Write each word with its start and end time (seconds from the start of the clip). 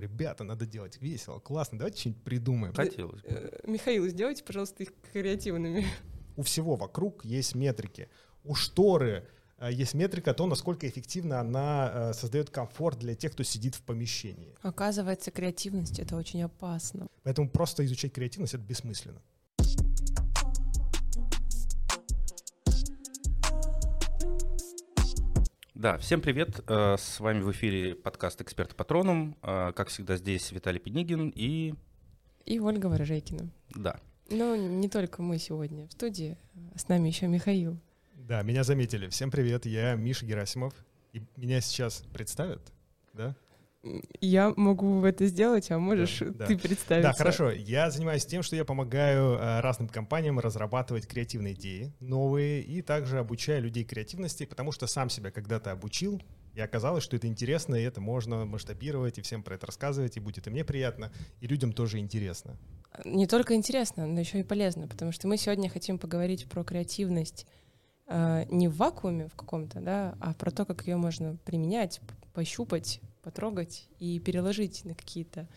Ребята, 0.00 0.44
надо 0.44 0.64
делать 0.64 1.00
весело, 1.02 1.40
классно, 1.40 1.78
давайте 1.78 2.00
что-нибудь 2.00 2.22
придумаем. 2.22 2.72
Хотелось 2.72 3.20
бы. 3.20 3.28
Э, 3.28 3.60
Михаил, 3.66 4.08
сделайте, 4.08 4.42
пожалуйста, 4.42 4.82
их 4.82 4.92
креативными. 5.12 5.86
У 6.36 6.42
всего 6.42 6.74
вокруг 6.76 7.22
есть 7.24 7.54
метрики. 7.54 8.08
У 8.42 8.54
шторы 8.54 9.28
э, 9.58 9.70
есть 9.70 9.92
метрика 9.92 10.32
то, 10.32 10.46
насколько 10.46 10.88
эффективно 10.88 11.38
она 11.38 11.90
э, 11.92 12.12
создает 12.14 12.48
комфорт 12.48 12.98
для 12.98 13.14
тех, 13.14 13.32
кто 13.32 13.42
сидит 13.42 13.74
в 13.74 13.82
помещении. 13.82 14.56
Оказывается, 14.62 15.30
креативность— 15.30 15.98
это 16.00 16.16
очень 16.16 16.42
опасно. 16.42 17.06
Поэтому 17.22 17.50
просто 17.50 17.84
изучать 17.84 18.14
креативность— 18.14 18.54
это 18.54 18.62
бессмысленно. 18.62 19.20
Да, 25.80 25.96
всем 25.96 26.20
привет. 26.20 26.60
Э, 26.68 26.96
С 26.98 27.20
вами 27.20 27.40
в 27.40 27.50
эфире 27.52 27.94
подкаст 27.94 28.38
«Эксперт 28.42 28.76
Патроном». 28.76 29.34
Э, 29.40 29.72
Как 29.74 29.88
всегда, 29.88 30.18
здесь 30.18 30.52
Виталий 30.52 30.78
Пенигин 30.78 31.32
и... 31.34 31.72
И 32.44 32.60
Ольга 32.60 32.88
Ворожейкина. 32.88 33.48
Да, 33.70 33.98
Но 34.28 34.56
не 34.56 34.90
только 34.90 35.22
мы 35.22 35.38
сегодня 35.38 35.86
в 35.88 35.92
студии, 35.92 36.36
с 36.76 36.86
нами 36.88 37.08
еще 37.08 37.28
Михаил. 37.28 37.78
Да, 38.12 38.42
меня 38.42 38.62
заметили. 38.62 39.08
Всем 39.08 39.30
привет, 39.30 39.64
я 39.64 39.94
Миша 39.94 40.26
Герасимов. 40.26 40.74
И 41.14 41.22
меня 41.38 41.62
сейчас 41.62 42.04
представят, 42.12 42.60
да? 43.14 43.34
Я 44.20 44.52
могу 44.56 45.04
это 45.06 45.26
сделать, 45.26 45.70
а 45.70 45.78
можешь 45.78 46.18
Да, 46.18 46.30
да. 46.30 46.46
ты 46.46 46.58
представиться. 46.58 47.10
Да, 47.10 47.16
хорошо. 47.16 47.50
Я 47.50 47.90
занимаюсь 47.90 48.26
тем, 48.26 48.42
что 48.42 48.54
я 48.54 48.66
помогаю 48.66 49.36
э, 49.38 49.60
разным 49.60 49.88
компаниям 49.88 50.38
разрабатывать 50.38 51.06
креативные 51.06 51.54
идеи 51.54 51.94
новые 51.98 52.62
и 52.62 52.82
также 52.82 53.18
обучаю 53.18 53.62
людей 53.62 53.84
креативности, 53.84 54.44
потому 54.44 54.72
что 54.72 54.86
сам 54.86 55.08
себя 55.08 55.30
когда-то 55.30 55.72
обучил, 55.72 56.20
и 56.54 56.60
оказалось, 56.60 57.02
что 57.02 57.16
это 57.16 57.26
интересно, 57.26 57.74
и 57.74 57.82
это 57.82 58.02
можно 58.02 58.44
масштабировать, 58.44 59.18
и 59.18 59.22
всем 59.22 59.42
про 59.42 59.54
это 59.54 59.66
рассказывать, 59.66 60.16
и 60.16 60.20
будет 60.20 60.46
и 60.46 60.50
мне 60.50 60.64
приятно, 60.64 61.10
и 61.40 61.46
людям 61.46 61.72
тоже 61.72 61.98
интересно. 61.98 62.58
Не 63.04 63.26
только 63.26 63.54
интересно, 63.54 64.06
но 64.06 64.20
еще 64.20 64.40
и 64.40 64.42
полезно, 64.42 64.88
потому 64.88 65.12
что 65.12 65.26
мы 65.26 65.38
сегодня 65.38 65.70
хотим 65.70 65.98
поговорить 65.98 66.46
про 66.50 66.64
креативность 66.64 67.46
э, 68.08 68.44
не 68.50 68.68
в 68.68 68.76
вакууме 68.76 69.28
в 69.28 69.34
каком-то, 69.36 69.80
да, 69.80 70.16
а 70.20 70.34
про 70.34 70.50
то, 70.50 70.66
как 70.66 70.86
ее 70.86 70.96
можно 70.96 71.36
применять, 71.44 72.00
пощупать, 72.34 73.00
потрогать 73.22 73.88
и 73.98 74.18
переложить 74.18 74.84
на 74.84 74.94
какие-то 74.94 75.48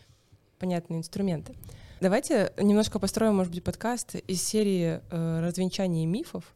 понятные 0.58 1.00
инструменты. 1.00 1.54
Давайте 2.00 2.52
немножко 2.58 2.98
построим, 2.98 3.36
может 3.36 3.52
быть, 3.52 3.64
подкаст 3.64 4.14
из 4.14 4.42
серии 4.42 5.00
э, 5.10 5.40
развенчания 5.40 6.06
мифов, 6.06 6.54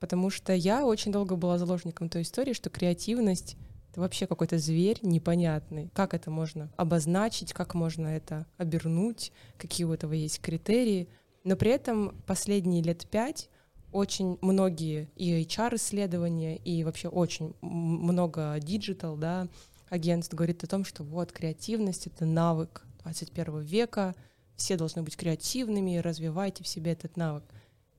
потому 0.00 0.30
что 0.30 0.52
я 0.52 0.84
очень 0.84 1.12
долго 1.12 1.36
была 1.36 1.58
заложником 1.58 2.08
той 2.08 2.22
истории, 2.22 2.52
что 2.52 2.70
креативность 2.70 3.56
это 3.94 4.00
вообще 4.00 4.26
какой-то 4.26 4.58
зверь 4.58 4.98
непонятный. 5.02 5.88
Как 5.94 6.14
это 6.14 6.28
можно 6.28 6.68
обозначить, 6.76 7.52
как 7.52 7.74
можно 7.74 8.08
это 8.08 8.44
обернуть, 8.56 9.30
какие 9.56 9.84
у 9.84 9.92
этого 9.92 10.14
есть 10.14 10.40
критерии. 10.40 11.08
Но 11.44 11.54
при 11.54 11.70
этом 11.70 12.20
последние 12.26 12.82
лет 12.82 13.06
пять 13.06 13.48
очень 13.92 14.36
многие 14.40 15.08
и 15.14 15.40
HR-исследования, 15.44 16.56
и 16.56 16.82
вообще 16.82 17.06
очень 17.06 17.54
много 17.60 18.58
digital, 18.58 19.16
да, 19.16 19.46
агентств 19.94 20.34
говорит 20.34 20.62
о 20.64 20.66
том, 20.66 20.84
что 20.84 21.04
вот 21.04 21.32
креативность— 21.32 22.06
это 22.08 22.26
навык 22.26 22.82
21 23.02 23.60
века, 23.60 24.14
все 24.56 24.76
должны 24.76 25.02
быть 25.02 25.16
креативными, 25.16 25.96
развивайте 25.96 26.62
в 26.64 26.68
себе 26.68 26.92
этот 26.92 27.16
навык. 27.16 27.44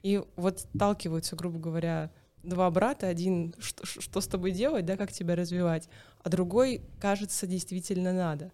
И 0.04 0.22
вот 0.36 0.60
сталкиваются, 0.60 1.36
грубо 1.36 1.58
говоря, 1.58 2.12
два 2.44 2.70
брата, 2.70 3.08
один 3.08 3.56
что, 3.60 3.86
что 3.86 4.22
с 4.22 4.28
тобой 4.28 4.52
делать, 4.52 4.86
да, 4.86 4.98
как 4.98 5.12
тебя 5.12 5.36
развивать, 5.36 5.90
а 6.22 6.30
другой, 6.30 6.82
кажется, 7.00 7.48
действительно 7.48 8.14
надо. 8.14 8.52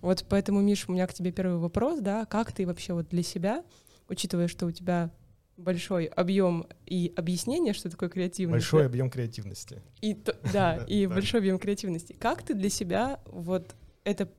Вот 0.00 0.24
поэтому, 0.28 0.60
Миш, 0.60 0.88
у 0.88 0.92
меня 0.92 1.06
к 1.06 1.14
тебе 1.14 1.30
первый 1.30 1.58
вопрос, 1.58 2.00
да, 2.00 2.24
как 2.26 2.52
ты 2.52 2.66
вообще 2.66 2.94
вот 2.94 3.08
для 3.08 3.22
себя, 3.22 3.64
учитывая, 4.08 4.48
что 4.48 4.66
у 4.66 4.70
тебя 4.70 5.10
большой 5.58 6.06
объем 6.06 6.66
и 6.86 7.12
объяснение, 7.16 7.74
что 7.74 7.90
такое 7.90 8.08
креативность, 8.08 8.64
Большой 8.64 8.82
да, 8.82 8.86
объем 8.86 9.10
креативности. 9.10 9.82
и 10.00 10.14
то- 10.14 10.38
да, 10.52 10.76
и 10.88 11.06
большой 11.06 11.40
объем 11.40 11.58
креативности. 11.58 12.14
Как 12.14 12.42
ты 12.42 12.54
для 12.54 12.70
себя 12.70 13.20
вот 13.26 13.74
это 14.04 14.30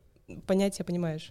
понятие 0.48 0.86
понимаешь? 0.86 1.30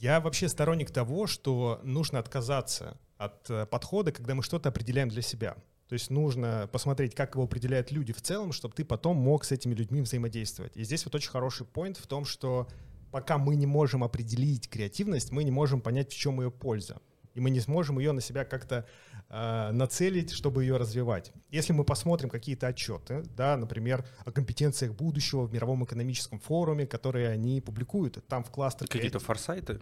Я 0.00 0.20
вообще 0.20 0.48
сторонник 0.48 0.90
того, 0.90 1.26
что 1.26 1.80
нужно 1.82 2.18
отказаться 2.18 2.96
от 3.16 3.50
э, 3.50 3.66
подхода, 3.66 4.12
когда 4.12 4.34
мы 4.34 4.42
что-то 4.42 4.70
определяем 4.70 5.08
для 5.08 5.22
себя. 5.22 5.56
То 5.88 5.94
есть 5.94 6.10
нужно 6.10 6.68
посмотреть, 6.70 7.14
как 7.14 7.34
его 7.34 7.44
определяют 7.44 7.90
люди 7.90 8.12
в 8.12 8.20
целом, 8.20 8.52
чтобы 8.52 8.74
ты 8.74 8.84
потом 8.84 9.16
мог 9.16 9.44
с 9.44 9.52
этими 9.52 9.74
людьми 9.74 10.00
взаимодействовать. 10.02 10.76
И 10.76 10.84
здесь 10.84 11.04
вот 11.04 11.14
очень 11.14 11.30
хороший 11.30 11.66
поинт 11.66 11.96
в 11.96 12.06
том, 12.06 12.24
что 12.24 12.68
пока 13.10 13.38
мы 13.38 13.56
не 13.56 13.66
можем 13.66 14.04
определить 14.04 14.68
креативность, 14.68 15.32
мы 15.32 15.44
не 15.44 15.50
можем 15.50 15.80
понять, 15.80 16.12
в 16.12 16.16
чем 16.16 16.40
ее 16.40 16.50
польза. 16.50 17.00
И 17.34 17.40
мы 17.40 17.50
не 17.50 17.60
сможем 17.60 17.98
ее 17.98 18.12
на 18.12 18.20
себя 18.20 18.44
как-то 18.44 18.86
нацелить, 19.30 20.30
чтобы 20.32 20.64
ее 20.64 20.78
развивать. 20.78 21.32
Если 21.50 21.72
мы 21.74 21.84
посмотрим 21.84 22.30
какие-то 22.30 22.66
отчеты, 22.66 23.22
да, 23.36 23.56
например, 23.56 24.06
о 24.24 24.32
компетенциях 24.32 24.94
будущего 24.94 25.44
в 25.44 25.52
мировом 25.52 25.84
экономическом 25.84 26.38
форуме, 26.40 26.86
которые 26.86 27.28
они 27.28 27.60
публикуют, 27.60 28.26
там 28.26 28.42
в 28.42 28.50
кластер 28.50 28.86
какие-то 28.88 29.18
форсайты, 29.18 29.80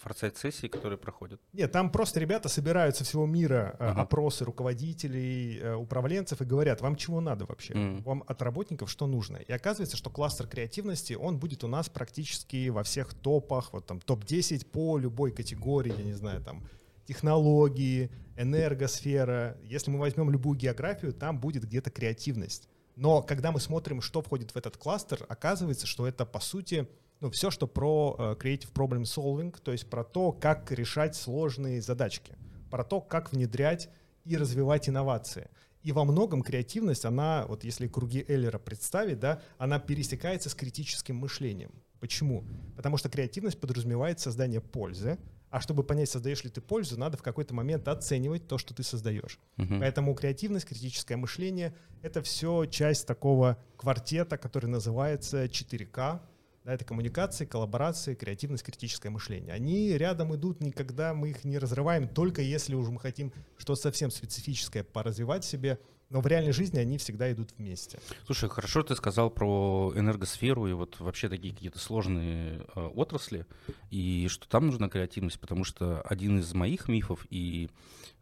форсайт-сессии, 0.00 0.68
которые 0.68 0.98
проходят. 0.98 1.40
нет, 1.52 1.70
там 1.72 1.90
просто 1.90 2.20
ребята 2.20 2.48
собирают 2.48 2.96
со 2.96 3.04
всего 3.04 3.26
мира 3.26 3.76
э, 3.78 3.84
Ага. 3.90 4.02
опросы 4.02 4.44
руководителей, 4.44 5.58
э, 5.58 5.74
управленцев 5.74 6.40
и 6.40 6.44
говорят, 6.44 6.80
вам 6.80 6.96
чего 6.96 7.20
надо 7.20 7.44
вообще? 7.46 7.74
М. 7.74 8.02
Вам 8.02 8.24
от 8.26 8.40
работников 8.42 8.90
что 8.90 9.06
нужно? 9.06 9.36
И 9.38 9.52
оказывается, 9.52 9.96
что 9.96 10.10
кластер 10.10 10.46
креативности, 10.46 11.14
он 11.14 11.38
будет 11.38 11.64
у 11.64 11.68
нас 11.68 11.88
практически 11.88 12.68
во 12.68 12.82
всех 12.82 13.14
топах, 13.14 13.72
вот 13.72 13.86
там 13.86 14.00
топ-10 14.00 14.66
по 14.66 14.96
любой 14.98 15.32
категории, 15.32 15.92
я 15.96 16.04
не 16.04 16.14
знаю, 16.14 16.40
там 16.42 16.62
технологии, 17.10 18.08
энергосфера. 18.36 19.56
Если 19.64 19.90
мы 19.90 19.98
возьмем 19.98 20.30
любую 20.30 20.56
географию, 20.56 21.12
там 21.12 21.40
будет 21.40 21.64
где-то 21.64 21.90
креативность. 21.90 22.68
Но 22.94 23.20
когда 23.20 23.50
мы 23.50 23.58
смотрим, 23.58 24.00
что 24.00 24.22
входит 24.22 24.52
в 24.52 24.56
этот 24.56 24.76
кластер, 24.76 25.26
оказывается, 25.28 25.88
что 25.88 26.06
это 26.06 26.24
по 26.24 26.38
сути 26.38 26.88
ну, 27.18 27.28
все, 27.28 27.50
что 27.50 27.66
про 27.66 28.14
э, 28.16 28.22
creative 28.40 28.72
problem 28.72 29.02
solving, 29.02 29.52
то 29.60 29.72
есть 29.72 29.90
про 29.90 30.04
то, 30.04 30.30
как 30.30 30.70
решать 30.70 31.16
сложные 31.16 31.82
задачки, 31.82 32.34
про 32.70 32.84
то, 32.84 33.00
как 33.00 33.32
внедрять 33.32 33.90
и 34.24 34.36
развивать 34.36 34.88
инновации. 34.88 35.50
И 35.82 35.90
во 35.90 36.04
многом 36.04 36.42
креативность, 36.42 37.04
она, 37.04 37.44
вот 37.48 37.64
если 37.64 37.88
круги 37.88 38.24
Эллера 38.28 38.60
представить, 38.60 39.18
да, 39.18 39.42
она 39.58 39.80
пересекается 39.80 40.48
с 40.48 40.54
критическим 40.54 41.16
мышлением. 41.16 41.72
Почему? 41.98 42.44
Потому 42.76 42.98
что 42.98 43.08
креативность 43.08 43.58
подразумевает 43.58 44.20
создание 44.20 44.60
пользы, 44.60 45.18
а 45.50 45.60
чтобы 45.60 45.82
понять, 45.82 46.08
создаешь 46.08 46.44
ли 46.44 46.50
ты 46.50 46.60
пользу, 46.60 46.98
надо 46.98 47.16
в 47.16 47.22
какой-то 47.22 47.54
момент 47.54 47.88
оценивать 47.88 48.46
то, 48.46 48.56
что 48.56 48.72
ты 48.72 48.82
создаешь. 48.82 49.38
Мгм. 49.56 49.80
Поэтому 49.80 50.14
креативность, 50.14 50.66
критическое 50.66 51.16
мышление— 51.16 51.74
это 52.02 52.22
все 52.22 52.64
часть 52.66 53.06
такого 53.06 53.58
квартета, 53.76 54.38
который 54.38 54.66
называется 54.66 55.48
4К. 55.48 56.22
Да, 56.64 56.74
это 56.74 56.84
коммуникации, 56.84 57.46
коллаборации, 57.46 58.14
креативность, 58.14 58.62
критическое 58.62 59.08
мышление. 59.08 59.54
Они 59.54 59.96
рядом 59.96 60.34
идут, 60.34 60.60
никогда 60.60 61.14
мы 61.14 61.30
их 61.30 61.44
не 61.44 61.58
разрываем, 61.58 62.06
только 62.06 62.42
если 62.42 62.74
уже 62.74 62.90
мы 62.90 63.00
хотим 63.00 63.32
что-то 63.56 63.80
совсем 63.80 64.10
специфическое 64.10 64.84
поразвивать 64.84 65.44
себе, 65.44 65.80
но 66.10 66.20
в 66.20 66.26
реальной 66.26 66.52
жизни 66.52 66.78
они 66.78 66.98
всегда 66.98 67.32
идут 67.32 67.50
вместе. 67.56 67.98
Слушай, 68.26 68.48
хорошо 68.50 68.82
ты 68.82 68.94
сказал 68.96 69.30
про 69.30 69.92
энергосферу 69.96 70.66
и 70.66 70.72
вот 70.72 70.98
вообще 71.00 71.28
такие 71.28 71.54
какие-то 71.54 71.78
сложные 71.78 72.66
э, 72.74 72.80
отрасли, 72.94 73.46
и 73.90 74.26
что 74.28 74.48
там 74.48 74.66
нужна 74.66 74.88
креативность, 74.88 75.38
потому 75.40 75.64
что 75.64 76.02
один 76.02 76.38
из 76.40 76.52
моих 76.52 76.88
мифов 76.88 77.26
и 77.30 77.70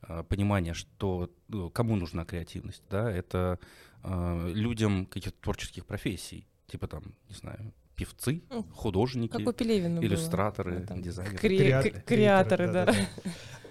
э, 0.07 0.23
понимание, 0.29 0.75
что 0.75 1.31
э, 1.53 1.71
кому 1.73 1.97
нужна 1.97 2.25
креативность, 2.25 2.83
да, 2.91 3.11
это 3.11 3.59
э, 4.05 4.51
людям 4.55 5.07
каких-то 5.07 5.41
творческих 5.41 5.87
профессий, 5.87 6.47
типа 6.67 6.87
там, 6.89 7.03
не 7.31 7.35
знаю, 7.35 7.73
певцы, 7.97 8.43
художники, 8.75 9.33
Как 9.33 9.49
у 9.49 9.53
Пелевина 9.53 9.97
было. 10.01 10.07
иллюстраторы, 10.07 10.81
там, 10.87 11.03
дизайнеры. 11.03 11.37
кре- 11.39 11.59
Креат- 11.59 11.91
к- 11.91 12.05
Креаторы, 12.05 12.73
да. 12.73 12.95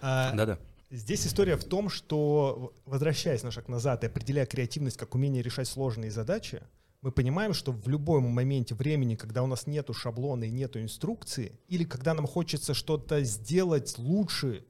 А, 0.01 0.33
Да-да. 0.33 0.59
Здесь 0.89 1.28
история 1.28 1.57
в 1.57 1.66
том, 1.66 1.89
что, 1.89 2.74
возвращаясь 2.86 3.44
на 3.44 3.51
шаг 3.51 3.68
назад 3.68 4.04
и 4.04 4.07
определяя 4.07 4.45
креативность 4.45 4.95
как 4.95 5.16
умение 5.16 5.44
решать 5.44 5.68
сложные 5.68 6.12
задачи, 6.12 6.62
мы 7.01 7.12
понимаем, 7.12 7.54
что 7.54 7.74
в 7.74 7.89
любом 7.89 8.24
моменте 8.24 8.74
времени, 8.74 9.16
когда 9.16 9.44
у 9.44 9.48
нас 9.48 9.68
нету 9.68 9.94
шаблона 9.94 10.45
и 10.45 10.50
нету 10.50 10.81
инструкции, 10.81 11.60
или 11.68 11.84
когда 11.84 12.13
нам 12.13 12.25
хочется 12.25 12.74
что-то 12.74 13.22
сделать 13.24 13.98
лучше, 13.98 14.66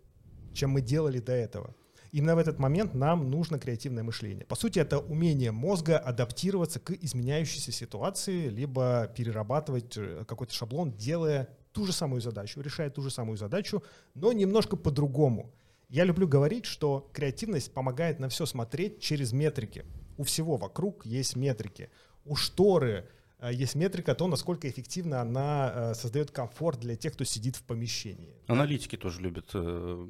чем 0.53 0.71
мы 0.71 0.81
делали 0.81 1.19
до 1.19 1.33
этого, 1.33 1.75
именно 2.11 2.35
в 2.35 2.39
этот 2.39 2.57
момент 2.57 2.95
нам 2.95 3.29
нужно 3.29 3.59
креативное 3.59 4.03
мышление. 4.03 4.45
По 4.45 4.55
сути, 4.55 4.79
это 4.79 4.97
умение 4.97 5.51
мозга 5.51 5.99
адаптироваться 5.99 6.79
к 6.79 6.93
изменяющейся 6.93 7.71
ситуации, 7.71 8.49
либо 8.49 9.07
перерабатывать 9.15 9.95
э, 9.97 10.25
какой-то 10.27 10.51
шаблон, 10.51 10.93
делая 10.93 11.47
ту 11.73 11.85
же 11.85 11.93
самую 11.93 12.21
задачу, 12.21 12.59
решая 12.59 12.89
ту 12.89 13.03
же 13.03 13.11
самую 13.11 13.37
задачу, 13.37 13.83
но 14.15 14.33
немножко 14.33 14.75
по-другому. 14.75 15.53
Я 15.89 16.03
люблю 16.03 16.27
говорить, 16.27 16.65
что 16.65 17.09
креативность 17.13 17.73
помогает 17.73 18.19
на 18.19 18.27
все 18.29 18.45
смотреть 18.45 18.99
через 18.99 19.31
метрики. 19.31 19.85
У 20.17 20.23
всего 20.23 20.57
вокруг 20.57 21.05
есть 21.05 21.35
метрики. 21.35 21.89
У 22.25 22.35
шторы 22.35 23.07
э, 23.39 23.53
есть 23.53 23.75
метрика, 23.75 24.13
то 24.13 24.27
насколько 24.27 24.67
эффективно 24.69 25.21
она 25.21 25.71
э, 25.73 25.93
создает 25.93 26.31
комфорт 26.31 26.79
для 26.81 26.97
тех, 26.97 27.13
кто 27.13 27.23
сидит 27.23 27.55
в 27.55 27.63
помещении. 27.63 28.35
Аналитики 28.47 28.97
тоже 28.97 29.21
любят 29.21 29.51
э, 29.53 30.07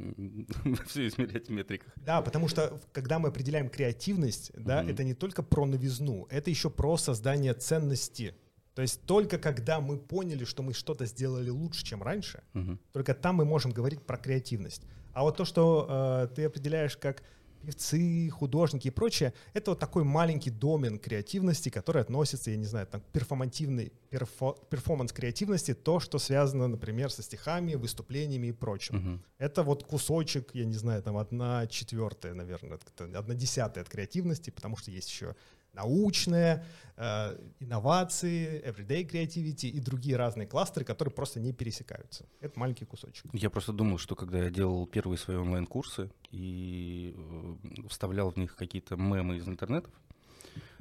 все 0.87 1.07
измерять 1.07 1.47
в 1.47 1.51
метриках. 1.51 1.93
Да, 1.97 2.21
потому 2.23 2.47
что 2.47 2.81
когда 2.91 3.19
мы 3.19 3.29
определяем 3.29 3.69
креативность, 3.69 4.51
да, 4.55 4.83
это 4.83 5.03
не 5.03 5.13
только 5.13 5.43
про 5.43 5.65
новизну, 5.67 6.25
это 6.31 6.49
еще 6.49 6.71
про 6.71 6.97
создание 6.97 7.53
ценности. 7.53 8.33
То 8.73 8.81
есть 8.81 9.01
только 9.03 9.37
когда 9.37 9.79
мы 9.79 9.97
поняли, 9.97 10.43
что 10.43 10.63
мы 10.63 10.73
что-то 10.73 11.05
сделали 11.05 11.49
лучше, 11.49 11.83
чем 11.85 12.01
раньше, 12.01 12.43
Мгм. 12.53 12.79
только 12.93 13.13
там 13.13 13.35
мы 13.35 13.45
можем 13.45 13.71
говорить 13.71 14.01
про 14.07 14.17
креативность. 14.17 14.83
А 15.17 15.23
вот 15.23 15.35
то, 15.35 15.45
что 15.45 15.87
э, 15.89 16.27
ты 16.35 16.45
определяешь 16.45 16.95
как 16.95 17.23
певцы, 17.63 18.29
художники 18.29 18.89
и 18.89 18.91
прочее, 18.91 19.33
это 19.55 19.71
вот 19.71 19.79
такой 19.79 20.03
маленький 20.03 20.51
домен 20.51 20.99
креативности, 20.99 21.69
который 21.69 22.03
относится, 22.03 22.51
я 22.51 22.57
не 22.57 22.65
знаю, 22.65 22.85
там, 22.85 23.01
к 23.01 23.05
перформативной, 23.05 23.91
перфо- 24.11 24.55
перформанс 24.69 25.11
креативности, 25.11 25.73
то, 25.73 25.99
что 25.99 26.19
связано, 26.19 26.67
например, 26.67 27.09
со 27.09 27.23
стихами, 27.23 27.73
выступлениями 27.73 28.47
и 28.47 28.51
прочим. 28.51 28.95
Мгм. 28.97 29.23
Это 29.39 29.63
вот 29.63 29.83
кусочек, 29.85 30.51
я 30.53 30.65
не 30.65 30.75
знаю, 30.75 31.01
там 31.01 31.17
одна 31.17 31.65
четвертая, 31.65 32.35
наверное, 32.35 32.77
одна 33.15 33.33
десятая 33.33 33.81
от 33.81 33.89
креативности, 33.89 34.51
потому 34.51 34.77
что 34.77 34.91
есть 34.91 35.09
еще 35.09 35.35
научная, 35.77 36.65
э, 36.97 37.37
инновации, 37.59 38.61
everyday 38.65 39.05
creativity 39.07 39.69
и 39.69 39.79
другие 39.79 40.17
разные 40.17 40.47
кластеры, 40.47 40.83
которые 40.85 41.13
просто 41.13 41.39
не 41.39 41.53
пересекаются. 41.53 42.25
Это 42.41 42.59
маленький 42.59 42.85
кусочек. 42.85 43.25
Я 43.33 43.49
просто 43.49 43.71
думал, 43.73 43.97
что 43.99 44.15
когда 44.15 44.43
я 44.43 44.49
делал 44.49 44.87
первые 44.87 45.17
свои 45.17 45.37
онлайн-курсы 45.37 46.09
и 46.31 47.13
э, 47.15 47.87
вставлял 47.89 48.31
в 48.31 48.37
них 48.37 48.55
какие-то 48.55 48.95
мемы 48.95 49.37
из 49.37 49.47
интернетов, 49.47 49.93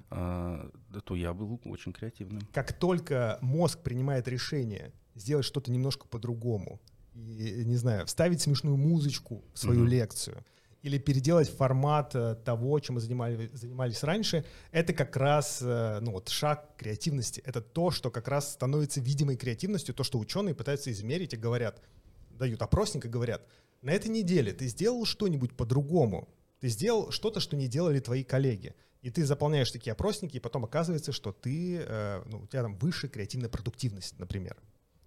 да, 0.08 1.00
то 1.04 1.16
я 1.16 1.32
был 1.34 1.60
очень 1.64 1.92
креативным. 1.92 2.40
Как 2.52 2.72
только 2.78 3.38
мозг 3.42 3.82
принимает 3.82 4.28
решение 4.28 4.92
сделать 5.16 5.44
что-то 5.44 5.72
немножко 5.72 6.06
по-другому, 6.06 6.80
и, 7.14 7.64
не 7.64 7.76
знаю, 7.76 8.06
вставить 8.06 8.40
смешную 8.40 8.76
музычку 8.76 9.42
в 9.52 9.58
свою 9.58 9.80
Мгм. 9.80 9.88
лекцию, 9.88 10.44
или 10.86 10.98
переделать 10.98 11.48
формат 11.48 12.14
э, 12.14 12.36
того, 12.44 12.78
чем 12.78 12.94
мы 12.94 13.00
занимали- 13.00 13.50
занимались 13.52 14.04
раньше, 14.04 14.44
это 14.70 14.92
как 14.92 15.16
раз 15.16 15.58
э, 15.60 15.98
ну, 16.00 16.12
вот 16.12 16.28
шаг 16.28 16.76
креативности. 16.76 17.42
Это 17.44 17.60
то, 17.60 17.90
что 17.90 18.08
как 18.12 18.28
раз 18.28 18.52
становится 18.52 19.00
видимой 19.00 19.36
креативностью, 19.36 19.96
то, 19.96 20.04
что 20.04 20.20
ученые 20.20 20.54
пытаются 20.54 20.92
измерить 20.92 21.34
и 21.34 21.36
говорят, 21.36 21.82
дают 22.30 22.62
опросник 22.62 23.04
и 23.04 23.08
говорят, 23.08 23.42
на 23.82 23.90
этой 23.90 24.08
неделе 24.12 24.52
ты 24.52 24.68
сделал 24.68 25.04
что-нибудь 25.04 25.56
по-другому, 25.56 26.28
ты 26.60 26.68
сделал 26.68 27.10
что-то, 27.10 27.40
что 27.40 27.56
не 27.56 27.66
делали 27.66 27.98
твои 27.98 28.22
коллеги. 28.22 28.76
И 29.02 29.10
ты 29.10 29.24
заполняешь 29.24 29.72
такие 29.72 29.90
опросники, 29.90 30.36
и 30.36 30.40
потом 30.40 30.64
оказывается, 30.64 31.10
что 31.10 31.32
ты, 31.32 31.78
э, 31.80 32.22
ну, 32.26 32.42
у 32.42 32.46
тебя 32.46 32.62
там 32.62 32.76
выше 32.76 33.08
креативная 33.08 33.48
продуктивность, 33.48 34.20
например. 34.20 34.56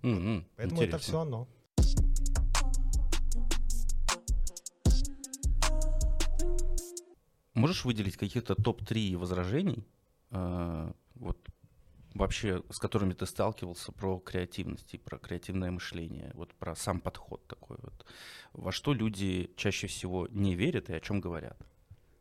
М-м, 0.01 0.45
Поэтому 0.57 0.81
это 0.81 0.89
интересно. 0.89 1.07
все 1.07 1.19
оно. 1.21 1.47
Можешь 7.59 7.83
выделить 7.83 8.15
какие-то 8.15 8.55
топ-3 8.55 9.17
возражений, 9.17 9.85
а, 10.31 10.93
вот 11.15 11.37
вообще, 12.13 12.63
с 12.69 12.79
которыми 12.79 13.13
ты 13.13 13.25
сталкивался 13.25 13.91
про 13.91 14.17
креативность 14.19 14.93
и 14.93 14.97
про 14.97 15.17
креативное 15.17 15.69
мышление, 15.69 16.31
вот 16.35 16.53
про 16.53 16.73
сам 16.75 17.01
подход 17.01 17.45
такой 17.47 17.77
вот. 17.81 18.05
Во 18.53 18.71
что 18.71 18.93
люди 18.93 19.51
чаще 19.57 19.87
всего 19.87 20.27
не 20.29 20.55
верят 20.55 20.89
и 20.89 20.93
о 20.93 21.01
чем 21.01 21.19
говорят? 21.19 21.57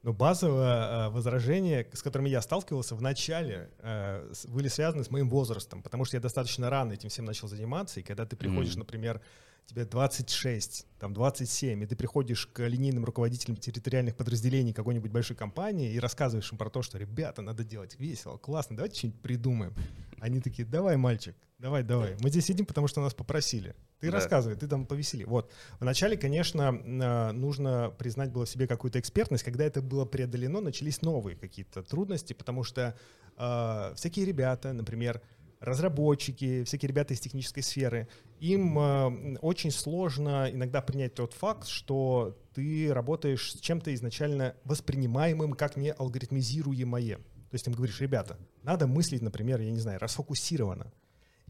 Но 0.03 0.13
базовое 0.13 1.09
э, 1.09 1.09
возражение, 1.11 1.89
с 1.93 2.03
которыми 2.03 2.29
я 2.29 2.41
сталкивался 2.41 2.95
в 2.95 3.03
начале, 3.03 3.71
э, 3.81 4.33
были 4.47 4.69
связаны 4.69 5.03
с 5.03 5.11
моим 5.11 5.29
возрастом, 5.29 5.83
потому 5.83 6.05
что 6.05 6.17
я 6.17 6.21
достаточно 6.21 6.71
рано 6.71 6.93
этим 6.93 7.09
всем 7.09 7.25
начал 7.25 7.49
заниматься, 7.49 7.99
и 8.01 8.03
когда 8.05 8.25
ты 8.25 8.37
приходишь, 8.37 8.73
Мгм. 8.73 8.81
например, 8.81 9.21
тебе 9.67 9.85
26, 9.85 10.87
там 10.99 11.13
27, 11.13 11.83
и 11.83 11.87
ты 11.87 11.95
приходишь 11.97 12.47
к 12.47 12.67
линейным 12.67 13.05
руководителям 13.05 13.57
территориальных 13.57 14.17
подразделений 14.17 14.73
какой-нибудь 14.73 15.11
большой 15.11 15.37
компании 15.37 15.93
и 15.93 15.99
рассказываешь 15.99 16.51
им 16.53 16.59
про 16.59 16.71
то, 16.71 16.81
что, 16.83 16.97
ребята, 16.97 17.43
надо 17.43 17.65
делать 17.65 17.99
весело, 17.99 18.39
классно, 18.39 18.77
давайте 18.77 18.97
что-нибудь 18.99 19.21
придумаем. 19.21 19.75
Они 20.21 20.41
такие, 20.41 20.67
давай, 20.67 20.97
мальчик, 20.97 21.37
давай, 21.59 21.83
давай. 21.83 22.17
Мы 22.21 22.31
здесь 22.31 22.47
сидим, 22.47 22.67
потому 22.67 22.87
что 22.89 23.01
нас 23.03 23.15
попросили. 23.15 23.75
Ты 24.01 24.11
Да. 24.11 24.17
рассказывай, 24.17 24.57
ты 24.57 24.69
там 24.69 24.87
повесели. 24.87 25.25
Вот. 25.25 25.51
Вначале, 25.81 26.17
конечно, 26.17 26.73
э, 26.73 27.33
нужно 27.33 27.93
признать 27.99 28.31
было 28.31 28.47
себе 28.47 28.67
какую-то 28.67 29.01
экспертность. 29.01 29.45
Когда 29.45 29.65
это 29.65 29.83
было 29.83 30.05
преодолено, 30.05 30.61
начались 30.61 31.03
новые 31.03 31.37
какие-то 31.37 31.83
трудности, 31.83 32.33
потому 32.33 32.63
что 32.63 32.97
э, 33.37 33.93
всякие 33.97 34.25
ребята, 34.25 34.73
например, 34.73 35.21
разработчики, 35.61 36.63
всякие 36.65 36.89
ребята 36.89 37.15
из 37.15 37.21
технической 37.21 37.63
сферы, 37.63 38.09
им 38.39 38.79
э, 38.79 39.37
очень 39.41 39.73
сложно 39.73 40.49
иногда 40.51 40.81
принять 40.81 41.15
тот 41.15 41.33
факт, 41.33 41.67
что 41.67 42.39
ты 42.55 42.93
работаешь 42.93 43.53
с 43.53 43.61
чем-то 43.61 43.93
изначально 43.95 44.55
воспринимаемым 44.65 45.55
как 45.55 45.77
не 45.77 45.93
алгоритмизируемое. 45.93 47.17
То 47.17 47.55
есть 47.55 47.67
им 47.67 47.73
говоришь, 47.73 48.01
ребята, 48.01 48.39
надо 48.63 48.87
мыслить, 48.87 49.23
например, 49.23 49.61
я 49.61 49.71
не 49.71 49.81
знаю, 49.81 49.99
расфокусированно. 49.99 50.93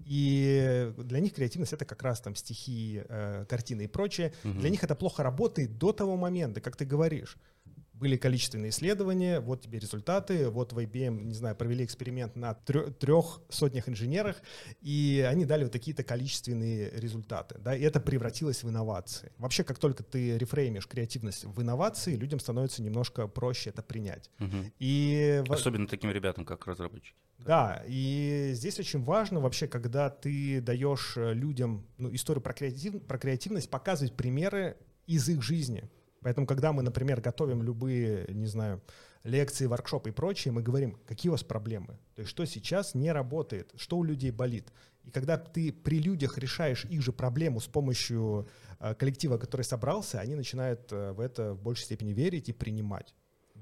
И 0.06 0.92
для 0.96 1.20
них 1.20 1.34
креативность 1.34 1.72
это 1.72 1.84
как 1.84 2.02
раз 2.02 2.20
там 2.20 2.34
стихи, 2.34 3.02
э, 3.08 3.44
картины 3.48 3.82
и 3.82 3.86
прочее. 3.86 4.32
Мгм. 4.44 4.60
Для 4.60 4.70
них 4.70 4.84
это 4.84 4.94
плохо 4.94 5.22
работает 5.22 5.78
до 5.78 5.92
того 5.92 6.16
момента, 6.16 6.60
как 6.60 6.76
ты 6.76 6.84
говоришь. 6.84 7.36
Были 7.98 8.16
количественные 8.16 8.70
исследования, 8.70 9.40
вот 9.40 9.62
тебе 9.62 9.80
результаты, 9.80 10.50
вот 10.50 10.72
в 10.72 10.78
IBM, 10.78 11.24
не 11.24 11.34
знаю, 11.34 11.56
провели 11.56 11.84
эксперимент 11.84 12.36
на 12.36 12.54
трех 12.54 13.40
сотнях 13.48 13.88
инженерах, 13.88 14.36
и 14.80 15.26
они 15.28 15.44
дали 15.44 15.64
вот 15.64 15.72
такие-то 15.72 16.04
количественные 16.04 16.90
результаты, 16.94 17.56
да, 17.58 17.76
и 17.76 17.82
это 17.82 17.98
превратилось 17.98 18.62
в 18.62 18.68
инновации. 18.68 19.32
Вообще, 19.38 19.64
как 19.64 19.78
только 19.78 20.04
ты 20.04 20.38
рефреймишь 20.38 20.86
креативность 20.86 21.44
в 21.44 21.60
инновации, 21.60 22.14
людям 22.14 22.38
становится 22.38 22.82
немножко 22.82 23.26
проще 23.26 23.70
это 23.70 23.82
принять. 23.82 24.30
Мгм. 24.38 24.72
И 24.78 25.42
Особенно 25.48 25.88
таким 25.88 26.12
ребятам, 26.12 26.44
как 26.44 26.66
разработчики. 26.68 27.16
да, 27.38 27.82
и 27.88 28.52
здесь 28.54 28.78
очень 28.78 29.02
важно 29.02 29.40
вообще, 29.40 29.66
когда 29.66 30.08
ты 30.08 30.60
даешь 30.60 31.14
людям 31.16 31.84
ну, 31.96 32.14
историю 32.14 32.42
про, 32.42 32.52
креатив- 32.52 33.00
про 33.00 33.18
креативность, 33.18 33.68
показывать 33.70 34.14
примеры 34.14 34.76
из 35.08 35.28
их 35.28 35.42
жизни. 35.42 35.90
Поэтому, 36.22 36.46
когда 36.46 36.72
мы, 36.72 36.82
например, 36.82 37.20
готовим 37.20 37.62
любые, 37.62 38.26
не 38.28 38.46
знаю, 38.46 38.82
лекции, 39.24 39.66
воркшопы 39.66 40.10
и 40.10 40.12
прочее, 40.12 40.52
мы 40.52 40.62
говорим, 40.62 40.98
какие 41.06 41.30
у 41.30 41.32
вас 41.32 41.44
проблемы, 41.44 41.98
то 42.14 42.22
есть 42.22 42.30
что 42.30 42.44
сейчас 42.44 42.94
не 42.94 43.12
работает, 43.12 43.72
что 43.76 43.98
у 43.98 44.04
людей 44.04 44.30
болит. 44.30 44.72
И 45.04 45.10
когда 45.10 45.38
ты 45.38 45.72
при 45.72 45.98
людях 45.98 46.38
решаешь 46.38 46.84
их 46.84 47.02
же 47.02 47.12
проблему 47.12 47.60
с 47.60 47.66
помощью 47.66 48.48
э, 48.78 48.94
коллектива, 48.94 49.38
который 49.38 49.62
собрался, 49.62 50.20
они 50.20 50.34
начинают 50.34 50.92
э, 50.92 51.12
в 51.12 51.20
это 51.20 51.54
в 51.54 51.62
большей 51.62 51.84
степени 51.84 52.12
верить 52.12 52.48
и 52.48 52.52
принимать. 52.52 53.14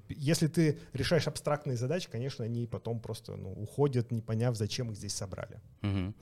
Если 0.08 0.46
ты 0.46 0.78
решаешь 0.92 1.26
абстрактные 1.26 1.76
задачи, 1.76 2.08
конечно, 2.10 2.44
они 2.44 2.66
потом 2.66 3.00
просто 3.00 3.36
ну, 3.36 3.52
уходят, 3.52 4.12
не 4.12 4.22
поняв, 4.22 4.56
зачем 4.56 4.90
их 4.90 4.96
здесь 4.96 5.14
собрали. 5.14 5.60
Мгм. 5.82 6.14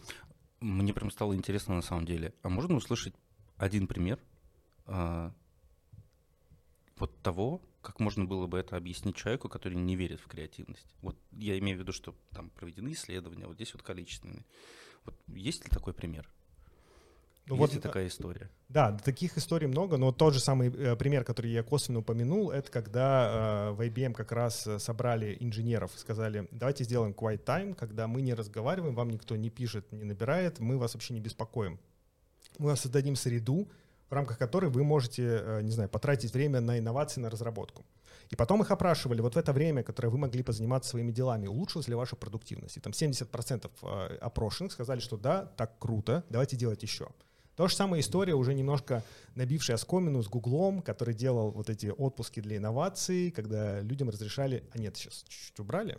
Мне 0.61 0.94
прям 0.94 1.11
стало 1.11 1.35
интересно 1.35 1.75
на 1.75 1.82
самом 1.82 2.06
деле. 2.06 2.32
А 2.42 2.49
можно 2.49 2.76
услышать 2.76 3.14
один 3.56 3.87
пример 3.87 4.18
а, 4.87 5.35
вот 6.96 7.16
того, 7.22 7.60
как 7.82 8.00
можно 8.00 8.24
было 8.24 8.46
бы 8.46 8.58
это 8.58 8.76
объяснить 8.76 9.16
человеку, 9.16 9.48
который 9.48 9.74
не 9.74 9.96
верит 9.96 10.20
в 10.20 10.26
креативность? 10.26 10.86
Вот 11.02 11.16
я 11.32 11.58
имею 11.58 11.76
в 11.76 11.80
виду, 11.80 11.92
что 11.92 12.14
там 12.30 12.50
проведены 12.50 12.92
исследования, 12.92 13.46
вот 13.46 13.56
здесь 13.56 13.74
вот 13.74 13.82
количественные. 13.82 14.44
Вот 15.04 15.14
есть 15.28 15.64
ли 15.64 15.70
такой 15.70 15.92
пример? 15.92 16.28
Ну, 17.46 17.56
есть 17.56 17.60
вот, 17.60 17.74
ли 17.74 17.80
такая 17.80 18.06
история? 18.06 18.50
Да, 18.70 18.92
таких 18.92 19.36
историй 19.36 19.66
много, 19.66 19.98
но 19.98 20.12
тот 20.12 20.32
же 20.32 20.40
самый 20.40 20.70
э, 20.70 20.96
пример, 20.96 21.24
который 21.24 21.50
я 21.50 21.62
косвенно 21.62 21.98
упомянул, 21.98 22.50
это 22.50 22.70
когда 22.70 23.68
э, 23.68 23.72
в 23.72 23.80
IBM 23.82 24.14
как 24.14 24.32
раз 24.32 24.66
э, 24.66 24.78
собрали 24.78 25.36
инженеров 25.40 25.94
и 25.94 25.98
сказали, 25.98 26.48
давайте 26.52 26.84
сделаем 26.84 27.12
quiet 27.12 27.44
time, 27.44 27.74
когда 27.74 28.06
мы 28.06 28.22
не 28.22 28.32
разговариваем, 28.32 28.94
вам 28.94 29.10
никто 29.10 29.36
не 29.36 29.50
пишет, 29.50 29.92
не 29.92 30.04
набирает, 30.04 30.58
мы 30.58 30.78
вас 30.78 30.94
вообще 30.94 31.12
не 31.12 31.20
беспокоим. 31.20 31.78
Мы 32.58 32.68
вам 32.68 32.76
создадим 32.76 33.14
среду, 33.14 33.68
в 34.14 34.16
рамках 34.16 34.38
которой 34.38 34.71
вы 34.71 34.85
можете, 34.85 35.23
э, 35.23 35.62
не 35.62 35.73
знаю, 35.73 35.88
потратить 35.88 36.33
время 36.33 36.61
на 36.61 36.78
инновации, 36.78 37.21
на 37.21 37.30
разработку. 37.30 37.85
И 38.30 38.37
потом 38.37 38.62
их 38.62 38.71
опрашивали, 38.71 39.21
вот 39.21 39.35
в 39.35 39.37
это 39.37 39.52
время, 39.52 39.83
которое 39.83 40.09
вы 40.09 40.18
могли 40.18 40.44
позаниматься 40.44 40.90
своими 40.90 41.11
делами, 41.11 41.49
улучшилась 41.49 41.88
ли 41.88 41.97
ваша 41.97 42.14
продуктивность? 42.14 42.76
И 42.76 42.80
там 42.80 42.92
70% 42.92 43.71
э, 43.83 44.16
опрошенных 44.21 44.73
сказали, 44.73 45.00
что 45.00 45.16
да, 45.16 45.47
так 45.56 45.78
круто, 45.80 46.23
давайте 46.30 46.56
делать 46.56 46.83
еще. 46.85 47.09
То 47.56 47.66
же 47.66 47.75
самая 47.75 48.00
история, 48.00 48.35
уже 48.35 48.54
немножко 48.54 49.02
набившая 49.35 49.75
оскомину 49.75 50.23
с 50.23 50.28
Гуглом, 50.28 50.80
который 50.80 51.14
делал 51.14 51.50
вот 51.50 51.68
эти 51.68 51.87
отпуски 51.87 52.38
для 52.40 52.56
инноваций, 52.59 53.33
когда 53.33 53.80
людям 53.80 54.11
разрешали, 54.11 54.62
а 54.73 54.78
нет, 54.78 54.97
сейчас 54.97 55.25
чуть-чуть 55.28 55.59
убрали, 55.59 55.99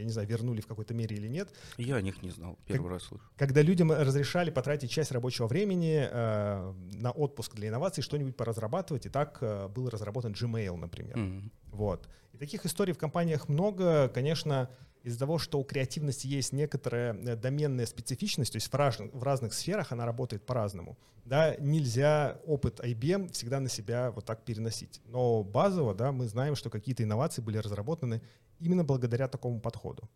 я 0.00 0.04
не 0.06 0.12
знаю, 0.12 0.26
вернули 0.28 0.60
в 0.60 0.66
какой-то 0.66 0.94
мере 0.94 1.16
или 1.16 1.28
нет, 1.28 1.48
Я 1.76 1.96
о 1.96 2.02
них 2.02 2.22
не 2.22 2.30
знал, 2.30 2.58
первый 2.66 2.90
раз 2.90 3.04
слышу. 3.04 3.24
когда 3.36 3.62
людям 3.62 3.92
разрешали 3.92 4.50
потратить 4.50 4.90
часть 4.90 5.12
рабочего 5.12 5.46
времени 5.46 6.08
э, 6.10 6.74
на 6.94 7.10
отпуск 7.12 7.54
для 7.54 7.68
инноваций, 7.68 8.02
что-нибудь 8.02 8.36
поразрабатывать, 8.36 9.06
и 9.06 9.08
так 9.08 9.38
э, 9.40 9.68
был 9.68 9.88
разработан 9.88 10.32
Gmail, 10.32 10.76
например. 10.76 11.16
Мгм. 11.16 11.52
Вот. 11.72 12.08
И 12.32 12.38
таких 12.38 12.66
историй 12.66 12.94
в 12.94 12.98
компаниях 12.98 13.48
много. 13.48 14.08
Конечно, 14.08 14.70
из-за 15.02 15.18
того, 15.18 15.38
что 15.38 15.58
у 15.58 15.64
креативности 15.64 16.26
есть 16.26 16.52
некоторая 16.52 17.14
э, 17.14 17.36
доменная 17.36 17.86
специфичность, 17.86 18.52
то 18.52 18.56
есть 18.56 18.68
в 18.68 18.74
разных, 18.74 19.12
в 19.12 19.22
разных 19.22 19.54
сферах 19.54 19.92
она 19.92 20.04
работает 20.04 20.44
по-разному, 20.44 20.98
да, 21.24 21.56
нельзя 21.58 22.40
опыт 22.46 22.80
IBM 22.80 23.32
всегда 23.32 23.60
на 23.60 23.68
себя 23.68 24.10
вот 24.10 24.24
так 24.24 24.44
переносить. 24.44 25.00
Но 25.06 25.42
базово, 25.42 25.94
да, 25.94 26.12
мы 26.12 26.26
знаем, 26.26 26.56
что 26.56 26.70
какие-то 26.70 27.02
инновации 27.02 27.40
были 27.42 27.58
разработаны 27.58 28.20
именно 28.60 28.84
благодаря 28.84 29.28
такому 29.28 29.60
подходу. 29.60 30.08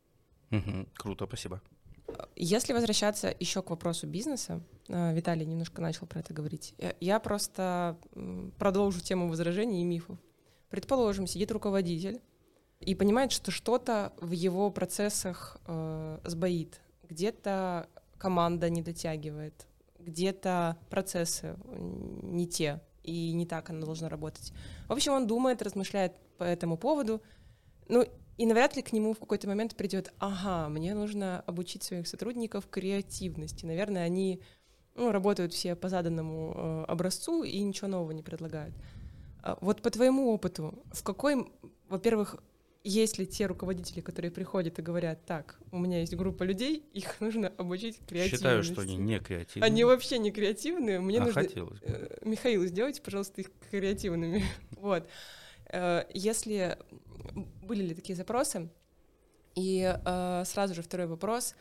Угу, 0.50 0.86
круто, 0.94 1.26
спасибо. 1.26 1.60
Если 2.36 2.72
возвращаться 2.72 3.34
еще 3.40 3.62
к 3.62 3.70
вопросу 3.70 4.06
бизнеса, 4.06 4.60
э, 4.88 5.14
Виталий 5.14 5.46
немножко 5.46 5.82
начал 5.82 6.06
про 6.06 6.20
это 6.20 6.34
говорить, 6.34 6.74
я 7.00 7.18
просто 7.18 7.96
продолжу 8.58 9.00
тему 9.00 9.28
возражений 9.28 9.80
и 9.80 9.84
мифов. 9.84 10.18
Предположим, 10.68 11.26
сидит 11.26 11.50
руководитель, 11.50 12.20
и 12.80 12.94
понимает, 12.94 13.32
что 13.32 13.50
что-то 13.50 14.12
в 14.20 14.32
его 14.32 14.70
процессах 14.70 15.58
э, 15.66 16.18
сбоит. 16.24 16.80
Где-то 17.08 17.88
команда 18.18 18.70
не 18.70 18.82
дотягивает, 18.82 19.66
где-то 19.98 20.76
процессы 20.90 21.56
не 21.66 22.46
те, 22.46 22.80
и 23.02 23.32
не 23.32 23.46
так 23.46 23.70
она 23.70 23.84
должна 23.84 24.08
работать. 24.08 24.52
В 24.88 24.92
общем, 24.92 25.12
он 25.12 25.26
думает, 25.26 25.62
размышляет 25.62 26.16
по 26.38 26.44
этому 26.44 26.76
поводу. 26.76 27.22
Ну, 27.88 28.06
и 28.36 28.46
навряд 28.46 28.76
ли 28.76 28.82
к 28.82 28.92
нему 28.92 29.14
в 29.14 29.18
какой-то 29.18 29.46
момент 29.46 29.76
придет, 29.76 30.12
ага, 30.18 30.68
мне 30.68 30.94
нужно 30.94 31.40
обучить 31.46 31.82
своих 31.82 32.08
сотрудников 32.08 32.66
креативности. 32.68 33.64
Наверное, 33.64 34.04
они 34.04 34.40
ну, 34.94 35.12
работают 35.12 35.52
все 35.52 35.76
по 35.76 35.88
заданному 35.88 36.54
э, 36.54 36.84
образцу 36.88 37.44
и 37.44 37.60
ничего 37.60 37.88
нового 37.88 38.10
не 38.10 38.22
предлагают. 38.22 38.74
А 39.42 39.58
вот 39.60 39.82
по 39.82 39.90
твоему 39.90 40.32
опыту, 40.32 40.82
в 40.92 41.02
какой, 41.02 41.46
во-первых, 41.88 42.36
есть 42.82 43.18
ли 43.18 43.26
те 43.26 43.46
руководители, 43.46 44.00
которые 44.00 44.30
приходят 44.30 44.78
и 44.78 44.82
говорят, 44.82 45.24
так, 45.24 45.58
у 45.72 45.78
меня 45.78 46.00
есть 46.00 46.14
группа 46.14 46.42
людей, 46.42 46.84
их 46.92 47.20
нужно 47.20 47.48
обучить 47.56 47.98
креативности. 48.06 48.36
Считаю, 48.36 48.62
что 48.62 48.82
они 48.82 48.96
не 48.96 49.18
креативные. 49.20 49.66
Они 49.66 49.84
вообще 49.84 50.18
не 50.18 50.30
креативные. 50.30 51.00
Мне 51.00 51.18
а 51.18 51.24
нужно... 51.24 51.42
хотелось 51.42 51.80
бы. 51.80 51.86
Э, 51.86 52.18
Михаил, 52.24 52.64
сделайте, 52.66 53.00
пожалуйста, 53.00 53.40
их 53.40 53.50
креативными. 53.70 54.44
вот. 54.72 55.08
Э, 55.70 56.04
если 56.12 56.78
были 57.64 57.82
ли 57.82 57.94
такие 57.94 58.16
запросы? 58.16 58.68
И 59.54 59.82
э, 59.82 60.42
сразу 60.46 60.74
же 60.74 60.82
второй 60.82 61.06
вопрос. 61.06 61.54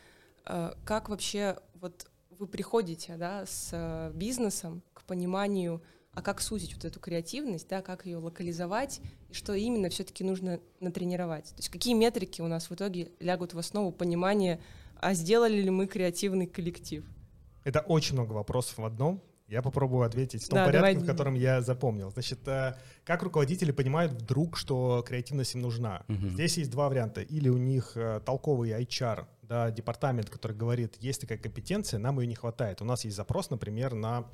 Как 0.44 1.08
вообще 1.08 1.56
вот 1.80 2.06
вы 2.28 2.46
приходите 2.46 3.16
да, 3.16 3.46
с 3.46 4.10
бизнесом 4.14 4.82
к 4.92 5.02
пониманию 5.04 5.82
а 6.14 6.22
как 6.22 6.40
сузить 6.40 6.74
вот 6.74 6.84
эту 6.84 7.00
креативность, 7.00 7.68
да, 7.68 7.82
как 7.82 8.06
ее 8.06 8.18
локализовать, 8.18 9.00
и 9.30 9.34
что 9.34 9.52
именно 9.54 9.88
все-таки 9.88 10.22
нужно 10.22 10.60
натренировать. 10.80 11.46
То 11.46 11.56
есть 11.56 11.68
какие 11.68 11.94
метрики 11.94 12.40
у 12.40 12.46
нас 12.46 12.70
в 12.70 12.74
итоге 12.74 13.10
лягут 13.18 13.52
в 13.52 13.58
основу 13.58 13.90
понимания, 13.90 14.60
а 15.00 15.14
сделали 15.14 15.60
ли 15.60 15.70
мы 15.70 15.86
креативный 15.86 16.46
коллектив? 16.46 17.04
Это 17.64 17.80
очень 17.80 18.14
много 18.14 18.32
вопросов 18.32 18.78
в 18.78 18.84
одном. 18.84 19.20
Я 19.54 19.62
попробую 19.62 20.02
ответить 20.02 20.42
в 20.42 20.48
том 20.48 20.56
Да, 20.56 20.64
порядке, 20.64 20.94
давай. 20.94 21.04
в 21.04 21.06
котором 21.06 21.34
я 21.34 21.62
запомнил. 21.62 22.10
Значит, 22.10 22.40
э, 22.48 22.74
как 23.04 23.22
руководители 23.22 23.70
понимают 23.70 24.10
вдруг, 24.12 24.56
что 24.56 25.04
креативность 25.06 25.54
им 25.54 25.60
нужна? 25.60 26.02
Мгм. 26.08 26.30
Здесь 26.30 26.58
есть 26.58 26.72
два 26.72 26.88
варианта. 26.88 27.20
Или 27.20 27.48
у 27.48 27.56
них 27.56 27.92
э, 27.94 28.20
толковый 28.26 28.70
HR, 28.72 29.26
да, 29.42 29.70
департамент, 29.70 30.28
который 30.28 30.56
говорит, 30.56 30.96
есть 30.98 31.20
такая 31.20 31.38
компетенция, 31.38 32.00
нам 32.00 32.18
ее 32.18 32.26
не 32.26 32.34
хватает. 32.34 32.82
У 32.82 32.84
нас 32.84 33.04
есть 33.04 33.16
запрос, 33.16 33.50
например, 33.50 33.94
на 33.94 34.24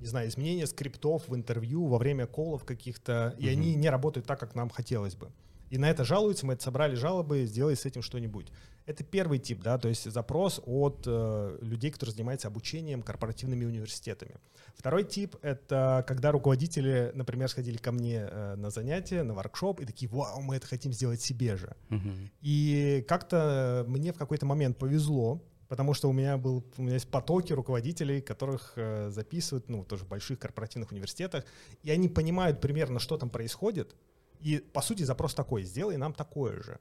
не 0.00 0.06
знаю, 0.06 0.28
изменение 0.28 0.66
скриптов 0.66 1.28
в 1.28 1.36
интервью 1.36 1.86
во 1.86 1.98
время 1.98 2.26
колов 2.26 2.64
каких-то, 2.64 3.36
и 3.38 3.48
они 3.48 3.76
не 3.76 3.88
работают 3.88 4.26
так, 4.26 4.40
как 4.40 4.56
нам 4.56 4.70
хотелось 4.70 5.14
бы. 5.14 5.30
И 5.70 5.78
на 5.78 5.88
это 5.88 6.04
жалуются, 6.04 6.46
мы 6.46 6.54
это 6.54 6.64
собрали 6.64 6.96
жалобы, 6.96 7.46
сделай 7.46 7.76
с 7.76 7.86
этим 7.86 8.02
что-нибудь. 8.02 8.52
Это 8.86 9.02
первый 9.02 9.38
тип, 9.38 9.62
да, 9.62 9.78
то 9.78 9.88
есть 9.88 10.10
запрос 10.10 10.60
от 10.66 11.04
э, 11.06 11.58
людей, 11.62 11.90
которые 11.90 12.12
занимаются 12.12 12.48
обучением 12.48 13.02
корпоративными 13.02 13.64
университетами. 13.64 14.36
Второй 14.74 15.04
тип— 15.04 15.36
это 15.42 16.04
когда 16.06 16.32
руководители, 16.32 17.10
например, 17.14 17.48
сходили 17.48 17.78
ко 17.78 17.92
мне 17.92 18.28
э, 18.30 18.56
на 18.56 18.68
занятия, 18.68 19.22
на 19.22 19.32
воркшоп, 19.32 19.80
и 19.80 19.86
такие, 19.86 20.10
вау, 20.10 20.42
мы 20.42 20.56
это 20.56 20.66
хотим 20.66 20.92
сделать 20.92 21.22
себе 21.22 21.56
же. 21.56 21.74
Мгм. 21.88 22.30
И 22.42 23.02
как-то 23.08 23.86
мне 23.88 24.12
в 24.12 24.18
какой-то 24.18 24.44
момент 24.44 24.76
повезло, 24.76 25.42
потому 25.68 25.94
что 25.94 26.10
у 26.10 26.12
меня 26.12 26.36
был, 26.36 26.62
у 26.76 26.82
меня 26.82 26.94
есть 26.94 27.08
потоки 27.08 27.54
руководителей, 27.54 28.20
которых 28.20 28.74
э, 28.76 29.08
записывают, 29.08 29.70
ну, 29.70 29.84
тоже 29.84 30.04
в 30.04 30.08
больших 30.08 30.38
корпоративных 30.38 30.92
университетах, 30.92 31.46
и 31.82 31.90
они 31.90 32.10
понимают 32.10 32.60
примерно, 32.60 32.98
что 32.98 33.16
там 33.16 33.30
происходит, 33.30 33.96
и, 34.40 34.58
по 34.58 34.82
сути, 34.82 35.04
запрос 35.04 35.34
такой, 35.34 35.62
сделай 35.62 35.96
нам 35.96 36.12
такое 36.12 36.62
же. 36.62 36.78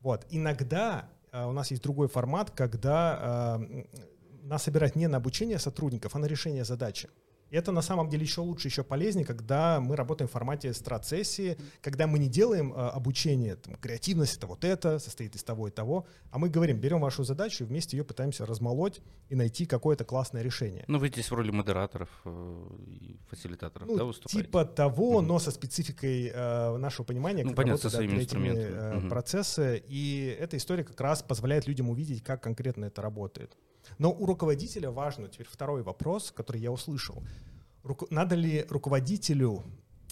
Вот, 0.00 0.26
иногда 0.30 1.10
у 1.44 1.52
нас 1.52 1.70
есть 1.70 1.82
другой 1.82 2.08
формат, 2.08 2.50
когда 2.50 3.58
э, 3.60 3.84
нас 4.42 4.62
собирают 4.62 4.96
не 4.96 5.08
на 5.08 5.18
обучение 5.18 5.58
сотрудников, 5.58 6.14
а 6.14 6.18
на 6.18 6.26
решение 6.26 6.64
задачи. 6.64 7.08
Это 7.50 7.70
на 7.70 7.82
самом 7.82 8.08
деле 8.08 8.24
еще 8.24 8.40
лучше, 8.40 8.66
еще 8.68 8.82
полезнее, 8.82 9.24
когда 9.24 9.80
мы 9.80 9.94
работаем 9.94 10.28
в 10.28 10.32
формате 10.32 10.74
страт-сессии, 10.74 11.56
когда 11.80 12.06
мы 12.08 12.18
не 12.18 12.28
делаем 12.28 12.72
э, 12.72 12.76
обучение, 12.76 13.54
там, 13.56 13.76
креативность 13.76 14.36
это 14.36 14.46
вот 14.48 14.64
это, 14.64 14.98
состоит 14.98 15.36
из 15.36 15.44
того 15.44 15.68
и 15.68 15.70
того, 15.70 16.06
а 16.30 16.38
мы 16.38 16.48
говорим, 16.48 16.78
берем 16.80 17.00
вашу 17.00 17.22
задачу 17.22 17.62
и 17.64 17.66
вместе 17.66 17.96
ее 17.96 18.04
пытаемся 18.04 18.46
размолоть 18.46 19.00
и 19.28 19.36
найти 19.36 19.64
какое-то 19.64 20.04
классное 20.04 20.42
решение. 20.42 20.84
Ну, 20.88 20.98
вы 20.98 21.08
здесь 21.08 21.30
в 21.30 21.34
роли 21.34 21.50
модераторов 21.52 22.08
э, 22.24 22.66
и 22.88 23.16
фасилитаторов, 23.30 23.88
Ну, 23.88 23.96
да, 23.96 24.04
выступаете? 24.04 24.44
типа 24.46 24.64
того, 24.64 25.18
Мгм. 25.20 25.28
но 25.28 25.38
со 25.38 25.52
спецификой 25.52 26.32
э, 26.34 26.76
нашего 26.78 27.04
понимания, 27.06 27.44
Ну, 27.44 27.50
как 27.50 27.56
понятно, 27.58 27.88
со 27.90 27.96
работают 27.96 28.10
да, 28.10 28.14
своими 28.16 28.22
инструментами. 28.24 28.74
э, 28.76 28.98
Мгм. 28.98 29.08
процессы. 29.08 29.82
И 29.86 30.36
эта 30.40 30.56
история 30.56 30.82
как 30.82 31.00
раз 31.00 31.22
позволяет 31.22 31.68
людям 31.68 31.90
увидеть, 31.90 32.24
как 32.24 32.42
конкретно 32.42 32.86
это 32.86 33.02
работает. 33.02 33.56
Но 33.98 34.12
у 34.12 34.26
руководителя 34.26 34.90
важно, 34.90 35.28
теперь 35.28 35.46
второй 35.48 35.82
вопрос, 35.82 36.30
который 36.30 36.60
я 36.60 36.72
услышал. 36.72 37.22
Руко- 37.82 38.06
надо 38.10 38.34
ли 38.34 38.66
руководителю 38.68 39.64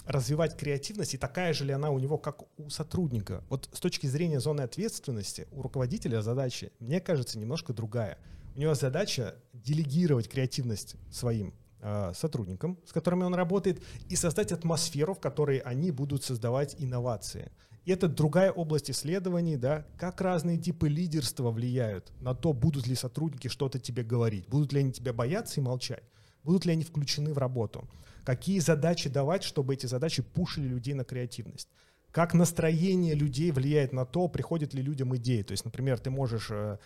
развивать 0.05 0.55
креативность, 0.55 1.13
и 1.15 1.17
такая 1.17 1.53
же 1.53 1.65
ли 1.65 1.73
она 1.73 1.89
у 1.89 1.99
него, 1.99 2.17
как 2.17 2.43
у 2.57 2.69
сотрудника? 2.69 3.43
Вот 3.49 3.69
с 3.73 3.79
точки 3.79 4.07
зрения 4.07 4.39
зоны 4.39 4.61
ответственности 4.61 5.47
у 5.51 5.61
руководителя 5.61 6.21
задача, 6.21 6.71
мне 6.79 7.01
кажется, 7.01 7.39
немножко 7.39 7.73
другая. 7.73 8.17
У 8.55 8.59
него 8.59 8.73
задача 8.75 9.35
делегировать 9.53 10.29
креативность 10.29 10.95
своим 11.11 11.53
э, 11.81 12.13
сотрудникам, 12.15 12.79
с 12.85 12.93
которыми 12.93 13.23
он 13.23 13.33
работает, 13.33 13.81
и 14.07 14.15
создать 14.15 14.51
атмосферу, 14.51 15.13
в 15.15 15.19
которой 15.19 15.57
они 15.57 15.91
будут 15.91 16.23
создавать 16.23 16.75
инновации. 16.79 17.51
Это 17.85 18.07
другая 18.07 18.51
область 18.51 18.89
исследований, 18.89 19.57
да, 19.57 19.85
как 19.97 20.19
разные 20.21 20.57
типы 20.57 20.87
лидерства 20.89 21.51
влияют 21.51 22.11
на 22.19 22.33
то, 22.33 22.51
будут 22.51 22.87
ли 22.87 22.95
сотрудники 22.95 23.47
что-то 23.47 23.79
тебе 23.79 24.03
говорить, 24.03 24.47
будут 24.47 24.73
ли 24.73 24.79
они 24.79 24.91
тебя 24.91 25.13
бояться 25.13 25.59
и 25.59 25.63
молчать, 25.63 26.03
будут 26.43 26.65
ли 26.65 26.71
они 26.71 26.83
включены 26.83 27.33
в 27.33 27.37
работу, 27.37 27.87
какие 28.23 28.59
задачи 28.59 29.07
давать, 29.07 29.43
чтобы 29.43 29.75
эти 29.75 29.85
задачи 29.85 30.23
пушили 30.23 30.67
людей 30.67 30.95
на 30.95 31.03
креативность. 31.03 31.69
Как 32.11 32.33
настроение 32.33 33.13
людей 33.13 33.51
влияет 33.51 33.91
на 33.91 34.05
то, 34.05 34.29
приходят 34.29 34.73
ли 34.73 34.81
людям 34.81 35.15
идеи. 35.17 35.43
То 35.43 35.51
есть, 35.51 35.65
например, 35.65 35.99
ты 35.99 36.09
можешь 36.09 36.47
э, 36.49 36.77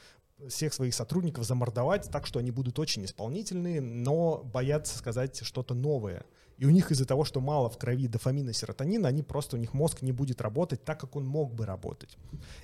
всех 0.48 0.74
своих 0.74 0.94
сотрудников 0.94 1.46
замордовать 1.46 2.10
так, 2.12 2.26
что 2.26 2.40
они 2.40 2.52
будут 2.52 2.80
очень 2.80 3.06
исполнительные, 3.06 3.80
но 3.80 4.42
боятся 4.44 4.98
сказать 4.98 5.40
что-то 5.44 5.76
новое. 5.76 6.26
И 6.60 6.66
у 6.66 6.70
них 6.70 6.92
из-за 6.92 7.06
того, 7.06 7.24
что 7.24 7.40
мало 7.40 7.70
в 7.70 7.78
крови 7.78 8.08
дофамина, 8.08 8.52
серотонина, 8.52 9.08
они 9.08 9.24
просто, 9.24 9.56
у 9.56 9.60
них 9.60 9.74
мозг 9.74 10.02
не 10.02 10.12
будет 10.12 10.42
работать 10.42 10.84
так, 10.84 11.00
как 11.00 11.16
он 11.16 11.26
мог 11.26 11.54
бы 11.54 11.66
работать. 11.66 12.18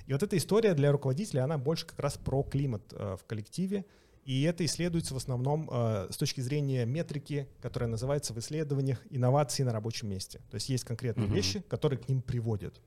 И 0.06 0.12
вот 0.12 0.22
эта 0.22 0.36
история 0.36 0.74
для 0.74 0.92
руководителя, 0.92 1.44
она 1.44 1.56
больше 1.56 1.86
как 1.86 1.98
раз 1.98 2.18
про 2.18 2.42
климат 2.42 2.82
э, 2.92 3.16
в 3.18 3.24
коллективе. 3.24 3.86
И 4.26 4.42
это 4.42 4.66
исследуется 4.66 5.14
в 5.14 5.16
основном 5.16 5.70
э, 5.72 6.08
с 6.10 6.16
точки 6.18 6.42
зрения 6.42 6.84
метрики, 6.84 7.48
которая 7.62 7.88
называется 7.88 8.34
в 8.34 8.38
исследованиях 8.38 9.00
инновации 9.08 9.62
на 9.62 9.72
рабочем 9.72 10.10
месте. 10.10 10.40
То 10.50 10.56
есть 10.56 10.68
есть 10.68 10.84
конкретные 10.84 11.26
Мгм. 11.28 11.34
вещи, 11.34 11.60
которые 11.60 11.98
к 11.98 12.06
ним 12.08 12.20
приводят. 12.20 12.82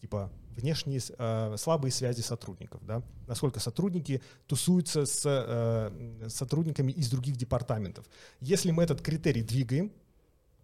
Типа 0.00 0.30
внешние 0.56 1.00
э, 1.18 1.56
слабые 1.58 1.90
связи 1.92 2.20
сотрудников, 2.20 2.84
да, 2.84 3.02
насколько 3.26 3.58
сотрудники 3.58 4.20
тусуются 4.46 5.06
с 5.06 5.22
э, 5.24 6.28
сотрудниками 6.28 6.92
из 6.92 7.08
других 7.10 7.36
департаментов. 7.36 8.04
Если 8.40 8.70
мы 8.70 8.82
этот 8.82 9.00
критерий 9.00 9.42
двигаем, 9.42 9.92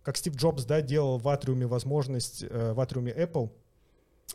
как 0.09 0.17
Стив 0.17 0.37
Джобс, 0.37 0.65
да, 0.65 0.81
делал 0.81 1.19
в 1.19 1.29
Атриуме 1.29 1.67
возможность, 1.67 2.43
э, 2.43 2.73
в 2.73 2.81
Атриуме 2.81 3.13
Apple, 3.13 3.51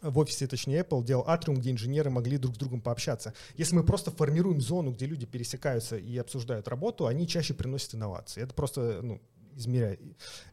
в 0.03 0.19
офисе, 0.19 0.45
точнее, 0.45 0.81
Apple 0.81 1.03
делал 1.03 1.23
атриум, 1.25 1.57
где 1.57 1.71
инженеры 1.71 2.11
могли 2.11 2.37
друг 2.37 2.53
с 2.53 2.59
другом 2.59 2.79
пообщаться. 2.79 3.33
Если 3.57 3.75
мы 3.75 3.83
просто 3.83 4.11
формируем 4.11 4.61
зону, 4.61 4.91
где 4.91 5.07
люди 5.07 5.25
пересекаются 5.25 5.97
и 5.97 6.15
обсуждают 6.15 6.67
работу, 6.67 7.07
они 7.07 7.27
чаще 7.27 7.55
приносят 7.55 7.95
инновации. 7.95 8.43
Это 8.43 8.53
просто 8.53 8.99
ну, 9.01 9.19
измеряет. 9.55 9.99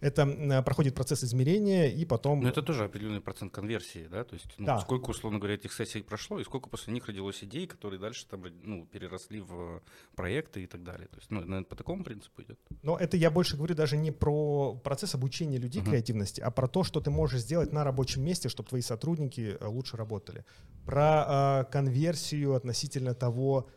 Это 0.00 0.62
проходит 0.64 0.94
процесс 0.94 1.24
измерения, 1.24 1.88
и 1.88 2.04
потом... 2.04 2.40
Но 2.40 2.48
это 2.48 2.62
тоже 2.62 2.84
определенный 2.84 3.20
процент 3.20 3.52
конверсии, 3.52 4.06
да? 4.10 4.24
То 4.24 4.34
есть 4.34 4.46
ну, 4.58 4.66
да. 4.66 4.78
сколько, 4.80 5.10
условно 5.10 5.38
говоря, 5.38 5.54
этих 5.54 5.72
сессий 5.72 6.02
прошло, 6.02 6.38
и 6.38 6.44
сколько 6.44 6.68
после 6.68 6.92
них 6.92 7.06
родилось 7.06 7.42
идей, 7.44 7.66
которые 7.66 8.00
дальше 8.00 8.26
там, 8.26 8.44
ну, 8.62 8.86
переросли 8.86 9.40
в 9.40 9.82
проекты 10.14 10.64
и 10.64 10.66
так 10.66 10.82
далее. 10.82 11.08
То 11.08 11.16
есть, 11.18 11.30
ну, 11.30 11.40
наверное, 11.40 11.64
по 11.64 11.76
такому 11.76 12.04
принципу 12.04 12.42
идет. 12.42 12.58
Но 12.82 12.96
это 12.96 13.16
я 13.16 13.30
больше 13.30 13.56
говорю 13.56 13.74
даже 13.74 13.96
не 13.96 14.10
про 14.10 14.74
процесс 14.74 15.14
обучения 15.14 15.58
людей 15.58 15.82
uh-huh. 15.82 15.90
креативности, 15.90 16.40
а 16.40 16.50
про 16.50 16.68
то, 16.68 16.84
что 16.84 17.00
ты 17.00 17.10
можешь 17.10 17.40
сделать 17.40 17.72
на 17.72 17.84
рабочем 17.84 18.22
месте, 18.22 18.48
чтобы 18.48 18.68
твои 18.68 18.82
сотрудники 18.82 19.56
э, 19.58 19.66
лучше 19.66 19.96
работали. 19.96 20.44
Про 20.84 21.62
э, 21.68 21.72
конверсию 21.72 22.54
относительно 22.54 23.14
того, 23.14 23.68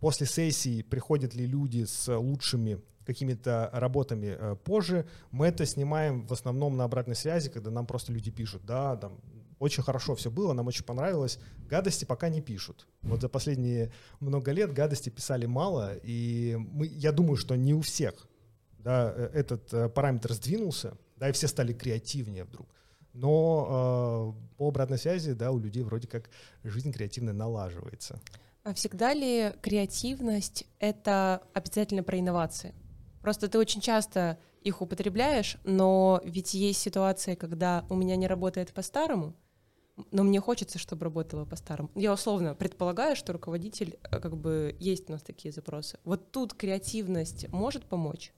после 0.00 0.26
сессии 0.26 0.82
приходят 0.82 1.34
ли 1.34 1.46
люди 1.46 1.84
с 1.84 2.14
лучшими 2.16 2.80
какими-то 3.08 3.70
работами 3.72 4.36
э, 4.38 4.56
позже. 4.62 5.06
Мы 5.30 5.46
это 5.46 5.64
снимаем 5.64 6.26
в 6.26 6.32
основном 6.32 6.76
на 6.76 6.84
обратной 6.84 7.16
связи, 7.16 7.48
когда 7.48 7.70
нам 7.70 7.86
просто 7.86 8.12
люди 8.12 8.30
пишут, 8.30 8.66
да, 8.66 8.96
там 8.96 9.18
очень 9.58 9.82
хорошо 9.82 10.14
все 10.14 10.30
было, 10.30 10.52
нам 10.52 10.66
очень 10.66 10.84
понравилось. 10.84 11.38
Гадости 11.70 12.04
пока 12.04 12.28
не 12.28 12.40
пишут. 12.40 12.86
Вот 13.02 13.22
за 13.22 13.28
последние 13.28 13.90
много 14.20 14.52
лет 14.52 14.72
гадости 14.72 15.08
писали 15.08 15.46
мало, 15.46 15.96
и 16.02 16.56
мы, 16.58 16.86
я 16.86 17.12
думаю, 17.12 17.36
что 17.36 17.56
не 17.56 17.74
у 17.74 17.80
всех 17.80 18.28
да, 18.78 19.12
э, 19.16 19.30
этот 19.32 19.72
э, 19.72 19.88
параметр 19.88 20.34
сдвинулся, 20.34 20.96
да, 21.16 21.28
и 21.28 21.32
все 21.32 21.48
стали 21.48 21.72
креативнее 21.72 22.44
вдруг. 22.44 22.68
Но 23.14 24.36
э, 24.52 24.56
по 24.58 24.68
обратной 24.68 24.98
связи, 24.98 25.32
да, 25.32 25.50
у 25.50 25.58
людей 25.58 25.82
вроде 25.82 26.06
как 26.06 26.30
жизнь 26.62 26.92
креативная 26.92 27.34
налаживается. 27.34 28.20
А 28.64 28.74
всегда 28.74 29.14
ли 29.14 29.54
креативность— 29.62 30.66
это 30.78 31.40
обязательно 31.54 32.02
про 32.02 32.18
инновации? 32.18 32.74
Просто 33.22 33.48
ты 33.48 33.58
очень 33.58 33.80
часто 33.80 34.38
их 34.62 34.82
употребляешь, 34.82 35.56
но 35.64 36.20
ведь 36.24 36.54
есть 36.54 36.80
ситуации, 36.80 37.34
когда 37.34 37.84
у 37.88 37.94
меня 37.94 38.16
не 38.16 38.26
работает 38.26 38.72
по-старому, 38.72 39.34
но 40.12 40.22
мне 40.22 40.40
хочется, 40.40 40.78
чтобы 40.78 41.04
работало 41.04 41.44
по-старому. 41.44 41.90
Я 41.94 42.12
условно 42.12 42.54
предполагаю, 42.54 43.16
что 43.16 43.32
руководитель, 43.32 43.98
э, 44.02 44.20
как 44.20 44.36
бы, 44.36 44.76
есть 44.78 45.08
у 45.08 45.12
нас 45.12 45.22
такие 45.22 45.52
запросы. 45.52 45.98
Вот 46.04 46.30
тут 46.30 46.54
креативность 46.54 47.48
может 47.48 47.84
помочь? 47.84 48.32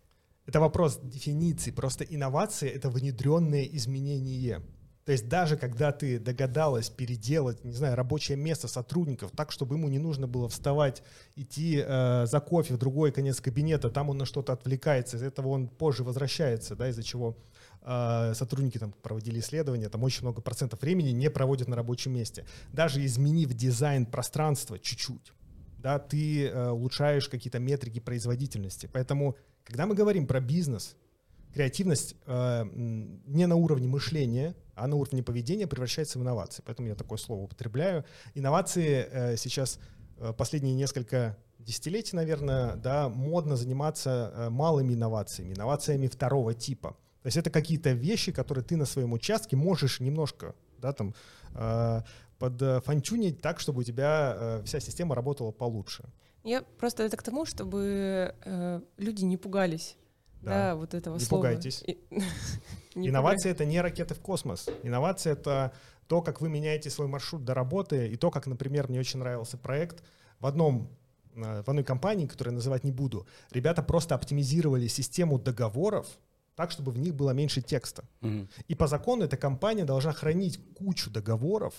Это 0.47 0.61
вопрос 0.61 0.99
дефиниции. 1.03 1.71
Просто 1.71 2.05
инновация— 2.05 2.71
это 2.75 2.89
внедренное 2.89 3.65
изменение. 3.65 4.63
То 5.11 5.13
есть 5.13 5.27
даже 5.27 5.57
когда 5.57 5.91
ты 5.91 6.21
догадалась 6.21 6.89
переделать, 6.89 7.65
не 7.65 7.73
знаю, 7.73 7.97
рабочее 7.97 8.39
место 8.39 8.69
сотрудников 8.69 9.33
так, 9.33 9.51
чтобы 9.51 9.75
ему 9.75 9.89
не 9.89 9.99
нужно 9.99 10.29
было 10.29 10.49
вставать, 10.49 11.03
идти 11.35 11.83
э, 11.85 12.27
за 12.27 12.39
кофе 12.39 12.75
в 12.75 12.79
другой 12.79 13.11
конец 13.11 13.41
кабинета, 13.41 13.91
там 13.91 14.09
он 14.11 14.19
на 14.19 14.25
что-то 14.25 14.53
отвлекается, 14.53 15.17
из 15.17 15.25
этого 15.25 15.49
он 15.49 15.67
позже 15.67 16.05
возвращается, 16.05 16.77
да, 16.77 16.91
из-за 16.91 17.03
чего 17.03 17.37
э, 17.83 18.35
сотрудники 18.37 18.79
там 18.79 18.93
проводили 19.03 19.41
исследования, 19.41 19.89
там 19.89 20.05
очень 20.05 20.23
много 20.23 20.43
процентов 20.43 20.81
времени 20.81 21.11
не 21.11 21.29
проводят 21.29 21.67
на 21.67 21.75
рабочем 21.75 22.13
месте. 22.13 22.47
Даже 22.73 23.05
изменив 23.05 23.53
дизайн 23.53 24.07
пространства 24.07 24.79
чуть-чуть, 24.79 25.33
да, 25.79 25.99
ты 25.99 26.47
э, 26.47 26.71
улучшаешь 26.71 27.29
какие-то 27.29 27.59
метрики 27.59 27.99
производительности. 27.99 28.89
Поэтому, 28.93 29.37
когда 29.65 29.87
мы 29.87 29.97
говорим 29.97 30.29
про 30.29 30.39
бизнес, 30.39 30.95
креативность 31.53 32.15
э, 32.27 32.65
не 32.73 33.47
на 33.47 33.57
уровне 33.57 33.89
мышления, 33.89 34.55
а 34.81 34.87
на 34.87 34.97
уровне 34.97 35.23
поведения 35.23 35.67
превращается 35.67 36.19
в 36.19 36.23
инновации. 36.23 36.63
Поэтому 36.65 36.89
я 36.89 36.95
такое 36.95 37.19
слово 37.19 37.43
употребляю. 37.43 38.05
Инновации 38.35 39.07
э, 39.11 39.37
сейчас 39.37 39.79
э, 40.17 40.33
последние 40.33 40.75
несколько 40.75 41.37
десятилетий, 41.59 42.17
наверное, 42.17 42.77
да, 42.77 43.11
модно 43.11 43.57
заниматься 43.57 44.33
э, 44.35 44.49
малыми 44.49 44.95
инновациями, 44.95 45.53
инновациями 45.53 46.07
второго 46.07 46.55
типа. 46.55 46.97
То 47.23 47.27
есть 47.27 47.37
это 47.37 47.51
какие-то 47.51 47.91
вещи, 47.91 48.33
которые 48.33 48.65
ты 48.65 48.77
на 48.77 48.87
своем 48.87 49.13
участке 49.13 49.55
можешь 49.55 50.01
немножко 50.01 50.55
да, 50.79 50.95
там, 50.95 51.15
э, 51.55 52.01
подфантюнить 52.39 53.43
так, 53.43 53.61
чтобы 53.61 53.81
у 53.81 53.83
тебя 53.83 54.35
э, 54.35 54.63
вся 54.65 54.81
система 54.81 55.15
работала 55.15 55.51
получше. 55.51 56.05
Я 56.43 56.63
просто 56.79 57.03
это 57.03 57.19
к 57.19 57.23
тому, 57.23 57.45
чтобы 57.45 58.35
э, 58.47 58.81
люди 58.97 59.25
не 59.25 59.37
пугались 59.37 59.99
да, 60.43 60.51
да 60.51 60.75
вот 60.77 60.95
этого 60.95 61.15
не 61.15 61.21
слова. 61.21 61.43
Пугайтесь. 61.43 61.85
Инновация— 62.95 63.53
это 63.53 63.65
не 63.65 63.81
ракеты 63.81 64.15
в 64.15 64.21
космос. 64.21 64.69
Инновация— 64.83 65.33
это 65.35 65.73
то, 66.07 66.23
как 66.23 66.41
вы 66.41 66.49
меняете 66.49 66.91
свой 66.91 67.07
маршрут 67.07 67.45
до 67.45 67.55
работы, 67.55 68.09
и 68.09 68.17
то, 68.17 68.31
как, 68.31 68.47
например, 68.47 68.89
мне 68.89 68.99
очень 68.99 69.21
нравился 69.21 69.57
проект 69.57 70.03
в 70.41 70.47
одном 70.47 70.91
э, 71.37 71.63
в 71.63 71.69
одной 71.69 71.85
компании, 71.85 72.27
которую 72.27 72.55
называть 72.55 72.85
не 72.85 72.93
буду, 72.93 73.27
ребята 73.53 73.83
просто 73.83 74.15
оптимизировали 74.15 74.89
систему 74.89 75.39
договоров 75.39 76.07
так, 76.57 76.73
чтобы 76.73 76.93
в 76.93 76.99
них 76.99 77.15
было 77.15 77.31
меньше 77.31 77.63
текста. 77.63 78.05
Угу. 78.23 78.49
И 78.69 78.75
по 78.75 78.87
закону 78.87 79.25
эта 79.25 79.37
компания 79.37 79.85
должна 79.85 80.13
хранить 80.13 80.61
кучу 80.75 81.11
договоров, 81.11 81.75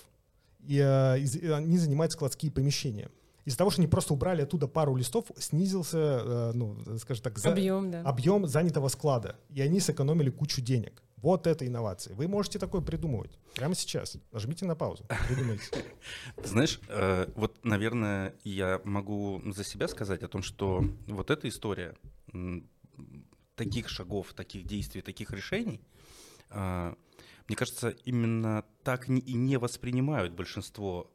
и, 0.59 0.77
э, 0.77 1.19
и 1.19 1.47
они 1.47 1.77
занимают 1.77 2.13
складские 2.13 2.51
помещения. 2.51 3.09
Из-за 3.45 3.57
того, 3.57 3.69
что 3.69 3.81
они 3.81 3.87
просто 3.87 4.13
убрали 4.13 4.43
оттуда 4.43 4.67
пару 4.67 4.95
листов, 4.95 5.31
снизился, 5.37 5.97
э, 5.97 6.51
ну, 6.53 6.77
скажем 6.97 7.23
так, 7.23 7.39
за... 7.39 7.51
объем, 7.51 7.91
да. 7.91 8.01
объем 8.03 8.45
занятого 8.45 8.87
склада. 8.87 9.37
И 9.49 9.61
они 9.61 9.79
сэкономили 9.79 10.29
кучу 10.29 10.61
денег. 10.61 11.01
Вот 11.17 11.45
это 11.45 11.67
инновации. 11.67 12.13
Вы 12.13 12.27
можете 12.27 12.57
такое 12.57 12.81
придумывать 12.81 13.37
прямо 13.55 13.75
сейчас. 13.75 14.17
Нажмите 14.31 14.65
на 14.65 14.75
паузу. 14.75 15.05
Придумайте. 15.27 15.63
Знаешь, 16.43 16.79
э, 16.87 17.27
вот, 17.35 17.63
наверное, 17.63 18.33
я 18.43 18.81
могу 18.83 19.41
за 19.51 19.63
себя 19.63 19.87
сказать 19.87 20.23
о 20.23 20.27
том, 20.27 20.41
что 20.41 20.83
вот 21.07 21.29
эта 21.29 21.47
история 21.47 21.95
таких 23.55 23.89
шагов, 23.89 24.33
таких 24.33 24.65
действий, 24.65 25.01
таких 25.01 25.31
решений, 25.31 25.81
э, 26.49 26.93
мне 27.47 27.55
кажется, 27.55 27.89
именно 28.05 28.63
так 28.83 29.09
и 29.09 29.33
не 29.33 29.57
воспринимают 29.57 30.33
большинство 30.33 31.11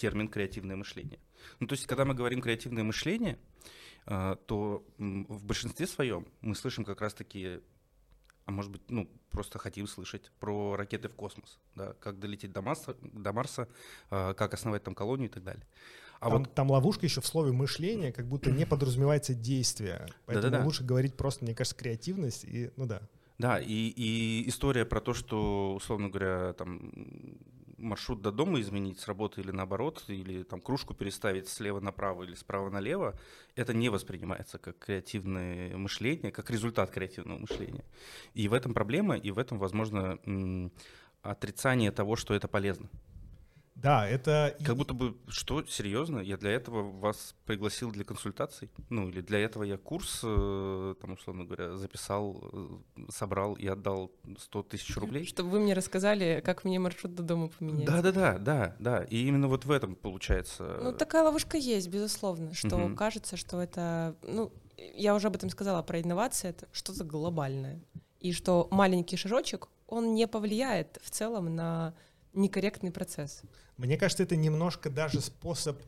термин 0.00 0.28
креативное 0.28 0.76
мышление. 0.76 1.20
Ну, 1.60 1.66
то 1.66 1.74
есть, 1.74 1.86
когда 1.86 2.04
мы 2.04 2.14
говорим 2.14 2.40
креативное 2.40 2.84
мышление, 2.84 3.38
а, 4.06 4.36
то 4.36 4.82
в 4.98 5.44
большинстве 5.44 5.86
своем 5.86 6.26
мы 6.40 6.54
слышим 6.54 6.84
как 6.84 7.02
раз-таки, 7.02 7.60
а 8.46 8.50
может 8.50 8.70
быть, 8.70 8.82
ну, 8.88 9.10
просто 9.30 9.58
хотим 9.58 9.86
слышать 9.86 10.32
про 10.40 10.74
ракеты 10.74 11.08
в 11.08 11.14
космос, 11.14 11.58
да, 11.74 11.92
как 12.00 12.18
долететь 12.18 12.52
до 12.52 12.62
Марса, 12.62 12.96
до 13.02 13.32
Марса 13.34 13.68
а, 14.08 14.32
как 14.32 14.54
основать 14.54 14.82
там 14.82 14.94
колонию 14.94 15.28
и 15.28 15.32
так 15.32 15.44
далее. 15.44 15.66
А 16.18 16.30
там, 16.30 16.38
вот 16.38 16.54
там 16.54 16.70
ловушка 16.70 17.04
еще 17.04 17.20
в 17.20 17.26
слове 17.26 17.52
мышление, 17.52 18.12
как 18.12 18.26
будто 18.26 18.50
не 18.50 18.66
подразумевается 18.66 19.34
действие. 19.34 20.06
Поэтому 20.26 20.50
Да-да-да. 20.50 20.64
лучше 20.64 20.82
говорить 20.82 21.14
просто, 21.16 21.44
мне 21.44 21.54
кажется, 21.54 21.76
креативность 21.76 22.44
и, 22.44 22.70
ну 22.76 22.86
да. 22.86 23.02
Да, 23.38 23.58
и, 23.58 23.72
и 23.72 24.48
история 24.48 24.84
про 24.84 25.00
то, 25.00 25.14
что, 25.14 25.74
условно 25.74 26.10
говоря, 26.10 26.52
там 26.52 26.90
маршрут 27.80 28.22
до 28.22 28.30
дома 28.30 28.60
изменить 28.60 29.00
с 29.00 29.08
работы 29.08 29.40
или 29.40 29.50
наоборот, 29.50 30.04
или 30.08 30.42
там 30.42 30.60
кружку 30.60 30.94
переставить 30.94 31.48
слева 31.48 31.80
направо 31.80 32.22
или 32.24 32.34
справа 32.34 32.70
налево, 32.70 33.18
это 33.56 33.72
не 33.74 33.88
воспринимается 33.88 34.58
как 34.58 34.78
креативное 34.78 35.76
мышление, 35.76 36.30
как 36.30 36.50
результат 36.50 36.90
креативного 36.90 37.38
мышления. 37.38 37.84
И 38.34 38.48
в 38.48 38.52
этом 38.52 38.74
проблема, 38.74 39.16
и 39.16 39.30
в 39.30 39.38
этом, 39.38 39.58
возможно, 39.58 40.18
отрицание 41.22 41.90
того, 41.90 42.16
что 42.16 42.34
это 42.34 42.48
полезно. 42.48 42.88
Да, 43.82 44.06
это... 44.06 44.56
Как 44.64 44.76
будто 44.76 44.94
бы, 44.94 45.16
что, 45.28 45.64
серьезно? 45.64 46.18
Я 46.20 46.36
для 46.36 46.50
этого 46.50 46.82
вас 46.82 47.34
пригласил 47.46 47.90
для 47.90 48.04
консультаций? 48.04 48.70
Ну, 48.90 49.08
или 49.08 49.20
для 49.20 49.38
этого 49.38 49.64
я 49.64 49.78
курс, 49.78 50.20
э, 50.22 50.94
там, 51.00 51.12
условно 51.12 51.44
говоря, 51.44 51.76
записал, 51.76 52.42
э, 52.52 52.68
собрал 53.10 53.54
и 53.54 53.66
отдал 53.66 54.12
100 54.38 54.62
тысяч 54.64 54.96
рублей? 54.96 55.24
Чтобы 55.24 55.50
вы 55.50 55.60
мне 55.60 55.74
рассказали, 55.74 56.42
как 56.44 56.64
мне 56.64 56.78
маршрут 56.78 57.14
до 57.14 57.22
дома 57.22 57.48
поменять. 57.48 57.86
Да-да-да, 57.86 58.38
да, 58.38 58.76
да. 58.78 59.04
И 59.04 59.26
именно 59.26 59.48
вот 59.48 59.64
в 59.64 59.70
этом 59.70 59.94
получается... 59.94 60.78
Ну, 60.82 60.92
такая 60.92 61.22
ловушка 61.22 61.56
есть, 61.56 61.88
безусловно, 61.88 62.54
что 62.54 62.76
угу. 62.76 62.94
кажется, 62.94 63.36
что 63.36 63.60
это... 63.62 64.14
Ну, 64.22 64.52
я 64.76 65.14
уже 65.14 65.28
об 65.28 65.36
этом 65.36 65.48
сказала, 65.48 65.82
про 65.82 66.00
инновации, 66.00 66.50
это 66.50 66.68
что-то 66.72 67.04
глобальное. 67.04 67.80
И 68.20 68.32
что 68.32 68.68
маленький 68.70 69.16
шажочек, 69.16 69.68
он 69.86 70.14
не 70.14 70.26
повлияет 70.26 70.98
в 71.02 71.10
целом 71.10 71.54
на 71.54 71.94
некорректный 72.32 72.90
процесс. 72.90 73.42
Мне 73.76 73.96
кажется, 73.96 74.22
это 74.22 74.36
немножко 74.36 74.90
даже 74.90 75.20
способ 75.20 75.80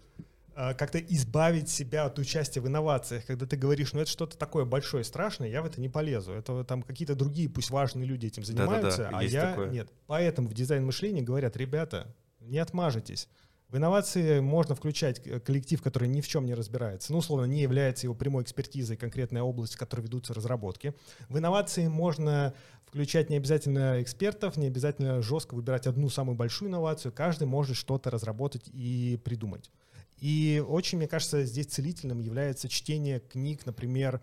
э, 0.55 0.75
как-то 0.75 0.99
избавить 0.99 1.69
себя 1.69 2.05
от 2.07 2.19
участия 2.19 2.61
в 2.61 2.67
инновациях, 2.67 3.27
когда 3.27 3.47
ты 3.47 3.57
говоришь, 3.57 3.93
ну 3.93 4.01
это 4.01 4.11
что-то 4.11 4.37
такое 4.37 4.65
большое, 4.65 5.05
страшное, 5.05 5.49
я 5.49 5.63
в 5.63 5.67
это 5.67 5.81
не 5.81 5.89
полезу. 5.89 6.33
Это 6.33 6.65
там 6.65 6.83
какие-то 6.83 7.15
другие, 7.15 7.49
пусть 7.49 7.71
важные 7.71 8.07
люди 8.07 8.27
этим 8.27 8.45
занимаются, 8.45 9.05
Да-да-да, 9.05 9.19
а 9.19 9.23
я 9.23 9.51
такое. 9.51 9.71
нет. 9.71 9.89
Поэтому 10.07 10.49
в 10.49 10.55
дизайн 10.55 10.85
мышления 10.85 11.23
говорят, 11.23 11.57
ребята, 11.57 12.15
не 12.41 12.59
отмажетесь. 12.59 13.29
В 13.69 13.79
инновации 13.79 14.41
можно 14.41 14.75
включать 14.75 15.23
коллектив, 15.45 15.81
который 15.81 16.07
ни 16.07 16.21
в 16.21 16.29
чем 16.29 16.45
не 16.45 16.53
разбирается, 16.53 17.11
ну, 17.11 17.19
условно, 17.19 17.47
не 17.47 17.63
является 17.63 18.07
его 18.07 18.15
прямой 18.15 18.43
экспертизой 18.43 18.99
конкретная 18.99 19.43
область, 19.43 19.77
в 19.77 19.79
которой 19.79 20.03
ведутся 20.03 20.35
разработки. 20.35 20.93
В 21.31 21.39
инновации 21.39 21.87
можно 21.89 22.53
включать 22.93 23.31
не 23.31 23.37
обязательно 23.37 24.03
экспертов, 24.03 24.59
не 24.59 24.67
обязательно 24.67 25.23
жестко 25.23 25.55
выбирать 25.55 25.87
одну 25.87 26.11
самую 26.11 26.37
большую 26.37 26.69
инновацию. 26.69 27.11
Каждый 27.11 27.45
может 27.45 27.75
что-то 27.75 28.11
разработать 28.11 28.69
и 28.71 29.19
придумать. 29.25 29.71
И 30.19 30.63
очень, 30.69 30.99
мне 30.99 31.09
кажется, 31.09 31.43
здесь 31.45 31.69
целительным 31.69 32.19
является 32.19 32.69
чтение 32.69 33.21
книг, 33.21 33.65
например, 33.65 34.21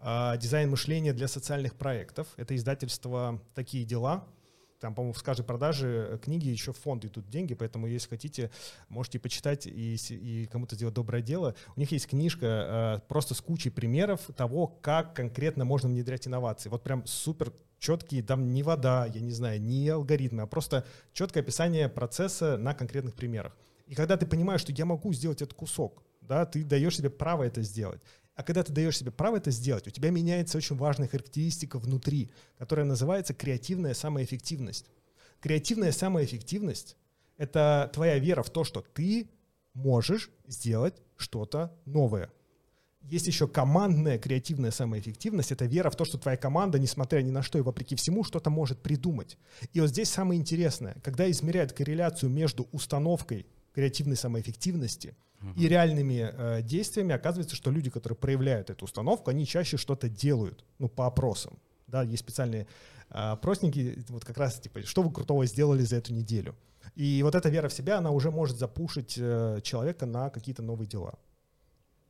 э, 0.00 0.32
дизайн 0.38 0.70
мышления 0.70 1.12
для 1.12 1.28
социальных 1.28 1.76
проектов. 1.76 2.26
Это 2.36 2.56
издательство 2.56 3.40
«Такие 3.54 3.84
дела». 3.84 4.26
Там, 4.80 4.92
по-моему, 4.96 5.14
с 5.14 5.22
каждой 5.22 5.44
продажи 5.44 6.18
книги 6.20 6.48
еще 6.48 6.72
в 6.72 6.78
фонд 6.78 7.04
идут 7.04 7.28
деньги, 7.28 7.54
поэтому, 7.54 7.86
если 7.86 8.08
хотите, 8.08 8.50
можете 8.88 9.20
почитать 9.20 9.68
и, 9.68 9.96
и 10.10 10.46
кому-то 10.50 10.74
сделать 10.74 10.94
доброе 10.96 11.22
дело. 11.22 11.54
У 11.76 11.80
них 11.80 11.92
есть 11.92 12.08
книжка 12.08 13.00
э, 13.02 13.08
просто 13.08 13.34
с 13.34 13.40
кучей 13.40 13.70
примеров 13.70 14.22
того, 14.36 14.66
как 14.66 15.14
конкретно 15.14 15.64
можно 15.64 15.88
внедрять 15.88 16.26
инновации. 16.26 16.70
Вот 16.70 16.82
прям 16.82 17.06
супер 17.06 17.52
четкие, 17.80 18.22
там 18.22 18.52
не 18.52 18.62
вода, 18.62 19.06
я 19.06 19.20
не 19.20 19.32
знаю, 19.32 19.60
не 19.60 19.88
алгоритмы, 19.88 20.42
а 20.42 20.46
просто 20.46 20.86
четкое 21.12 21.42
описание 21.42 21.88
процесса 21.88 22.56
на 22.56 22.74
конкретных 22.74 23.14
примерах. 23.14 23.56
И 23.86 23.94
когда 23.96 24.16
ты 24.16 24.26
понимаешь, 24.26 24.60
что 24.60 24.70
я 24.72 24.84
могу 24.84 25.12
сделать 25.12 25.42
этот 25.42 25.54
кусок, 25.54 26.04
да, 26.20 26.46
ты 26.46 26.62
даешь 26.62 26.96
себе 26.96 27.10
право 27.10 27.42
это 27.42 27.62
сделать. 27.62 28.00
А 28.36 28.42
когда 28.42 28.62
ты 28.62 28.72
даешь 28.72 28.96
себе 28.96 29.10
право 29.10 29.36
это 29.36 29.50
сделать, 29.50 29.86
у 29.88 29.90
тебя 29.90 30.10
меняется 30.10 30.58
очень 30.58 30.76
важная 30.76 31.08
характеристика 31.08 31.78
внутри, 31.78 32.30
которая 32.56 32.86
называется 32.86 33.34
креативная 33.34 33.94
самоэффективность. 33.94 34.86
Креативная 35.40 35.90
самоэффективность— 35.90 36.96
это 37.36 37.90
твоя 37.92 38.18
вера 38.18 38.42
в 38.42 38.50
то, 38.50 38.62
что 38.62 38.84
ты 38.94 39.28
можешь 39.74 40.30
сделать 40.46 41.02
что-то 41.16 41.76
новое. 41.84 42.30
Есть 43.02 43.26
еще 43.26 43.48
командная 43.48 44.18
креативная 44.18 44.70
самоэффективность. 44.70 45.52
Это 45.52 45.64
вера 45.64 45.90
в 45.90 45.96
то, 45.96 46.04
что 46.04 46.18
твоя 46.18 46.36
команда, 46.36 46.78
несмотря 46.78 47.22
ни 47.22 47.30
на 47.30 47.42
что 47.42 47.58
и 47.58 47.62
вопреки 47.62 47.96
всему, 47.96 48.24
что-то 48.24 48.50
может 48.50 48.82
придумать. 48.82 49.38
И 49.72 49.80
вот 49.80 49.88
здесь 49.88 50.10
самое 50.10 50.38
интересное, 50.38 50.96
когда 51.02 51.30
измеряют 51.30 51.72
корреляцию 51.72 52.30
между 52.30 52.68
установкой 52.72 53.46
креативной 53.72 54.16
самоэффективности 54.16 55.16
и 55.56 55.68
реальными 55.68 56.30
э, 56.30 56.62
действиями, 56.62 57.14
оказывается, 57.14 57.56
что 57.56 57.70
люди, 57.70 57.88
которые 57.88 58.16
проявляют 58.16 58.68
эту 58.68 58.84
установку, 58.84 59.30
они 59.30 59.46
чаще 59.46 59.78
что-то 59.78 60.08
делают, 60.08 60.64
ну, 60.78 60.88
по 60.88 61.06
опросам. 61.06 61.58
Да, 61.86 62.02
есть 62.02 62.22
специальные 62.22 62.66
э, 63.08 63.14
опросники, 63.14 64.04
вот 64.10 64.24
как 64.24 64.36
раз, 64.36 64.60
типа, 64.60 64.82
что 64.82 65.02
вы 65.02 65.10
крутого 65.10 65.46
сделали 65.46 65.82
за 65.82 65.96
эту 65.96 66.12
неделю. 66.12 66.54
И 66.94 67.22
вот 67.22 67.34
эта 67.34 67.48
вера 67.48 67.68
в 67.68 67.72
себя, 67.72 67.98
она 67.98 68.10
уже 68.10 68.30
может 68.30 68.58
запушить 68.58 69.14
э, 69.16 69.60
человека 69.62 70.04
на 70.04 70.28
какие-то 70.28 70.62
новые 70.62 70.86
дела. 70.88 71.18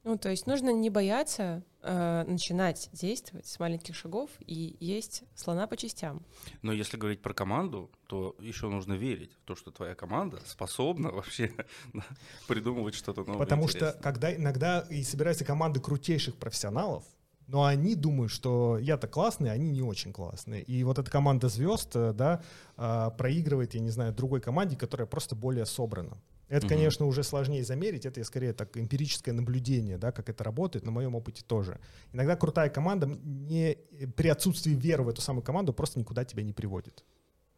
Ну, 0.03 0.17
то 0.17 0.31
есть 0.31 0.47
нужно 0.47 0.71
не 0.71 0.89
бояться 0.89 1.63
э, 1.83 2.25
начинать 2.27 2.89
действовать 2.93 3.47
с 3.47 3.59
маленьких 3.59 3.95
шагов 3.95 4.31
и 4.47 4.77
есть 4.81 5.25
слона 5.35 5.67
по 5.67 5.77
частям. 5.77 6.25
Но 6.63 6.73
если 6.73 6.97
говорить 6.97 7.21
про 7.21 7.35
команду, 7.35 7.91
то 8.07 8.35
еще 8.41 8.69
нужно 8.69 8.95
верить 8.95 9.33
в 9.35 9.45
то, 9.45 9.55
что 9.55 9.71
твоя 9.71 9.95
команда 9.95 10.41
способна 10.47 11.11
вообще 11.11 11.53
придумывать 12.49 12.95
что-то 12.95 13.25
новое. 13.25 13.39
Потому 13.39 13.65
интересное. 13.65 13.93
что 13.93 14.03
когда 14.03 14.35
иногда 14.35 14.81
и 14.89 15.03
собираются 15.03 15.45
команды 15.45 15.81
крутейших 15.81 16.37
профессионалов, 16.37 17.05
но 17.51 17.65
они 17.65 17.97
думают, 17.97 18.31
что 18.31 18.79
я-то 18.79 19.09
классный, 19.09 19.51
а 19.51 19.55
они 19.55 19.71
не 19.71 19.83
очень 19.83 20.13
классные. 20.13 20.63
И 20.63 20.85
вот 20.85 20.99
эта 20.99 21.11
команда 21.11 21.49
звезд, 21.49 21.91
э, 21.95 22.13
да, 22.13 22.43
а, 22.77 23.11
проигрывает, 23.11 23.75
я 23.75 23.81
не 23.81 23.91
знаю, 23.91 24.15
другой 24.15 24.41
команде, 24.41 24.77
которая 24.77 25.07
просто 25.07 25.35
более 25.35 25.67
собрана. 25.67 26.17
Это, 26.51 26.67
угу. 26.67 26.75
конечно, 26.75 27.07
уже 27.07 27.23
сложнее 27.23 27.65
замерить, 27.65 28.05
это 28.05 28.23
скорее 28.25 28.53
так 28.53 28.77
эмпирическое 28.77 29.33
наблюдение, 29.33 29.99
да, 29.99 30.11
как 30.11 30.29
это 30.29 30.43
работает, 30.43 30.85
на 30.85 30.91
моем 30.91 31.15
опыте 31.15 31.45
тоже. 31.47 31.79
Иногда 32.13 32.35
крутая 32.37 32.69
команда 32.69 33.07
не, 33.07 33.79
при 34.17 34.29
отсутствии 34.29 34.73
веры 34.73 35.05
в 35.05 35.09
эту 35.09 35.23
самую 35.23 35.45
команду 35.45 35.73
просто 35.73 36.01
никуда 36.01 36.25
тебя 36.25 36.43
не 36.43 36.53
приводит. 36.53 37.05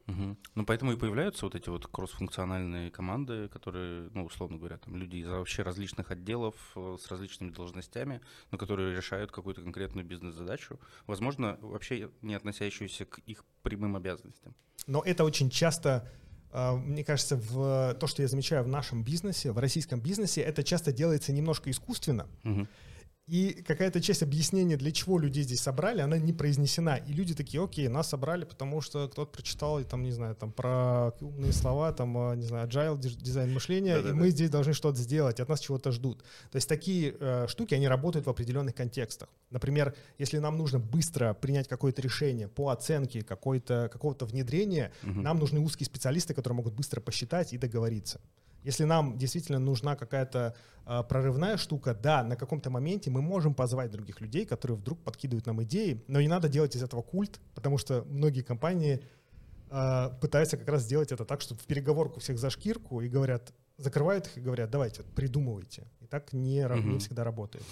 Угу. 0.08 0.36
Ну, 0.56 0.66
поэтому 0.66 0.92
и 0.92 0.96
появляются 0.96 1.46
вот 1.46 1.54
эти 1.54 1.70
вот 1.70 1.86
кроссфункциональные 1.86 2.90
команды, 2.90 3.48
которые, 3.48 4.10
ну, 4.12 4.26
условно 4.26 4.58
говоря, 4.58 4.76
там 4.76 4.96
люди 4.96 5.16
из 5.16 5.28
вообще 5.28 5.62
различных 5.62 6.10
отделов 6.10 6.54
э, 6.76 6.96
с 7.00 7.08
различными 7.08 7.50
должностями, 7.50 8.20
но 8.50 8.58
которые 8.58 8.94
решают 8.94 9.32
какую-то 9.32 9.62
конкретную 9.62 10.04
бизнес-задачу, 10.04 10.78
возможно, 11.06 11.56
вообще 11.62 12.10
не 12.20 12.34
относящуюся 12.34 13.06
к 13.06 13.20
их 13.20 13.44
прямым 13.62 13.96
обязанностям. 13.96 14.54
Но 14.86 15.02
это 15.02 15.24
очень 15.24 15.48
часто 15.48 16.10
мне 16.52 17.02
кажется, 17.04 17.36
в 17.36 17.94
то, 17.94 18.06
что 18.06 18.22
я 18.22 18.28
замечаю 18.28 18.64
в 18.64 18.68
нашем 18.68 19.02
бизнесе, 19.02 19.52
в 19.52 19.58
российском 19.58 20.00
бизнесе, 20.00 20.42
это 20.42 20.62
часто 20.62 20.92
делается 20.92 21.32
немножко 21.32 21.70
искусственно. 21.70 22.26
Угу. 22.44 22.66
И 23.28 23.62
какая-то 23.66 24.00
часть 24.00 24.24
объяснения, 24.24 24.76
для 24.76 24.90
чего 24.90 25.16
людей 25.16 25.44
здесь 25.44 25.60
собрали, 25.60 26.00
она 26.00 26.18
не 26.18 26.32
произнесена. 26.32 26.96
И 26.96 27.12
люди 27.12 27.34
такие, 27.34 27.62
окей, 27.62 27.86
нас 27.86 28.08
собрали, 28.08 28.44
потому 28.44 28.80
что 28.80 29.08
кто-то 29.08 29.30
прочитал, 29.30 29.78
и, 29.78 29.84
там, 29.84 30.02
не 30.02 30.10
знаю, 30.10 30.34
там 30.34 30.50
про 30.50 31.12
умные 31.20 31.52
слова, 31.52 31.92
там, 31.92 32.18
а, 32.18 32.34
не 32.34 32.44
знаю, 32.44 32.68
agile, 32.68 32.98
дизайн 32.98 33.54
мышления, 33.54 33.96
Да-да-да. 33.96 34.10
и 34.10 34.18
мы 34.18 34.30
здесь 34.30 34.50
должны 34.50 34.72
что-то 34.72 34.98
сделать, 34.98 35.38
от 35.38 35.48
нас 35.48 35.60
чего-то 35.60 35.92
ждут. 35.92 36.18
То 36.50 36.56
есть 36.56 36.68
такие 36.68 37.14
э, 37.18 37.46
штуки, 37.48 37.74
они 37.74 37.86
работают 37.86 38.26
в 38.26 38.30
определенных 38.30 38.74
контекстах. 38.74 39.28
Например, 39.50 39.94
если 40.18 40.38
нам 40.38 40.58
нужно 40.58 40.80
быстро 40.80 41.32
принять 41.34 41.68
какое-то 41.68 42.02
решение 42.02 42.48
по 42.48 42.70
оценке 42.70 43.22
какой-то, 43.22 43.88
какого-то 43.92 44.26
внедрения, 44.26 44.92
угу. 45.04 45.20
нам 45.20 45.38
нужны 45.38 45.60
узкие 45.60 45.86
специалисты, 45.86 46.34
которые 46.34 46.56
могут 46.56 46.74
быстро 46.74 47.00
посчитать 47.00 47.52
и 47.52 47.58
договориться. 47.58 48.20
Если 48.64 48.84
нам 48.84 49.18
действительно 49.18 49.58
нужна 49.58 49.96
какая-то 49.96 50.54
э, 50.86 51.02
прорывная 51.08 51.56
штука, 51.56 51.94
да, 51.94 52.22
на 52.22 52.36
каком-то 52.36 52.70
моменте 52.70 53.10
мы 53.10 53.20
можем 53.20 53.54
позвать 53.54 53.90
других 53.90 54.20
людей, 54.20 54.46
которые 54.46 54.76
вдруг 54.76 55.02
подкидывают 55.02 55.46
нам 55.46 55.62
идеи, 55.64 56.04
но 56.06 56.20
не 56.20 56.28
надо 56.28 56.48
делать 56.48 56.76
из 56.76 56.82
этого 56.82 57.02
культ, 57.02 57.40
потому 57.54 57.76
что 57.76 58.04
многие 58.08 58.42
компании 58.42 59.02
э, 59.70 60.10
пытаются 60.20 60.56
как 60.56 60.68
раз 60.68 60.82
сделать 60.82 61.10
это 61.10 61.24
так, 61.24 61.40
чтобы 61.40 61.60
в 61.60 61.64
переговорку 61.64 62.20
всех 62.20 62.38
за 62.38 62.50
шкирку 62.50 63.00
и 63.00 63.08
говорят, 63.08 63.52
закрывают 63.78 64.26
их 64.26 64.38
и 64.38 64.40
говорят, 64.40 64.70
давайте, 64.70 65.02
вот, 65.02 65.12
придумывайте. 65.12 65.88
И 66.00 66.06
так 66.06 66.32
не, 66.32 66.64
угу. 66.64 66.74
не 66.74 66.98
всегда 67.00 67.24
работает. 67.24 67.64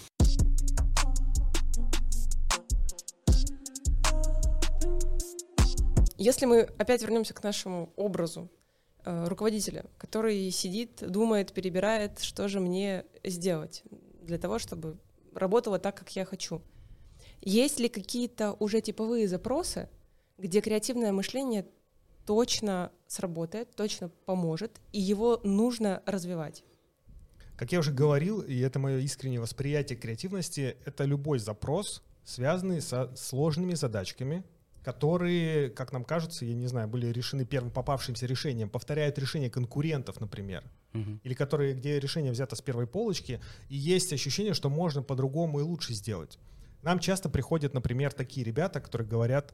Если 6.17 6.45
мы 6.45 6.61
опять 6.77 7.01
вернемся 7.01 7.33
к 7.33 7.41
нашему 7.41 7.93
образу 7.95 8.51
руководителя, 9.05 9.85
который 9.97 10.49
сидит, 10.51 11.03
думает, 11.07 11.53
перебирает, 11.53 12.19
что 12.19 12.47
же 12.47 12.59
мне 12.59 13.05
сделать 13.23 13.83
для 14.21 14.37
того, 14.37 14.59
чтобы 14.59 14.97
работало 15.33 15.79
так, 15.79 15.97
как 15.97 16.15
я 16.15 16.25
хочу. 16.25 16.61
Есть 17.41 17.79
ли 17.79 17.89
какие-то 17.89 18.53
уже 18.59 18.81
типовые 18.81 19.27
запросы, 19.27 19.89
где 20.37 20.61
креативное 20.61 21.11
мышление 21.11 21.65
точно 22.25 22.91
сработает, 23.07 23.75
точно 23.75 24.09
поможет, 24.25 24.79
и 24.91 24.99
его 24.99 25.39
нужно 25.43 26.03
развивать? 26.05 26.63
Как 27.57 27.71
я 27.71 27.79
уже 27.79 27.91
говорил, 27.91 28.41
и 28.41 28.59
это 28.59 28.79
мое 28.79 28.99
искреннее 28.99 29.39
восприятие 29.39 29.97
креативности, 29.97 30.77
это 30.85 31.03
любой 31.03 31.39
запрос, 31.39 32.03
связанный 32.23 32.81
со 32.81 33.15
сложными 33.15 33.73
задачками, 33.73 34.43
которые, 34.83 35.69
как 35.69 35.91
нам 35.91 36.03
кажется, 36.03 36.45
я 36.45 36.53
не 36.53 36.67
знаю, 36.67 36.87
были 36.87 37.07
решены 37.07 37.45
первым 37.45 37.71
попавшимся 37.71 38.25
решением, 38.25 38.69
повторяют 38.69 39.17
решения 39.19 39.49
конкурентов, 39.49 40.19
например, 40.19 40.63
угу. 40.93 41.19
или 41.23 41.33
которые, 41.33 41.73
где 41.73 41.99
решение 41.99 42.31
взято 42.31 42.55
с 42.55 42.61
первой 42.61 42.87
полочки, 42.87 43.39
и 43.69 43.75
есть 43.75 44.11
ощущение, 44.13 44.53
что 44.53 44.69
можно 44.69 45.03
по-другому 45.03 45.59
и 45.59 45.63
лучше 45.63 45.93
сделать. 45.93 46.39
Нам 46.81 46.99
часто 46.99 47.29
приходят, 47.29 47.73
например, 47.73 48.11
такие 48.11 48.43
ребята, 48.43 48.79
которые 48.81 49.07
говорят, 49.07 49.53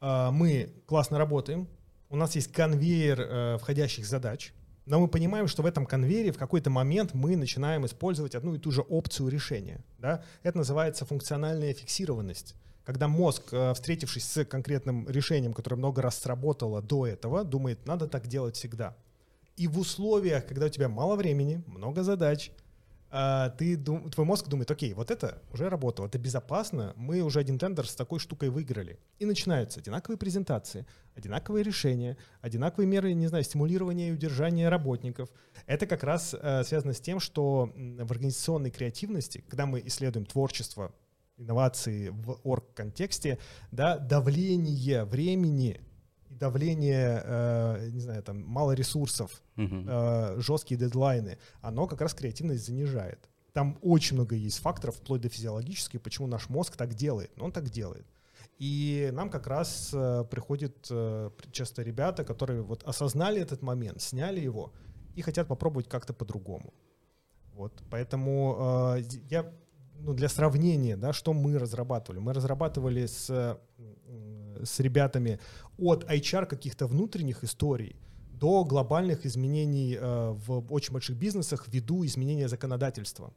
«А, 0.00 0.30
мы 0.30 0.72
классно 0.86 1.18
работаем, 1.18 1.68
у 2.08 2.16
нас 2.16 2.34
есть 2.34 2.52
конвейер 2.52 3.20
э, 3.20 3.58
входящих 3.58 4.04
задач, 4.04 4.52
но 4.84 5.00
мы 5.00 5.08
понимаем, 5.08 5.48
что 5.48 5.62
в 5.62 5.66
этом 5.66 5.86
конвейере 5.86 6.32
в 6.32 6.36
какой-то 6.36 6.68
момент 6.68 7.14
мы 7.14 7.36
начинаем 7.36 7.86
использовать 7.86 8.34
одну 8.34 8.54
и 8.54 8.58
ту 8.58 8.70
же 8.70 8.82
опцию 8.82 9.28
решения. 9.28 9.82
Да? 9.98 10.22
Это 10.42 10.58
называется 10.58 11.06
функциональная 11.06 11.72
фиксированность 11.72 12.54
когда 12.84 13.08
мозг, 13.08 13.52
э, 13.52 13.74
встретившись 13.74 14.24
с 14.24 14.44
конкретным 14.44 15.08
решением, 15.08 15.52
которое 15.52 15.76
много 15.76 16.02
раз 16.02 16.18
сработало 16.18 16.82
до 16.82 17.06
этого, 17.06 17.44
думает, 17.44 17.86
надо 17.86 18.08
так 18.08 18.26
делать 18.26 18.56
всегда. 18.56 18.96
И 19.56 19.68
в 19.68 19.78
условиях, 19.78 20.46
когда 20.46 20.66
у 20.66 20.68
тебя 20.68 20.88
мало 20.88 21.14
времени, 21.16 21.62
много 21.66 22.02
задач, 22.02 22.50
э, 23.10 23.50
ты, 23.56 23.76
твой 23.76 24.26
мозг 24.26 24.48
думает, 24.48 24.70
окей, 24.70 24.94
вот 24.94 25.10
это 25.10 25.42
уже 25.52 25.68
работало, 25.68 26.06
это 26.06 26.18
безопасно, 26.18 26.92
мы 26.96 27.20
уже 27.20 27.38
один 27.38 27.58
тендер 27.58 27.86
с 27.86 27.94
такой 27.94 28.18
штукой 28.18 28.48
выиграли. 28.48 28.98
И 29.20 29.26
начинаются 29.26 29.78
одинаковые 29.78 30.18
презентации, 30.18 30.86
одинаковые 31.14 31.62
решения, 31.62 32.16
одинаковые 32.40 32.88
меры, 32.88 33.12
не 33.12 33.28
знаю, 33.28 33.44
стимулирования 33.44 34.08
и 34.08 34.12
удержания 34.12 34.68
работников. 34.68 35.28
Это 35.66 35.86
как 35.86 36.02
раз 36.02 36.34
э, 36.34 36.64
связано 36.64 36.94
с 36.94 37.00
тем, 37.00 37.20
что 37.20 37.70
в 37.76 38.10
организационной 38.10 38.70
креативности, 38.70 39.44
когда 39.48 39.66
мы 39.66 39.82
исследуем 39.84 40.26
творчество 40.26 40.92
инновации 41.36 42.08
в 42.08 42.38
орг-контексте, 42.44 43.38
да, 43.70 43.98
давление 43.98 45.04
времени 45.04 45.80
и 46.28 46.34
давление, 46.34 47.22
э, 47.24 47.88
не 47.90 48.00
знаю, 48.00 48.22
там, 48.22 48.44
мало 48.46 48.72
ресурсов, 48.72 49.42
э, 49.56 50.34
жесткие 50.38 50.78
дедлайны, 50.78 51.38
оно 51.60 51.86
как 51.86 52.00
раз 52.00 52.14
креативность 52.14 52.66
занижает. 52.66 53.28
Там 53.52 53.78
очень 53.82 54.16
много 54.16 54.34
есть 54.34 54.58
факторов, 54.60 54.96
вплоть 54.96 55.20
до 55.20 55.28
физиологических, 55.28 56.00
почему 56.00 56.26
наш 56.26 56.48
мозг 56.48 56.76
так 56.76 56.94
делает. 56.94 57.30
Но 57.36 57.44
он 57.44 57.52
так 57.52 57.68
делает. 57.68 58.06
И 58.58 59.10
нам 59.12 59.28
как 59.28 59.46
раз 59.46 59.90
э, 59.92 60.24
приходят 60.30 60.86
э, 60.90 61.30
часто 61.50 61.82
ребята, 61.82 62.24
которые 62.24 62.62
вот 62.62 62.82
осознали 62.84 63.40
этот 63.40 63.62
момент, 63.62 64.00
сняли 64.00 64.40
его 64.40 64.72
и 65.16 65.22
хотят 65.22 65.48
попробовать 65.48 65.88
как-то 65.88 66.14
по-другому. 66.14 66.72
Вот, 67.54 67.82
поэтому 67.90 68.94
э, 68.96 69.02
я 69.28 69.52
ну, 70.04 70.14
для 70.14 70.28
сравнения, 70.28 70.96
да, 70.96 71.12
что 71.12 71.32
мы 71.32 71.58
разрабатывали. 71.58 72.20
Мы 72.20 72.32
разрабатывали 72.32 73.06
с, 73.06 73.58
с 74.64 74.80
ребятами 74.80 75.38
от 75.78 76.04
HR 76.04 76.46
каких-то 76.46 76.86
внутренних 76.86 77.44
историй 77.44 77.96
до 78.32 78.64
глобальных 78.64 79.24
изменений 79.24 79.96
э, 80.00 80.32
в 80.46 80.72
очень 80.72 80.92
больших 80.92 81.16
бизнесах 81.16 81.68
ввиду 81.68 82.04
изменения 82.04 82.48
законодательства. 82.48 83.32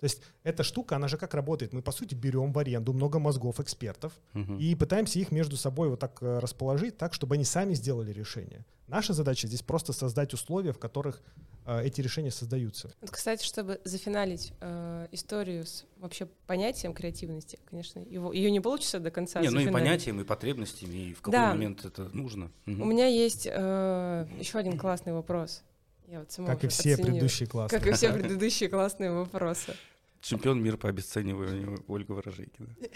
То 0.00 0.04
есть 0.04 0.22
эта 0.44 0.62
штука, 0.62 0.96
она 0.96 1.08
же 1.08 1.18
как 1.18 1.34
работает? 1.34 1.74
Мы, 1.74 1.82
по 1.82 1.92
сути, 1.92 2.14
берем 2.14 2.52
в 2.52 2.58
аренду 2.58 2.94
много 2.94 3.18
мозгов 3.18 3.60
экспертов 3.60 4.14
угу. 4.34 4.56
и 4.56 4.74
пытаемся 4.74 5.18
их 5.18 5.30
между 5.30 5.56
собой 5.56 5.90
вот 5.90 6.00
так 6.00 6.22
э, 6.22 6.38
расположить, 6.38 6.96
так, 6.96 7.12
чтобы 7.12 7.34
они 7.34 7.44
сами 7.44 7.74
сделали 7.74 8.10
решение. 8.10 8.64
Наша 8.86 9.12
задача 9.12 9.46
здесь 9.46 9.62
просто 9.62 9.92
создать 9.92 10.32
условия, 10.32 10.72
в 10.72 10.78
которых 10.78 11.20
э, 11.66 11.84
эти 11.84 12.00
решения 12.00 12.30
создаются. 12.30 12.90
Вот, 13.02 13.10
кстати, 13.10 13.44
чтобы 13.44 13.78
зафиналить 13.84 14.54
э, 14.60 15.06
историю 15.12 15.66
с 15.66 15.84
вообще 15.98 16.26
понятием 16.46 16.94
креативности, 16.94 17.58
конечно, 17.66 18.00
его, 18.00 18.32
ее 18.32 18.50
не 18.50 18.60
получится 18.60 19.00
до 19.00 19.10
конца 19.10 19.40
Не, 19.40 19.50
ну 19.50 19.60
и 19.60 19.70
понятием, 19.70 20.18
и 20.20 20.24
потребностями, 20.24 21.10
и 21.10 21.12
в 21.12 21.20
какой 21.20 21.32
да. 21.32 21.50
момент 21.50 21.84
это 21.84 22.08
нужно. 22.14 22.50
Угу. 22.66 22.82
У 22.82 22.86
меня 22.86 23.06
есть 23.06 23.46
э, 23.46 24.26
еще 24.38 24.58
один 24.58 24.78
классный 24.78 25.12
вопрос. 25.12 25.62
Я 26.10 26.18
вот 26.18 26.34
как 26.44 26.64
и 26.64 26.66
все 26.66 26.94
оценила. 26.94 27.12
предыдущие 27.12 27.48
классные. 27.48 27.78
Как 27.78 27.88
и 27.88 27.92
все 27.92 28.12
предыдущие 28.12 28.68
классные 28.68 29.12
вопросы. 29.12 29.76
Чемпион 30.20 30.60
мира 30.60 30.76
по 30.76 30.88
обесцениванию 30.88 31.84
Ольга 31.86 32.12
Ворожейкина. 32.12 32.68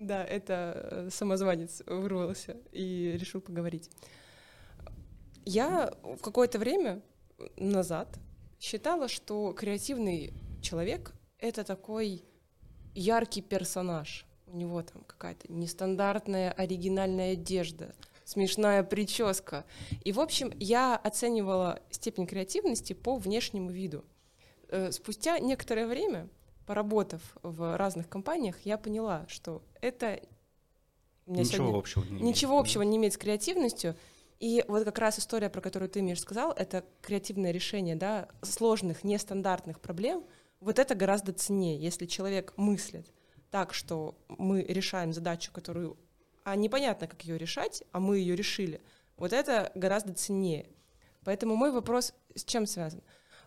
Да, 0.00 0.24
это 0.24 0.88
э, 0.90 1.08
самозванец 1.10 1.82
вырвался 1.86 2.56
и 2.70 3.16
решил 3.20 3.40
поговорить. 3.40 3.90
Я 5.44 5.92
в 6.04 6.18
какое-то 6.18 6.60
время 6.60 7.02
назад 7.56 8.16
считала, 8.60 9.08
что 9.08 9.52
креативный 9.54 10.32
человек— 10.62 11.12
это 11.40 11.64
такой 11.64 12.22
яркий 12.94 13.42
персонаж. 13.42 14.24
У 14.46 14.56
него 14.56 14.82
там 14.82 15.02
какая-то 15.02 15.52
нестандартная 15.52 16.52
оригинальная 16.52 17.32
одежда, 17.32 17.92
смешная 18.28 18.82
прическа. 18.82 19.64
И, 20.04 20.12
в 20.12 20.20
общем, 20.20 20.52
я 20.60 20.96
оценивала 20.96 21.80
степень 21.90 22.26
креативности 22.26 22.92
по 22.92 23.16
внешнему 23.16 23.70
виду. 23.70 24.04
Э, 24.68 24.92
спустя 24.92 25.38
некоторое 25.38 25.86
время 25.86 26.28
поработав 26.66 27.22
в 27.42 27.78
разных 27.78 28.10
компаниях, 28.10 28.56
я 28.64 28.76
поняла, 28.76 29.24
что 29.28 29.62
это 29.80 30.20
ничего 31.24 31.78
общего 31.78 32.04
не 32.04 32.20
ничего 32.20 32.52
имеет, 32.52 32.60
общего 32.60 32.82
не 32.82 32.98
имеет 32.98 33.14
с 33.14 33.16
креативностью. 33.16 33.96
И 34.40 34.62
вот 34.68 34.84
как 34.84 34.98
раз 34.98 35.18
история, 35.18 35.48
про 35.48 35.62
которую 35.62 35.88
ты, 35.88 36.02
Миш, 36.02 36.20
сказал, 36.20 36.52
это 36.52 36.84
креативное 37.00 37.50
решение 37.50 37.96
да, 37.96 38.28
сложных, 38.42 39.04
нестандартных 39.04 39.80
проблем. 39.80 40.22
Вот 40.60 40.78
это 40.78 40.94
гораздо 40.94 41.32
ценнее, 41.32 41.78
если 41.80 42.04
человек 42.04 42.52
мыслит 42.58 43.06
так, 43.50 43.72
что 43.72 44.18
мы 44.28 44.62
решаем 44.62 45.14
задачу, 45.14 45.50
которую 45.50 45.96
а 46.44 46.56
непонятно, 46.56 47.06
как 47.06 47.22
ее 47.22 47.38
решать, 47.38 47.82
а 47.92 48.00
мы 48.00 48.18
ее 48.18 48.36
решили. 48.36 48.80
Вот 49.16 49.32
это 49.32 49.70
гораздо 49.74 50.14
ценнее. 50.14 50.66
Поэтому 51.24 51.56
мой 51.56 51.72
вопрос 51.72 52.14
с 52.34 52.44
чем 52.44 52.66
связан? 52.66 53.02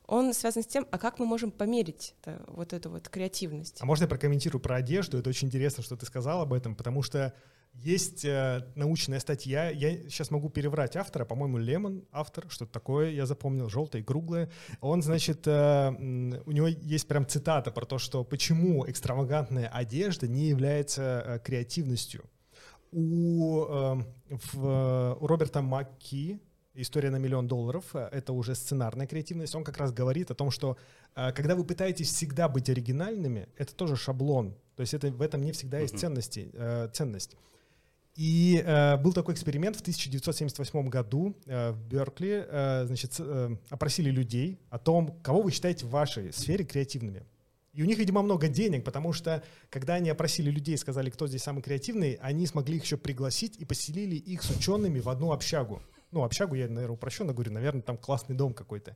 он 0.08 0.34
связан 0.34 0.62
с 0.62 0.67
тем, 0.67 0.86
а 0.91 0.97
как 0.97 1.19
мы 1.19 1.25
можем 1.25 1.51
померить 1.51 2.15
вот 2.47 2.73
эту 2.73 2.89
вот 2.89 3.08
креативность. 3.08 3.77
А 3.80 3.86
можно 3.86 4.04
я 4.04 4.08
прокомментирую 4.10 4.62
про 4.62 4.75
одежду? 4.75 5.17
Это 5.17 5.30
очень 5.30 5.47
интересно, 5.47 5.84
что 5.84 5.95
ты 5.95 6.06
сказал 6.06 6.41
об 6.41 6.51
этом, 6.51 6.75
потому 6.75 7.01
что 7.01 7.34
есть 7.73 8.25
э, 8.25 8.67
научная 8.75 9.19
статья, 9.19 9.69
я 9.69 9.95
сейчас 10.10 10.30
могу 10.30 10.49
переврать 10.49 10.97
автора, 10.97 11.23
по-моему, 11.23 11.58
Лемон 11.58 12.04
автор, 12.12 12.45
что-то 12.49 12.73
такое, 12.73 13.12
я 13.12 13.25
запомнил, 13.25 13.69
желтое, 13.69 14.04
круглое. 14.04 14.51
Он, 14.82 15.01
значит, 15.01 15.47
э, 15.47 15.89
у 16.45 16.51
него 16.51 16.67
есть 16.67 17.08
прям 17.08 17.25
цитата 17.25 17.71
про 17.71 17.86
то, 17.86 17.97
что 17.97 18.25
почему 18.25 18.86
экстравагантная 18.89 19.69
одежда 19.69 20.27
не 20.27 20.49
является 20.49 21.23
э, 21.25 21.39
креативностью. 21.39 22.25
У, 22.91 23.65
э, 23.65 24.04
в, 24.30 25.17
у 25.19 25.27
Роберта 25.27 25.62
Макки, 25.62 26.39
история 26.73 27.10
на 27.10 27.17
миллион 27.17 27.47
долларов, 27.47 27.86
э, 27.93 28.10
это 28.12 28.34
уже 28.34 28.56
сценарная 28.56 29.08
креативность, 29.08 29.56
он 29.56 29.63
как 29.63 29.77
раз 29.77 29.91
говорит 29.91 30.32
о 30.32 30.36
том, 30.36 30.51
что 30.51 30.77
э, 31.15 31.32
когда 31.32 31.56
вы 31.56 31.63
пытаетесь 31.63 32.12
всегда 32.12 32.49
быть 32.49 32.69
оригинальными, 32.69 33.47
это 33.58 33.73
тоже 33.73 33.95
шаблон, 33.95 34.56
то 34.75 34.82
есть 34.82 34.93
это, 34.93 35.10
в 35.10 35.21
этом 35.21 35.41
не 35.43 35.51
всегда 35.51 35.80
есть 35.80 35.97
ценности, 35.97 36.49
э, 36.54 36.89
ценность. 36.93 37.38
И 38.15 38.62
э, 38.65 38.97
был 38.97 39.13
такой 39.13 39.34
эксперимент 39.34 39.77
в 39.77 39.82
1978 39.82 40.89
году 40.89 41.36
э, 41.45 41.71
в 41.71 41.82
Беркли. 41.88 42.45
Э, 42.45 42.86
значит, 42.86 43.15
э, 43.19 43.56
опросили 43.69 44.10
людей 44.10 44.60
о 44.69 44.80
том, 44.80 45.17
кого 45.21 45.41
вы 45.41 45.51
считаете 45.51 45.86
в 45.86 45.91
вашей 45.91 46.34
сфере 46.34 46.65
креативными. 46.65 47.23
И 47.73 47.81
у 47.81 47.86
них, 47.86 47.97
видимо, 47.97 48.21
много 48.21 48.47
денег, 48.47 48.84
потому 48.84 49.13
что, 49.13 49.43
когда 49.69 49.95
они 49.95 50.10
опросили 50.10 50.49
людей 50.49 50.75
и 50.75 50.77
сказали, 50.77 51.10
кто 51.10 51.27
здесь 51.27 51.43
самый 51.43 51.62
креативный, 51.62 52.19
они 52.21 52.45
смогли 52.45 52.77
их 52.77 52.84
еще 52.84 52.97
пригласить 52.97 53.57
и 53.57 53.65
поселили 53.65 54.15
их 54.15 54.43
с 54.43 54.49
учеными 54.49 54.99
в 54.99 55.10
одну 55.10 55.31
общагу 55.31 55.81
ну, 56.12 56.23
общагу 56.23 56.55
я, 56.55 56.67
наверное, 56.67 56.95
упрощенно 56.95 57.34
говорю, 57.34 57.51
наверное, 57.51 57.81
там 57.81 57.97
классный 57.97 58.36
дом 58.36 58.53
какой-то. 58.53 58.95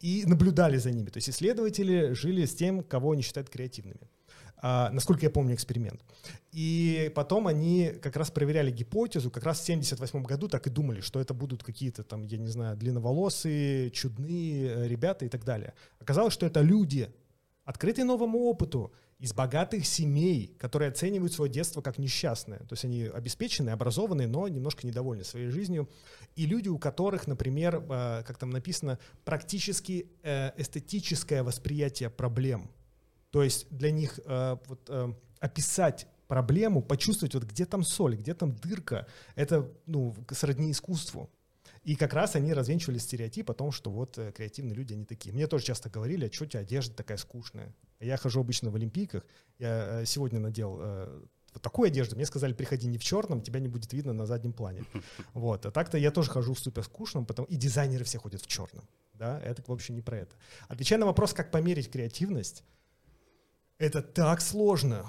И 0.00 0.24
наблюдали 0.26 0.76
за 0.76 0.90
ними. 0.90 1.10
То 1.10 1.18
есть 1.18 1.30
исследователи 1.30 2.12
жили 2.12 2.44
с 2.44 2.54
тем, 2.54 2.82
кого 2.82 3.12
они 3.12 3.22
считают 3.22 3.48
креативными. 3.48 4.10
А, 4.58 4.90
насколько 4.90 5.24
я 5.24 5.30
помню 5.30 5.54
эксперимент. 5.54 6.02
И 6.50 7.12
потом 7.14 7.46
они 7.46 7.92
как 8.02 8.16
раз 8.16 8.30
проверяли 8.30 8.70
гипотезу, 8.70 9.30
как 9.30 9.44
раз 9.44 9.60
в 9.60 9.64
78 9.64 10.22
году 10.22 10.48
так 10.48 10.66
и 10.66 10.70
думали, 10.70 11.00
что 11.00 11.20
это 11.20 11.34
будут 11.34 11.62
какие-то 11.62 12.02
там, 12.02 12.24
я 12.24 12.38
не 12.38 12.48
знаю, 12.48 12.76
длинноволосые, 12.76 13.90
чудные 13.90 14.66
э, 14.66 14.88
ребята 14.88 15.24
и 15.24 15.28
так 15.28 15.44
далее. 15.44 15.74
Оказалось, 16.00 16.32
что 16.32 16.46
это 16.46 16.62
люди, 16.62 17.10
открытые 17.66 18.06
новому 18.06 18.44
опыту, 18.44 18.92
из 19.18 19.32
богатых 19.32 19.86
семей, 19.86 20.54
которые 20.58 20.90
оценивают 20.90 21.32
свое 21.32 21.50
детство 21.50 21.80
как 21.80 21.98
несчастное. 21.98 22.58
То 22.58 22.72
есть 22.72 22.84
они 22.84 23.04
обеспеченные, 23.04 23.72
образованные, 23.72 24.28
но 24.28 24.46
немножко 24.46 24.86
недовольны 24.86 25.24
своей 25.24 25.48
жизнью. 25.48 25.88
И 26.34 26.44
люди, 26.44 26.68
у 26.68 26.78
которых, 26.78 27.26
например, 27.26 27.76
э, 27.76 28.22
как 28.26 28.36
там 28.36 28.50
написано, 28.50 28.98
практически 29.24 30.10
э, 30.22 30.52
эстетическое 30.58 31.42
восприятие 31.42 32.10
проблем. 32.10 32.70
То 33.30 33.42
есть 33.42 33.66
для 33.70 33.90
них 33.90 34.20
э, 34.24 34.56
вот, 34.66 34.90
описать 35.40 36.06
проблему, 36.28 36.82
почувствовать, 36.82 37.34
вот 37.34 37.44
где 37.44 37.64
там 37.64 37.84
соль, 37.84 38.16
где 38.16 38.34
там 38.34 38.54
дырка, 38.54 39.06
это 39.34 39.70
ну, 39.86 40.14
сродни 40.32 40.70
искусству. 40.70 41.30
И 41.86 41.94
как 41.94 42.14
раз 42.14 42.34
они 42.34 42.52
развенчивали 42.52 42.98
стереотип 42.98 43.48
о 43.48 43.54
том, 43.54 43.70
что 43.70 43.92
вот 43.92 44.18
э, 44.18 44.32
креативные 44.32 44.74
люди, 44.74 44.92
они 44.92 45.04
такие. 45.04 45.32
Мне 45.32 45.46
тоже 45.46 45.66
часто 45.66 45.88
говорили, 45.88 46.26
а 46.26 46.32
что 46.32 46.42
у 46.42 46.46
тебя 46.48 46.60
одежда 46.62 46.96
такая 46.96 47.16
скучная? 47.16 47.72
Я 48.00 48.16
хожу 48.16 48.40
обычно 48.40 48.70
в 48.70 48.74
Олимпийках. 48.74 49.24
Я 49.60 50.00
э, 50.00 50.04
сегодня 50.04 50.40
надел 50.40 50.78
э, 50.80 51.22
вот 51.54 51.62
такую 51.62 51.86
одежду. 51.86 52.16
Мне 52.16 52.26
сказали, 52.26 52.54
приходи 52.54 52.88
не 52.88 52.98
в 52.98 53.04
черном, 53.04 53.40
тебя 53.40 53.60
не 53.60 53.68
будет 53.68 53.92
видно 53.92 54.12
на 54.12 54.26
заднем 54.26 54.52
плане. 54.52 54.84
Вот. 55.32 55.64
А 55.64 55.70
так-то 55.70 55.96
я 55.96 56.10
тоже 56.10 56.28
хожу 56.28 56.54
в 56.54 56.58
супер 56.58 56.82
скучном, 56.82 57.24
потому... 57.24 57.46
и 57.46 57.54
дизайнеры 57.54 58.02
все 58.02 58.18
ходят 58.18 58.42
в 58.42 58.48
черном. 58.48 58.84
Да, 59.14 59.38
это 59.38 59.62
вообще 59.68 59.92
не 59.92 60.02
про 60.02 60.18
это. 60.18 60.34
Отвечая 60.66 60.98
на 60.98 61.06
вопрос, 61.06 61.34
как 61.34 61.52
померить 61.52 61.88
креативность, 61.88 62.64
это 63.78 64.02
так 64.02 64.40
сложно 64.40 65.08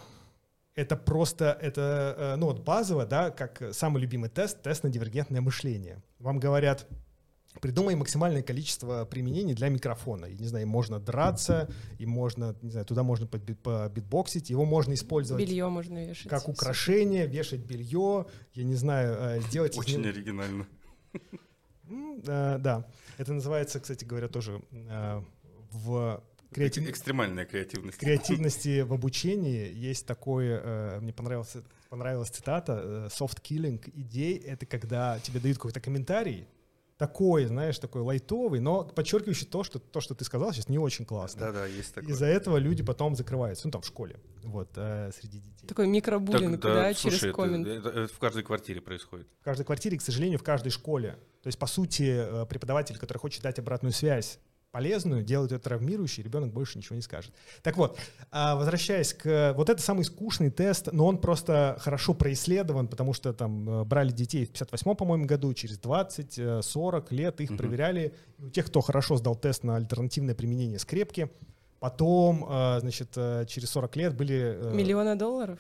это 0.76 0.96
просто, 0.96 1.58
это, 1.60 2.36
ну 2.38 2.46
вот 2.46 2.60
базово, 2.60 3.08
да, 3.08 3.32
как 3.32 3.74
самый 3.74 4.00
любимый 4.00 4.30
тест, 4.30 4.62
тест 4.62 4.84
на 4.84 4.92
дивергентное 4.92 5.42
мышление. 5.42 6.04
Вам 6.20 6.40
говорят, 6.40 6.88
придумай 7.62 7.96
максимальное 7.96 8.42
количество 8.42 9.06
применений 9.06 9.54
для 9.54 9.70
микрофона. 9.70 10.26
Я 10.26 10.38
не 10.38 10.48
знаю, 10.48 10.68
можно 10.68 11.00
драться, 11.00 11.70
и 12.00 12.06
можно, 12.06 12.56
не 12.62 12.72
знаю, 12.72 12.86
туда 12.86 13.04
можно 13.04 13.28
побитбоксить, 13.28 14.50
его 14.50 14.66
можно 14.66 14.94
использовать. 14.94 15.44
Белье 15.46 15.70
можно 15.70 16.06
вешать. 16.06 16.30
Как 16.30 16.48
украшение, 16.48 17.28
вешать 17.28 17.62
белье, 17.62 18.26
я 18.54 18.64
не 18.64 18.76
знаю, 18.76 19.18
э, 19.20 19.42
сделать... 19.42 19.78
Очень 19.78 20.02
из... 20.02 20.08
оригинально. 20.08 20.68
Э, 22.26 22.58
да, 22.60 22.86
это 23.18 23.34
называется, 23.34 23.80
кстати 23.80 24.06
говоря, 24.06 24.28
тоже 24.28 24.62
в 25.72 26.24
Креатив... 26.52 26.90
Экстремальная 26.90 27.46
креативность. 27.46 27.98
Креативности 27.98 28.82
в 28.82 28.94
обучении 28.94 29.72
есть 29.74 30.06
такое, 30.06 30.62
э, 30.64 31.00
мне 31.02 31.14
понравилась, 31.14 31.56
понравилась 31.90 32.30
цитата, 32.30 32.82
э, 32.84 33.08
soft 33.08 33.42
killing 33.42 33.82
идей— 33.94 34.38
это 34.46 34.66
когда 34.66 35.20
тебе 35.20 35.40
дают 35.40 35.58
какой-то 35.58 35.80
комментарий, 35.80 36.48
такой, 36.98 37.46
знаешь, 37.46 37.78
такой 37.78 38.02
лайтовый, 38.02 38.60
но 38.60 38.84
подчеркивающий 38.84 39.46
то, 39.46 39.64
что 39.64 39.80
то, 39.80 40.02
что 40.02 40.16
ты 40.16 40.26
сказал, 40.26 40.52
сейчас 40.52 40.68
не 40.68 40.80
очень 40.80 41.06
классно. 41.06 41.42
Да-да, 41.42 41.66
есть 41.68 41.94
такое. 41.94 42.12
Из-за 42.12 42.26
этого 42.26 42.58
люди 42.58 42.84
потом 42.84 43.16
закрываются, 43.16 43.68
ну 43.68 43.72
там 43.72 43.82
в 43.82 43.86
школе, 43.86 44.20
вот 44.44 44.70
э, 44.76 45.12
среди 45.20 45.40
детей. 45.40 45.68
Такой 45.68 45.88
микробуллинг, 45.88 46.60
так, 46.60 46.74
да, 46.74 46.84
да, 46.84 46.94
через 46.94 47.20
слушай, 47.20 47.34
коммент. 47.34 47.68
Это, 47.68 47.90
это, 47.90 48.00
это 48.00 48.14
в 48.14 48.18
каждой 48.18 48.44
квартире 48.44 48.82
происходит. 48.82 49.28
В 49.42 49.44
каждой 49.44 49.64
квартире, 49.64 49.98
к 49.98 50.02
сожалению, 50.02 50.40
в 50.40 50.44
каждой 50.44 50.72
школе. 50.72 51.20
То 51.44 51.48
есть, 51.48 51.60
по 51.60 51.68
сути, 51.68 52.04
э, 52.04 52.46
преподаватель, 52.48 52.98
который 52.98 53.20
хочет 53.20 53.44
дать 53.44 53.60
обратную 53.60 53.94
связь 53.94 54.40
полезную, 54.78 55.24
делать 55.24 55.50
ее 55.50 55.58
травмирующей, 55.58 56.22
ребенок 56.22 56.54
больше 56.54 56.78
ничего 56.78 56.96
не 56.96 57.02
скажет. 57.02 57.34
Так 57.64 57.78
вот, 57.78 57.98
а, 58.30 58.56
возвращаясь 58.56 59.12
к... 59.12 59.56
Вот 59.58 59.72
это 59.72 59.82
самый 59.82 60.06
скучный 60.06 60.52
тест, 60.52 60.90
но 60.92 61.08
он 61.08 61.18
просто 61.18 61.78
хорошо 61.80 62.14
происследован, 62.14 62.88
потому 62.88 63.14
что 63.14 63.34
там 63.34 63.68
э, 63.68 63.84
брали 63.86 64.12
детей 64.12 64.46
в 64.46 64.50
58 64.50 64.94
по-моему, 64.94 65.26
году, 65.26 65.52
через 65.56 65.80
20-40 65.80 67.06
э, 67.10 67.16
лет 67.16 67.42
их 67.42 67.50
угу. 67.50 67.58
проверяли. 67.58 68.14
У 68.38 68.50
тех, 68.50 68.68
кто 68.68 68.82
хорошо 68.82 69.18
сдал 69.18 69.36
тест 69.36 69.64
на 69.64 69.78
альтернативное 69.78 70.36
применение 70.36 70.78
скрепки, 70.78 71.32
Потом, 71.80 72.46
э, 72.48 72.80
значит, 72.82 73.14
через 73.48 73.72
40 73.72 73.96
лет 73.96 74.16
были... 74.16 74.60
Миллиона 74.74 75.16
долларов? 75.16 75.58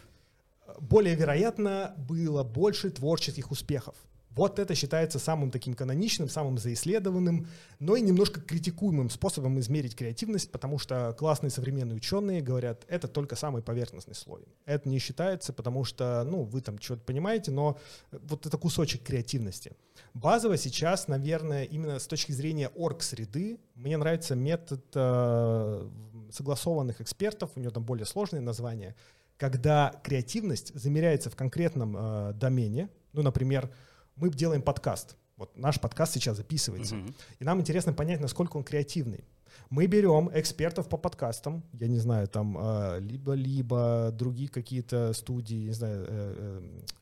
более 0.80 1.15
вероятно 1.15 1.95
было 1.97 2.43
больше 2.43 2.91
творческих 2.91 3.49
успехов. 3.49 3.95
Вот 4.38 4.60
это 4.60 4.76
считается 4.76 5.17
самым 5.17 5.50
таким 5.50 5.73
каноничным, 5.73 6.30
самым 6.30 6.60
заисследованным, 6.60 7.47
но 7.80 7.95
и 7.95 8.02
немножко 8.02 8.39
критикуемым 8.39 9.10
способом 9.10 9.60
измерить 9.60 9.95
креативность, 9.95 10.52
потому 10.52 10.78
что 10.78 11.15
классные 11.17 11.50
современные 11.50 11.95
ученые 11.95 12.41
говорят, 12.41 12.86
это 12.88 13.08
только 13.08 13.36
самый 13.36 13.63
поверхностный 13.63 14.13
слой. 14.13 14.45
Это 14.65 14.88
не 14.88 15.00
считается, 15.00 15.54
потому 15.54 15.84
что, 15.84 16.23
ну, 16.23 16.43
вы 16.43 16.62
там 16.62 16.80
что-то 16.80 17.02
понимаете, 17.02 17.50
но 17.50 17.80
вот 18.12 18.45
это 18.45 18.58
кусочек 18.60 19.02
креативности. 19.02 19.71
Базово 20.13 20.56
сейчас, 20.58 21.08
наверное, 21.08 21.63
именно 21.63 21.97
с 21.97 22.06
точки 22.06 22.32
зрения 22.32 22.69
орг-среды, 22.76 23.60
мне 23.73 23.97
нравится 23.97 24.36
метод 24.36 24.86
э, 24.93 25.89
согласованных 26.32 27.02
экспертов, 27.02 27.50
у 27.56 27.60
него 27.60 27.71
там 27.71 27.84
более 27.84 28.06
сложные 28.06 28.41
названия, 28.41 28.95
когда 29.38 30.00
креативность 30.04 30.73
замеряется 30.76 31.32
в 31.32 31.36
конкретном 31.36 31.97
э, 31.97 32.34
домене, 32.34 32.89
ну, 33.13 33.23
например, 33.23 33.71
мы 34.17 34.30
делаем 34.30 34.62
подкаст. 34.62 35.15
Вот 35.38 35.56
наш 35.56 35.80
подкаст 35.80 36.13
сейчас 36.13 36.38
записывается. 36.38 36.95
Мгм. 36.95 37.15
И 37.39 37.43
нам 37.43 37.62
интересно 37.62 37.93
понять, 37.93 38.19
насколько 38.19 38.58
он 38.58 38.63
креативный. 38.63 39.23
Мы 39.69 39.86
берем 39.88 40.30
экспертов 40.34 40.88
по 40.89 40.97
подкастам, 40.97 41.63
я 41.73 41.88
не 41.88 41.99
знаю, 41.99 42.27
там 42.27 42.58
э, 42.60 42.99
либо-либо 42.99 44.12
другие 44.13 44.49
какие-то 44.49 45.13
студии, 45.13 45.65
не 45.65 45.73
знаю, 45.73 46.06
э, 46.08 46.60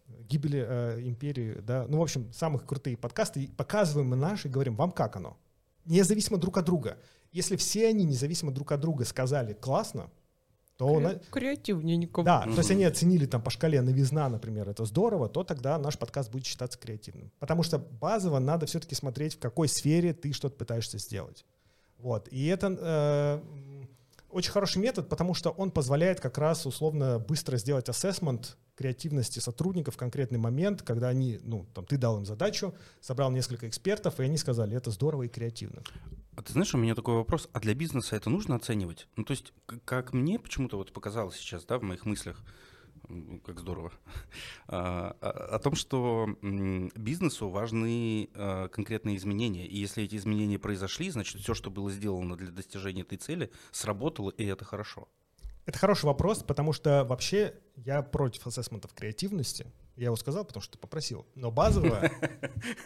э, 0.08 0.24
гибели 0.28 0.66
э, 0.68 1.02
империи, 1.02 1.60
да, 1.62 1.86
ну, 1.88 2.00
в 2.00 2.02
общем, 2.02 2.32
самых 2.34 2.66
крутые 2.66 2.98
подкасты, 2.98 3.44
и 3.44 3.48
показываем 3.48 4.10
мы 4.10 4.16
наши, 4.16 4.48
и 4.48 4.52
говорим, 4.52 4.76
вам 4.76 4.92
как 4.92 5.16
оно? 5.16 5.38
Независимо 5.86 6.38
друг 6.38 6.58
от 6.58 6.66
друга. 6.66 6.98
Если 7.32 7.56
все 7.56 7.88
они 7.88 8.06
независимо 8.06 8.52
друг 8.52 8.72
от 8.72 8.80
друга 8.80 9.06
сказали 9.06 9.54
классно, 9.54 10.10
то 10.78 11.00
на- 11.00 11.16
Креативненько. 11.32 12.24
да, 12.24 12.42
то 12.44 12.58
есть 12.58 12.72
они 12.72 12.84
оценили 12.84 13.26
там 13.26 13.42
по 13.42 13.50
шкале 13.50 13.82
новизна, 13.82 14.28
например, 14.30 14.70
это 14.70 14.86
здорово, 14.86 15.30
то 15.30 15.44
тогда 15.44 15.78
наш 15.78 15.98
подкаст 15.98 16.32
будет 16.32 16.46
считаться 16.46 16.78
креативным. 16.78 17.32
Потому 17.40 17.64
что 17.64 17.80
базово 17.80 18.40
надо 18.40 18.66
все-таки 18.66 18.96
смотреть, 18.96 19.36
в 19.36 19.40
какой 19.40 19.68
сфере 19.68 20.14
ты 20.14 20.34
что-то 20.34 20.56
пытаешься 20.58 20.98
сделать. 20.98 21.46
Вот. 21.98 22.28
И 22.30 22.46
это 22.48 22.78
э, 22.78 23.42
очень 24.30 24.52
хороший 24.52 24.80
метод, 24.80 25.08
потому 25.08 25.34
что 25.34 25.52
он 25.52 25.72
позволяет 25.72 26.20
как 26.20 26.38
раз 26.38 26.66
условно 26.66 27.20
быстро 27.20 27.58
сделать 27.58 27.88
ассессмент 27.88 28.58
креативности 28.76 29.40
сотрудников 29.40 29.96
в 29.96 29.98
конкретный 29.98 30.38
момент, 30.38 30.82
когда 30.82 31.08
они, 31.08 31.40
ну, 31.44 31.66
там, 31.74 31.86
ты 31.86 31.98
дал 31.98 32.18
им 32.18 32.26
задачу, 32.26 32.74
собрал 33.00 33.32
несколько 33.32 33.70
экспертов, 33.70 34.20
и 34.20 34.24
они 34.24 34.38
сказали, 34.38 34.76
это 34.76 34.92
здорово 34.92 35.24
и 35.24 35.28
креативно. 35.30 35.82
А 36.36 36.42
ты 36.42 36.52
знаешь, 36.52 36.74
у 36.76 36.78
меня 36.78 36.96
такой 36.96 37.16
вопрос, 37.16 37.50
а 37.54 37.60
для 37.60 37.74
бизнеса 37.74 38.16
это 38.16 38.30
нужно 38.30 38.56
оценивать? 38.56 39.08
Ну, 39.16 39.24
то 39.24 39.32
есть, 39.32 39.54
как 39.86 40.14
мне 40.14 40.38
почему-то 40.38 40.78
вот 40.78 40.92
показалось 40.92 41.38
сейчас, 41.38 41.64
да, 41.66 41.78
в 41.78 41.84
моих 41.84 42.06
мыслях, 42.06 42.44
м, 43.08 43.40
как 43.40 43.60
здорово, 43.60 43.94
а, 44.68 45.16
о 45.22 45.56
о 45.56 45.60
том, 45.60 45.76
что 45.76 46.28
бизнесу 46.42 47.50
важны 47.50 48.30
а, 48.34 48.68
конкретные 48.68 49.16
изменения. 49.16 49.66
И 49.66 49.78
если 49.78 50.04
эти 50.04 50.16
изменения 50.16 50.60
произошли, 50.60 51.10
значит, 51.10 51.42
все, 51.42 51.54
что 51.54 51.72
было 51.72 51.90
сделано 51.90 52.36
для 52.36 52.52
достижения 52.52 53.04
этой 53.04 53.18
цели, 53.18 53.50
сработало, 53.72 54.32
и 54.32 54.44
это 54.44 54.66
хорошо. 54.66 55.08
Это 55.66 55.80
хороший 55.80 56.06
вопрос, 56.06 56.44
потому 56.44 56.74
что 56.74 57.06
вообще 57.06 57.56
я 57.76 58.04
против 58.04 58.46
ассессментов 58.46 58.94
креативности. 58.94 59.72
Я 59.96 60.08
его 60.08 60.16
сказал, 60.16 60.46
потому 60.46 60.62
что 60.62 60.74
ты 60.74 60.78
попросил. 60.78 61.26
Но 61.34 61.50
базово, 61.50 62.12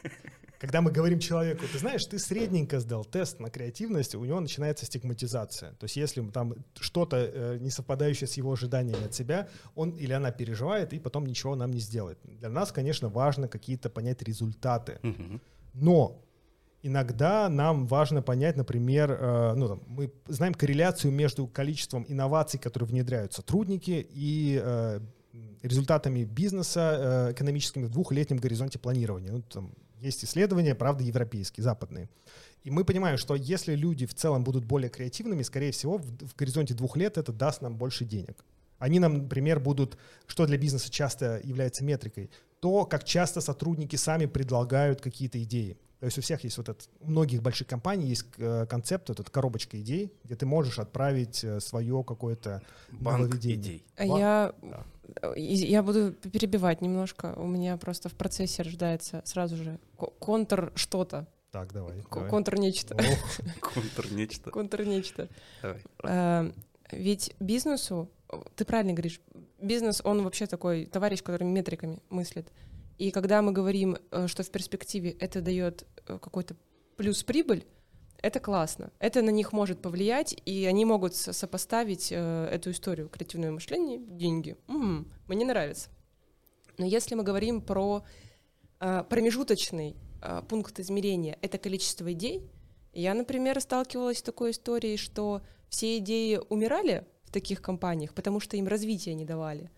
когда 0.60 0.82
мы 0.82 0.92
говорим 0.92 1.20
человеку, 1.20 1.64
ты 1.72 1.80
знаешь, 1.80 2.06
ты 2.06 2.20
средненько 2.20 2.80
сдал 2.82 3.06
тест 3.06 3.40
на 3.40 3.50
креативность, 3.50 4.14
у 4.14 4.26
него 4.26 4.42
начинается 4.42 4.86
стигматизация. 4.86 5.72
То 5.74 5.86
есть 5.86 5.96
если 5.96 6.22
там 6.30 6.54
что-то 6.80 7.18
э, 7.18 7.58
не 7.60 7.70
совпадающее 7.70 8.28
с 8.28 8.34
его 8.34 8.52
ожиданиями 8.52 9.06
от 9.06 9.14
себя, 9.14 9.48
он 9.76 9.92
или 9.92 10.12
она 10.12 10.32
переживает 10.32 10.92
и 10.94 11.00
потом 11.00 11.26
ничего 11.26 11.56
нам 11.56 11.72
не 11.72 11.80
сделает. 11.80 12.20
Для 12.24 12.50
нас, 12.50 12.74
конечно, 12.74 13.08
важно 13.08 13.48
какие-то 13.48 13.90
понять 13.90 14.22
результаты. 14.22 15.00
Но 15.74 16.22
иногда 16.82 17.48
нам 17.48 17.88
важно 17.88 18.22
понять, 18.22 18.58
например, 18.58 19.12
э, 19.12 19.54
ну, 19.56 19.68
там, 19.70 19.84
мы 19.88 20.12
знаем 20.28 20.54
корреляцию 20.54 21.14
между 21.14 21.48
количеством 21.48 22.06
инноваций, 22.10 22.60
которые 22.60 22.90
внедряют 22.90 23.32
сотрудники, 23.32 24.06
и 24.12 24.60
э, 24.62 25.00
результатами 25.64 26.26
бизнеса 26.26 27.30
экономическими 27.32 27.86
в 27.86 27.92
двухлетнем 27.92 28.38
горизонте 28.38 28.78
планирования. 28.78 29.32
Ну, 29.32 29.42
там 29.42 29.72
есть 30.00 30.24
исследования, 30.24 30.76
правда, 30.76 31.04
европейские, 31.04 31.64
западные. 31.64 32.10
И 32.64 32.72
мы 32.72 32.84
понимаем, 32.84 33.18
что 33.18 33.36
если 33.36 33.76
люди 33.76 34.06
в 34.06 34.14
целом 34.14 34.44
будут 34.44 34.66
более 34.66 34.90
креативными, 34.90 35.44
скорее 35.44 35.72
всего, 35.72 35.98
в, 35.98 36.04
в 36.04 36.36
горизонте 36.36 36.74
двух 36.74 36.98
лет 36.98 37.18
это 37.18 37.32
даст 37.32 37.62
нам 37.62 37.76
больше 37.76 38.06
денег. 38.06 38.44
Они 38.80 39.00
нам, 39.00 39.24
например, 39.24 39.60
будут, 39.60 39.98
что 40.26 40.46
для 40.46 40.58
бизнеса 40.58 40.90
часто 40.90 41.42
является 41.44 41.84
метрикой, 41.84 42.30
то, 42.60 42.86
как 42.86 43.04
часто 43.04 43.42
сотрудники 43.42 43.96
сами 43.96 44.26
предлагают 44.26 45.02
какие-то 45.02 45.42
идеи. 45.44 45.78
То 46.00 46.06
есть 46.06 46.18
у 46.18 46.22
всех 46.22 46.44
есть 46.46 46.58
вот 46.58 46.70
этот, 46.70 46.90
у 47.02 47.10
многих 47.10 47.42
больших 47.42 47.68
компаний 47.68 48.08
есть 48.08 48.26
э, 48.38 48.66
концепт, 48.70 49.10
вот 49.10 49.20
эта 49.20 49.30
коробочка 49.30 49.80
идей, 49.80 50.14
где 50.24 50.36
ты 50.36 50.46
можешь 50.46 50.80
отправить 50.80 51.44
э, 51.44 51.60
свое 51.60 52.04
какое-то 52.06 52.62
Банк 52.92 53.20
нововведение. 53.20 53.58
идей. 53.58 53.86
А 53.98 54.06
Я, 54.06 54.54
да. 54.62 54.86
Я 55.36 55.84
буду 55.84 56.12
перебивать 56.14 56.82
немножко. 56.82 57.34
У 57.38 57.48
меня 57.48 57.78
просто 57.78 58.10
в 58.10 58.14
процессе 58.14 58.64
рождается 58.64 59.22
сразу 59.26 59.56
же 59.56 59.80
ко- 59.98 60.12
контр 60.20 60.72
что-то, 60.76 61.28
Так, 61.52 61.74
давай. 61.74 62.04
давай. 62.12 62.30
контр 62.30 62.58
нечто, 62.60 62.96
Контр 63.62 64.12
нечто. 64.12 64.52
контр 64.52 64.84
нечто. 64.84 65.30
Давай. 65.62 65.82
Э, 66.04 66.52
Ведь 66.92 67.36
бизнесу, 67.40 68.10
ты 68.56 68.66
правильно 68.66 68.94
говоришь, 68.94 69.22
бизнес, 69.62 70.02
он 70.04 70.24
вообще 70.24 70.46
такой 70.48 70.86
товарищ, 70.86 71.22
который 71.24 71.44
метриками 71.46 72.00
мыслит. 72.10 72.52
И 72.98 73.12
когда 73.12 73.42
мы 73.42 73.52
говорим, 73.52 73.98
э, 74.12 74.28
что 74.28 74.44
в 74.44 74.50
перспективе 74.52 75.12
это 75.12 75.42
дает 75.42 75.86
э, 76.08 76.18
какой-то 76.20 76.56
плюс 76.98 77.24
прибыль, 77.24 77.66
это 78.22 78.40
классно. 78.40 78.92
Это 79.00 79.22
на 79.22 79.30
них 79.30 79.54
может 79.54 79.82
повлиять, 79.82 80.36
и 80.46 80.66
они 80.66 80.86
могут 80.86 81.16
со- 81.16 81.34
сопоставить 81.34 82.10
э, 82.12 82.50
эту 82.52 82.72
историю 82.72 83.10
креативное 83.10 83.52
мышление, 83.52 84.00
деньги. 84.00 84.58
М, 84.68 85.12
мне 85.28 85.46
нравится. 85.46 85.90
Но 86.78 86.86
если 86.86 87.16
мы 87.16 87.24
говорим 87.24 87.62
про 87.62 88.04
э, 88.80 89.04
промежуточный 89.10 89.96
э, 90.22 90.42
пункт 90.48 90.80
измерения, 90.80 91.38
это 91.42 91.58
количество 91.58 92.12
идей, 92.14 92.50
я, 92.94 93.14
например, 93.14 93.60
сталкивалась 93.62 94.20
с 94.20 94.24
такой 94.24 94.52
историей, 94.52 94.98
что 94.98 95.42
все 95.70 95.98
идеи 95.98 96.40
умирали 96.50 97.06
в 97.24 97.32
таких 97.32 97.62
компаниях, 97.62 98.14
потому 98.14 98.40
что 98.40 98.58
им 98.58 98.68
развития 98.68 99.14
не 99.14 99.26
давали. 99.26 99.70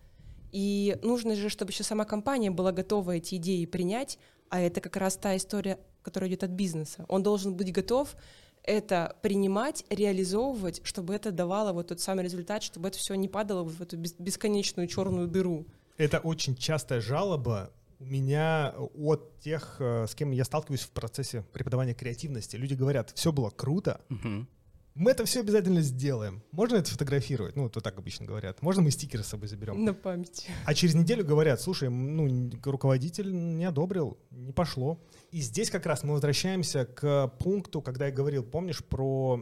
И 0.52 0.98
нужно 1.02 1.34
же, 1.34 1.48
чтобы 1.48 1.70
еще 1.72 1.82
сама 1.82 2.04
компания 2.04 2.50
была 2.50 2.72
готова 2.72 3.12
эти 3.12 3.36
идеи 3.36 3.64
принять, 3.66 4.18
а 4.52 4.60
это 4.60 4.82
как 4.82 4.96
раз 4.98 5.16
та 5.16 5.34
история, 5.34 5.78
которая 6.02 6.28
идет 6.28 6.44
от 6.44 6.50
бизнеса. 6.50 7.06
Он 7.08 7.22
должен 7.22 7.56
быть 7.56 7.72
готов 7.72 8.14
это 8.62 9.16
принимать, 9.22 9.82
реализовывать, 9.88 10.82
чтобы 10.84 11.14
это 11.14 11.32
давало 11.32 11.72
вот 11.72 11.88
тот 11.88 12.00
самый 12.00 12.22
результат, 12.22 12.62
чтобы 12.62 12.88
это 12.88 12.98
все 12.98 13.14
не 13.14 13.28
падало 13.28 13.64
в 13.64 13.80
эту 13.80 13.96
бес- 13.96 14.14
бесконечную 14.18 14.88
черную 14.88 15.26
дыру. 15.26 15.64
Это 15.96 16.18
очень 16.18 16.54
частая 16.54 17.00
жалоба 17.00 17.70
у 17.98 18.04
меня 18.04 18.74
от 18.76 19.38
тех, 19.40 19.76
э, 19.78 20.06
с 20.06 20.14
кем 20.14 20.32
я 20.32 20.44
сталкиваюсь 20.44 20.82
в 20.82 20.90
процессе 20.90 21.44
преподавания 21.54 21.94
креативности. 21.94 22.56
Люди 22.56 22.74
говорят, 22.74 23.10
все 23.14 23.32
было 23.32 23.48
круто, 23.48 24.02
Мгм. 24.10 24.46
Мы 24.94 25.10
это 25.10 25.24
все 25.24 25.40
обязательно 25.40 25.80
сделаем. 25.80 26.42
Можно 26.52 26.76
это 26.76 26.88
сфотографировать? 26.88 27.56
Ну, 27.56 27.68
то 27.68 27.80
так 27.80 27.98
обычно 27.98 28.26
говорят. 28.26 28.62
Можно 28.62 28.82
мы 28.82 28.90
стикеры 28.90 29.22
с 29.22 29.28
собой 29.28 29.48
заберем? 29.48 29.84
На 29.84 29.94
память. 29.94 30.48
А 30.64 30.74
через 30.74 30.94
неделю 30.94 31.24
говорят, 31.24 31.60
слушай, 31.60 31.88
ну, 31.88 32.50
руководитель 32.64 33.32
не 33.32 33.64
одобрил, 33.64 34.18
не 34.30 34.52
пошло. 34.52 35.00
И 35.30 35.40
здесь 35.40 35.70
как 35.70 35.86
раз 35.86 36.02
мы 36.02 36.12
возвращаемся 36.12 36.84
к 36.84 37.28
пункту, 37.38 37.80
когда 37.80 38.06
я 38.06 38.12
говорил, 38.12 38.44
помнишь, 38.44 38.84
про 38.84 39.40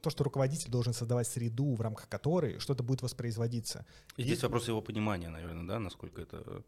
то, 0.00 0.10
что 0.10 0.24
руководитель 0.24 0.70
должен 0.70 0.92
создавать 0.92 1.28
среду, 1.28 1.74
в 1.74 1.80
рамках 1.80 2.08
которой 2.08 2.58
что-то 2.58 2.82
будет 2.82 3.02
воспроизводиться. 3.02 3.86
И 4.16 4.22
здесь 4.22 4.42
вопрос 4.42 4.68
его 4.68 4.82
понимания, 4.82 5.28
наверное, 5.28 5.66
да, 5.66 5.78
насколько 5.78 6.22
это... 6.22 6.64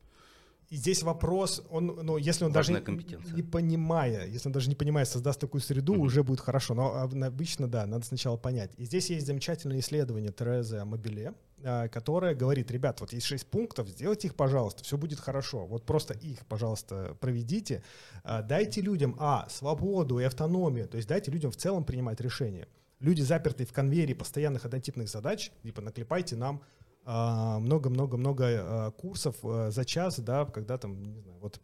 И 0.70 0.76
здесь 0.76 1.02
вопрос, 1.02 1.62
он, 1.68 1.86
ну, 2.02 2.16
если 2.16 2.44
он 2.44 2.52
Важная 2.52 2.80
даже 2.80 3.34
не 3.34 3.42
понимая, 3.42 4.26
если 4.28 4.48
он 4.48 4.52
даже 4.52 4.68
не 4.68 4.76
понимая, 4.76 5.04
создаст 5.04 5.40
такую 5.40 5.60
среду, 5.60 5.94
Мгм. 5.94 6.02
уже 6.02 6.22
будет 6.22 6.38
хорошо. 6.38 6.74
Но 6.74 6.94
об- 6.94 7.20
обычно, 7.20 7.66
да, 7.68 7.86
надо 7.86 8.06
сначала 8.06 8.36
понять. 8.36 8.70
И 8.76 8.84
здесь 8.84 9.10
есть 9.10 9.26
замечательное 9.26 9.80
исследование 9.80 10.30
Терезы 10.30 10.76
Амобиле, 10.76 11.34
а, 11.64 11.88
которое 11.88 12.36
говорит, 12.36 12.70
ребят, 12.70 13.00
вот 13.00 13.12
есть 13.12 13.26
шесть 13.26 13.46
пунктов, 13.48 13.88
сделайте 13.88 14.28
их, 14.28 14.36
пожалуйста, 14.36 14.84
все 14.84 14.96
будет 14.96 15.18
хорошо. 15.18 15.66
Вот 15.66 15.84
просто 15.84 16.14
их, 16.14 16.46
пожалуйста, 16.46 17.16
проведите. 17.20 17.82
А, 18.22 18.40
Дайте 18.42 18.80
людям, 18.80 19.16
а, 19.18 19.48
свободу 19.50 20.20
и 20.20 20.24
автономию, 20.24 20.86
то 20.86 20.98
есть 20.98 21.08
дайте 21.08 21.32
людям 21.32 21.50
в 21.50 21.56
целом 21.56 21.82
принимать 21.82 22.20
решения. 22.20 22.68
Люди, 23.00 23.22
запертые 23.22 23.66
в 23.66 23.72
конвейере 23.72 24.14
постоянных 24.14 24.66
однотипных 24.66 25.08
задач, 25.08 25.50
типа 25.64 25.80
наклепайте 25.80 26.36
нам 26.36 26.60
а, 26.60 26.79
много-много-много 27.04 28.44
а, 28.46 28.90
курсов 28.90 29.36
а, 29.42 29.70
за 29.70 29.84
час, 29.84 30.20
да, 30.20 30.44
когда 30.44 30.78
там, 30.78 31.02
не 31.02 31.20
знаю, 31.20 31.38
вот 31.40 31.60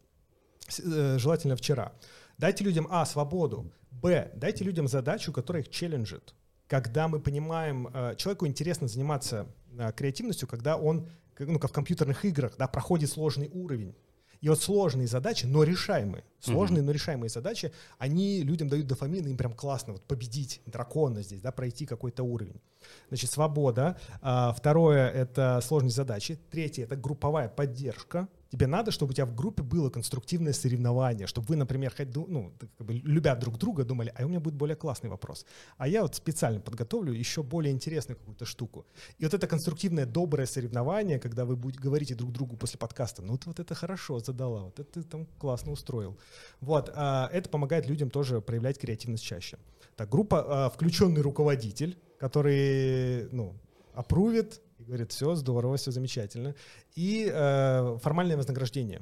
э, 0.83 1.17
желательно 1.17 1.55
вчера. 1.55 1.93
Дайте 2.37 2.63
людям, 2.63 2.87
а, 2.89 3.05
свободу, 3.05 3.71
б, 3.91 4.31
дайте 4.35 4.63
людям 4.63 4.87
задачу, 4.87 5.31
которая 5.31 5.63
их 5.63 5.69
челленджит. 5.69 6.33
когда 6.67 7.07
мы 7.07 7.19
понимаем, 7.21 7.87
человеку 8.17 8.45
интересно 8.45 8.87
заниматься 8.87 9.47
креативностью, 9.95 10.47
когда 10.47 10.75
он, 10.75 11.07
ну, 11.39 11.59
как 11.59 11.71
в 11.71 11.73
компьютерных 11.73 12.25
играх, 12.25 12.55
да, 12.57 12.67
проходит 12.67 13.09
сложный 13.09 13.49
уровень. 13.53 13.95
И 14.41 14.49
вот 14.49 14.61
сложные 14.61 15.07
задачи, 15.07 15.45
но 15.45 15.63
решаемые, 15.63 16.23
сложные, 16.39 16.81
mm-hmm. 16.81 16.85
но 16.85 16.91
решаемые 16.91 17.29
задачи, 17.29 17.71
они 17.97 18.43
людям 18.43 18.69
дают 18.69 18.87
дофамин, 18.87 19.25
им 19.27 19.37
прям 19.37 19.53
классно 19.53 19.93
вот 19.93 20.03
победить 20.03 20.61
дракона 20.65 21.21
здесь, 21.21 21.41
да, 21.41 21.51
пройти 21.51 21.85
какой-то 21.85 22.23
уровень. 22.23 22.61
Значит, 23.09 23.31
свобода. 23.31 23.99
А, 24.21 24.53
второе— 24.53 25.09
это 25.13 25.59
сложные 25.63 25.91
задачи. 25.91 26.39
Третье— 26.51 26.83
это 26.85 26.95
групповая 26.95 27.49
поддержка. 27.49 28.27
Тебе 28.49 28.67
надо, 28.67 28.91
чтобы 28.91 29.11
у 29.11 29.13
тебя 29.13 29.25
в 29.25 29.35
группе 29.35 29.63
было 29.63 29.89
конструктивное 29.89 30.53
соревнование, 30.53 31.27
чтобы 31.27 31.47
вы, 31.47 31.55
например, 31.55 31.93
ну, 32.27 32.53
как 32.77 32.87
бы, 32.87 32.93
любя 32.93 33.35
друг 33.35 33.57
друга, 33.57 33.83
думали, 33.83 34.13
а 34.17 34.25
у 34.25 34.27
меня 34.29 34.39
будет 34.39 34.55
более 34.55 34.75
классный 34.75 35.09
вопрос. 35.09 35.45
А 35.77 35.87
я 35.87 36.01
вот 36.01 36.15
специально 36.15 36.59
подготовлю 36.59 37.13
еще 37.13 37.43
более 37.43 37.73
интересную 37.73 38.17
какую-то 38.17 38.45
штуку. 38.45 38.85
И 39.17 39.25
вот 39.25 39.33
это 39.33 39.47
конструктивное, 39.47 40.05
доброе 40.05 40.45
соревнование, 40.45 41.19
когда 41.19 41.45
вы 41.45 41.55
будете 41.55 41.81
говорите 41.81 42.15
друг 42.15 42.31
другу 42.31 42.57
после 42.57 42.79
подкаста, 42.79 43.21
ну 43.21 43.37
ты 43.37 43.49
вот 43.49 43.59
это 43.59 43.75
хорошо 43.75 44.19
задала, 44.19 44.63
вот 44.63 44.79
это 44.79 45.01
ты 45.01 45.03
там 45.03 45.25
классно 45.37 45.71
устроил. 45.71 46.17
Вот, 46.61 46.91
а, 46.95 47.29
это 47.33 47.49
помогает 47.49 47.87
людям 47.87 48.09
тоже 48.09 48.41
проявлять 48.41 48.79
креативность 48.79 49.23
чаще. 49.23 49.57
Так, 49.95 50.09
группа 50.09 50.65
а, 50.65 50.69
«Включенный 50.69 51.21
руководитель», 51.21 51.97
который, 52.19 53.29
ну, 53.31 53.55
опрувит, 53.93 54.61
говорит, 54.87 55.11
все 55.11 55.35
здорово, 55.35 55.77
все 55.77 55.91
замечательно. 55.91 56.55
И 56.95 57.29
э, 57.31 57.97
формальное 58.01 58.37
вознаграждение. 58.37 59.01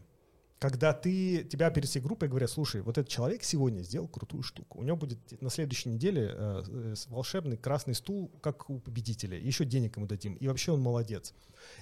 Когда 0.60 0.94
ты, 0.94 1.44
тебя 1.44 1.70
перед 1.70 1.90
всей 1.90 2.02
группой 2.02 2.30
говорят, 2.30 2.50
слушай, 2.50 2.82
вот 2.82 2.98
этот 2.98 3.10
человек 3.10 3.44
сегодня 3.44 3.82
сделал 3.82 4.08
крутую 4.08 4.42
штуку. 4.42 4.80
У 4.80 4.84
него 4.84 4.96
будет 4.96 5.42
на 5.42 5.50
следующей 5.50 5.90
неделе 5.90 6.32
э, 6.34 6.64
э 6.68 6.96
волшебный 7.10 7.58
красный 7.58 7.94
стул, 7.94 8.32
как 8.42 8.70
у 8.70 8.80
победителя. 8.80 9.38
Еще 9.38 9.66
денег 9.66 9.98
ему 9.98 10.08
дадим. 10.08 10.36
И 10.36 10.48
вообще 10.48 10.72
он 10.72 10.82
молодец. 10.82 11.34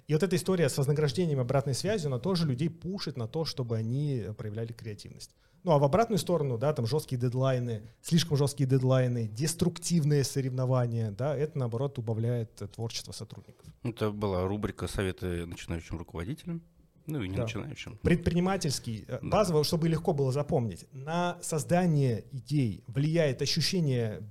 И 0.07 0.13
вот 0.13 0.23
эта 0.23 0.35
история 0.35 0.69
с 0.69 0.77
вознаграждением 0.77 1.39
обратной 1.39 1.75
связью, 1.75 2.07
она 2.07 2.19
тоже 2.19 2.47
людей 2.47 2.69
пушит 2.69 3.15
на 3.15 3.27
то, 3.27 3.45
чтобы 3.45 3.77
они 3.77 4.25
проявляли 4.37 4.73
креативность. 4.73 5.35
Ну 5.63 5.71
а 5.71 5.79
в 5.79 5.83
обратную 5.83 6.19
сторону, 6.19 6.57
да, 6.57 6.73
там 6.73 6.85
жесткие 6.85 7.19
дедлайны, 7.19 7.83
слишком 8.01 8.35
жесткие 8.35 8.67
дедлайны, 8.67 9.27
деструктивные 9.29 10.25
соревнования, 10.25 11.11
да, 11.11 11.35
это 11.37 11.57
наоборот 11.57 11.97
убавляет 11.97 12.53
творчество 12.75 13.13
сотрудников. 13.13 13.65
Это 13.83 14.11
была 14.11 14.45
рубрика 14.45 14.87
«Советы 14.87 15.45
начинающим 15.45 15.97
руководителям». 15.97 16.61
Ну 17.05 17.21
и 17.21 17.29
не 17.29 17.35
да. 17.35 17.43
начинающим. 17.43 17.97
Предпринимательский, 18.01 19.05
э, 19.07 19.19
да. 19.21 19.27
базово, 19.27 19.63
чтобы 19.63 19.89
легко 19.89 20.13
было 20.13 20.31
запомнить. 20.31 20.85
На 20.91 21.37
создание 21.41 22.25
идей 22.31 22.83
влияет 22.87 23.41
ощущение, 23.41 24.21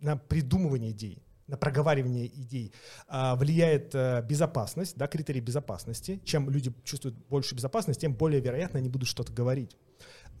на 0.00 0.16
придумывание 0.16 0.90
идей, 0.90 1.22
на 1.46 1.56
проговаривание 1.56 2.26
идей 2.26 2.72
а, 3.06 3.36
влияет 3.36 3.94
а, 3.94 4.22
безопасность, 4.22 4.96
да, 4.96 5.06
критерии 5.06 5.40
безопасности. 5.40 6.20
Чем 6.24 6.48
люди 6.48 6.72
чувствуют 6.84 7.16
больше 7.28 7.54
безопасности, 7.54 8.02
тем 8.02 8.14
более 8.14 8.40
вероятно 8.40 8.78
они 8.78 8.88
будут 8.88 9.08
что-то 9.08 9.32
говорить. 9.32 9.76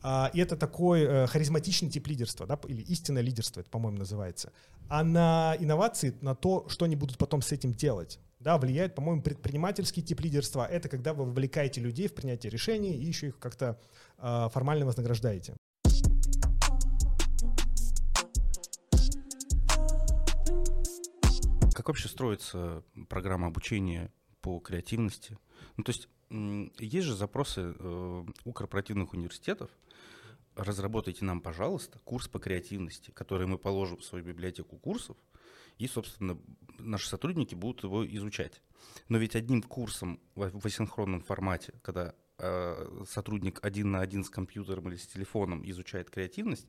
А, 0.02 0.30
и 0.34 0.40
это 0.40 0.56
такой 0.56 1.02
э, 1.02 1.26
харизматичный 1.26 1.88
тип 1.88 2.06
лидерства, 2.08 2.46
да, 2.46 2.58
или 2.68 2.82
истинное 2.82 3.22
лидерство, 3.22 3.60
это, 3.60 3.70
по-моему, 3.70 3.98
называется. 3.98 4.52
А 4.88 5.02
на 5.02 5.56
инновации, 5.58 6.14
на 6.20 6.34
то, 6.34 6.68
что 6.68 6.84
они 6.84 6.94
будут 6.94 7.16
потом 7.16 7.40
с 7.40 7.52
этим 7.52 7.72
делать, 7.72 8.18
да, 8.44 8.58
влияет, 8.58 8.94
по-моему, 8.94 9.22
предпринимательский 9.22 10.02
тип 10.02 10.20
лидерства. 10.20 10.66
Это 10.66 10.90
когда 10.90 11.14
вы 11.14 11.24
вовлекаете 11.24 11.80
людей 11.80 12.08
в 12.08 12.14
принятие 12.14 12.50
решений 12.50 12.94
и 12.94 13.02
еще 13.02 13.28
их 13.28 13.38
как-то 13.38 13.80
э, 14.18 14.48
формально 14.52 14.84
вознаграждаете. 14.84 15.56
Как 21.72 21.88
вообще 21.88 22.08
строится 22.08 22.84
программа 23.08 23.46
обучения 23.46 24.12
по 24.42 24.60
креативности? 24.60 25.38
Ну, 25.78 25.84
то 25.84 25.92
есть 25.92 26.08
есть 26.30 27.06
же 27.06 27.16
запросы 27.16 27.74
э, 27.78 28.24
у 28.44 28.52
корпоративных 28.52 29.14
университетов, 29.14 29.70
разработайте 30.54 31.24
нам, 31.24 31.40
пожалуйста, 31.40 31.98
курс 32.04 32.28
по 32.28 32.38
креативности, 32.38 33.10
который 33.10 33.46
мы 33.46 33.56
положим 33.56 33.96
в 33.96 34.04
свою 34.04 34.22
библиотеку 34.22 34.76
курсов, 34.76 35.16
и, 35.78 35.86
собственно, 35.86 36.38
наши 36.78 37.08
сотрудники 37.08 37.54
будут 37.54 37.84
его 37.84 38.06
изучать. 38.06 38.60
Но 39.08 39.18
ведь 39.18 39.36
одним 39.36 39.62
курсом 39.62 40.20
в 40.34 40.66
асинхронном 40.66 41.22
формате, 41.22 41.74
когда 41.82 42.14
э, 42.38 43.04
сотрудник 43.08 43.58
один 43.64 43.92
на 43.92 44.00
один 44.00 44.24
с 44.24 44.30
компьютером 44.30 44.88
или 44.88 44.96
с 44.96 45.06
телефоном 45.06 45.68
изучает 45.68 46.10
креативность, 46.10 46.66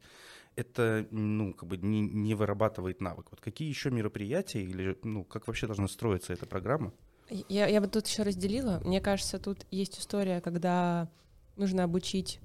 это 0.56 1.08
ну, 1.12 1.54
как 1.54 1.68
бы 1.68 1.78
не, 1.78 2.02
не 2.02 2.36
вырабатывает 2.36 3.02
навык. 3.02 3.28
Вот 3.32 3.42
какие 3.42 3.68
еще 3.68 3.92
мероприятия 3.92 4.64
или 4.64 4.98
ну, 5.04 5.24
как 5.24 5.48
вообще 5.48 5.68
должна 5.68 5.88
строиться 5.88 6.34
эта 6.34 6.46
программа? 6.46 6.94
Я, 7.50 7.68
я 7.68 7.82
бы 7.82 7.88
тут 7.88 8.08
еще 8.08 8.24
разделила. 8.24 8.82
Мне 8.86 9.02
кажется, 9.02 9.40
тут 9.40 9.66
есть 9.72 10.00
история, 10.00 10.42
когда 10.42 11.10
нужно 11.56 11.84
обучить 11.84 12.40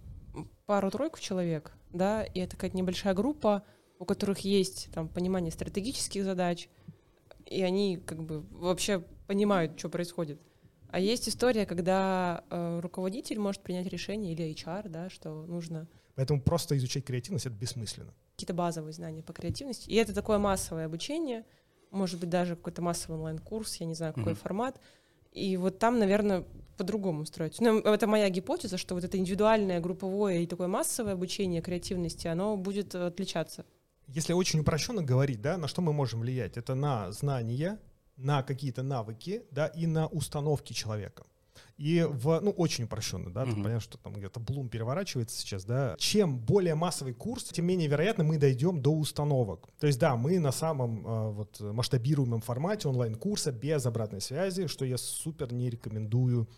пару-тройку 0.66 1.20
человек, 1.20 1.72
да, 1.92 2.22
и 2.22 2.40
это 2.40 2.56
какая-то 2.56 2.76
небольшая 2.76 3.14
группа, 3.14 3.64
у 4.00 4.06
которых 4.06 4.40
есть 4.40 4.88
там 4.92 5.08
понимание 5.08 5.52
стратегических 5.52 6.24
задач, 6.24 6.68
и 7.46 7.62
они 7.62 7.98
как 7.98 8.22
бы 8.22 8.40
вообще 8.50 9.04
понимают, 9.26 9.78
что 9.78 9.90
происходит. 9.90 10.40
А 10.88 10.98
есть 10.98 11.28
история, 11.28 11.66
когда 11.66 12.42
э, 12.50 12.80
руководитель 12.80 13.38
может 13.38 13.62
принять 13.62 13.86
решение 13.86 14.32
или 14.32 14.52
HR, 14.52 14.88
да, 14.88 15.10
что 15.10 15.44
нужно. 15.46 15.86
Поэтому 16.16 16.40
просто 16.40 16.76
изучать 16.78 17.04
креативность 17.04 17.46
это 17.46 17.54
бессмысленно. 17.54 18.12
Какие-то 18.32 18.54
базовые 18.54 18.92
знания 18.92 19.22
по 19.22 19.32
креативности. 19.32 19.88
И 19.88 19.94
это 19.94 20.14
такое 20.14 20.38
массовое 20.38 20.86
обучение, 20.86 21.44
может 21.90 22.18
быть, 22.18 22.30
даже 22.30 22.56
какой-то 22.56 22.82
массовый 22.82 23.18
онлайн-курс, 23.18 23.76
я 23.76 23.86
не 23.86 23.94
знаю, 23.94 24.14
какой 24.14 24.32
mm-hmm. 24.32 24.36
формат. 24.36 24.80
И 25.32 25.56
вот 25.58 25.78
там, 25.78 25.98
наверное, 25.98 26.44
по-другому 26.76 27.26
строить. 27.26 27.60
Но 27.60 27.78
это 27.80 28.06
моя 28.06 28.30
гипотеза, 28.30 28.78
что 28.78 28.94
вот 28.94 29.04
это 29.04 29.18
индивидуальное, 29.18 29.80
групповое 29.80 30.42
и 30.42 30.46
такое 30.46 30.68
массовое 30.68 31.12
обучение 31.12 31.60
креативности, 31.60 32.26
оно 32.26 32.56
будет 32.56 32.94
отличаться. 32.94 33.66
Если 34.12 34.32
очень 34.32 34.60
упрощенно 34.60 35.02
говорить, 35.02 35.40
да, 35.40 35.56
на 35.56 35.68
что 35.68 35.82
мы 35.82 35.92
можем 35.92 36.20
влиять? 36.20 36.56
Это 36.56 36.74
на 36.74 37.12
знания, 37.12 37.78
на 38.16 38.42
какие-то 38.42 38.82
навыки, 38.82 39.42
да, 39.50 39.66
и 39.66 39.86
на 39.86 40.06
установки 40.08 40.72
человека. 40.72 41.24
И 41.76 42.06
в, 42.08 42.40
ну, 42.40 42.50
очень 42.50 42.84
упрощенно, 42.84 43.32
да, 43.32 43.44
mm-hmm. 43.44 43.62
понятно, 43.62 43.80
что 43.80 43.98
там 43.98 44.12
где-то 44.12 44.38
Блум 44.38 44.68
переворачивается 44.68 45.38
сейчас, 45.38 45.64
да. 45.64 45.94
Чем 45.98 46.38
более 46.38 46.74
массовый 46.74 47.14
курс, 47.14 47.44
тем 47.44 47.66
менее 47.66 47.88
вероятно 47.88 48.22
мы 48.22 48.36
дойдем 48.36 48.82
до 48.82 48.92
установок. 48.92 49.68
То 49.78 49.86
есть, 49.86 49.98
да, 49.98 50.16
мы 50.16 50.38
на 50.38 50.52
самом 50.52 51.06
э, 51.06 51.30
вот 51.30 51.58
масштабируемом 51.60 52.42
формате 52.42 52.88
онлайн-курса 52.88 53.52
без 53.52 53.86
обратной 53.86 54.20
связи, 54.20 54.66
что 54.66 54.84
я 54.84 54.98
супер 54.98 55.52
не 55.52 55.70
рекомендую 55.70 56.48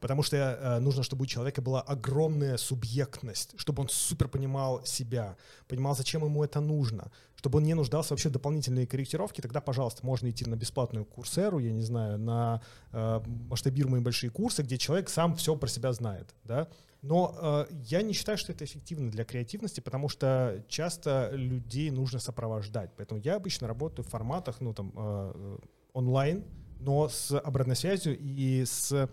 потому 0.00 0.22
что 0.22 0.36
э, 0.36 0.78
нужно, 0.80 1.02
чтобы 1.02 1.22
у 1.22 1.26
человека 1.26 1.62
была 1.62 1.80
огромная 1.80 2.56
субъектность, 2.56 3.54
чтобы 3.56 3.82
он 3.82 3.88
супер 3.88 4.28
понимал 4.28 4.84
себя, 4.84 5.36
понимал, 5.68 5.96
зачем 5.96 6.24
ему 6.24 6.44
это 6.44 6.60
нужно, 6.60 7.10
чтобы 7.34 7.58
он 7.58 7.64
не 7.64 7.74
нуждался 7.74 8.12
вообще 8.12 8.28
в 8.28 8.32
дополнительной 8.32 8.86
корректировке, 8.86 9.42
тогда, 9.42 9.60
пожалуйста, 9.60 10.04
можно 10.04 10.30
идти 10.30 10.44
на 10.44 10.56
бесплатную 10.56 11.04
курсеру, 11.04 11.58
я 11.58 11.72
не 11.72 11.82
знаю, 11.82 12.18
на 12.18 12.62
э, 12.92 13.20
масштабируемые 13.48 14.02
большие 14.02 14.30
курсы, 14.30 14.62
где 14.62 14.78
человек 14.78 15.08
сам 15.08 15.36
все 15.36 15.56
про 15.56 15.68
себя 15.68 15.92
знает, 15.92 16.34
да, 16.44 16.68
но 17.02 17.36
э, 17.38 17.66
я 17.84 18.02
не 18.02 18.12
считаю, 18.12 18.36
что 18.36 18.52
это 18.52 18.64
эффективно 18.64 19.10
для 19.10 19.24
креативности, 19.24 19.80
потому 19.80 20.08
что 20.08 20.64
часто 20.68 21.30
людей 21.32 21.90
нужно 21.90 22.18
сопровождать. 22.18 22.90
Поэтому 22.96 23.20
я 23.20 23.36
обычно 23.36 23.68
работаю 23.68 24.04
в 24.04 24.08
форматах, 24.08 24.60
ну, 24.60 24.74
там, 24.74 24.92
э, 24.96 25.58
онлайн, 25.92 26.44
но 26.80 27.08
с 27.08 27.38
обратной 27.38 27.76
связью 27.76 28.18
и 28.18 28.64
с 28.64 29.08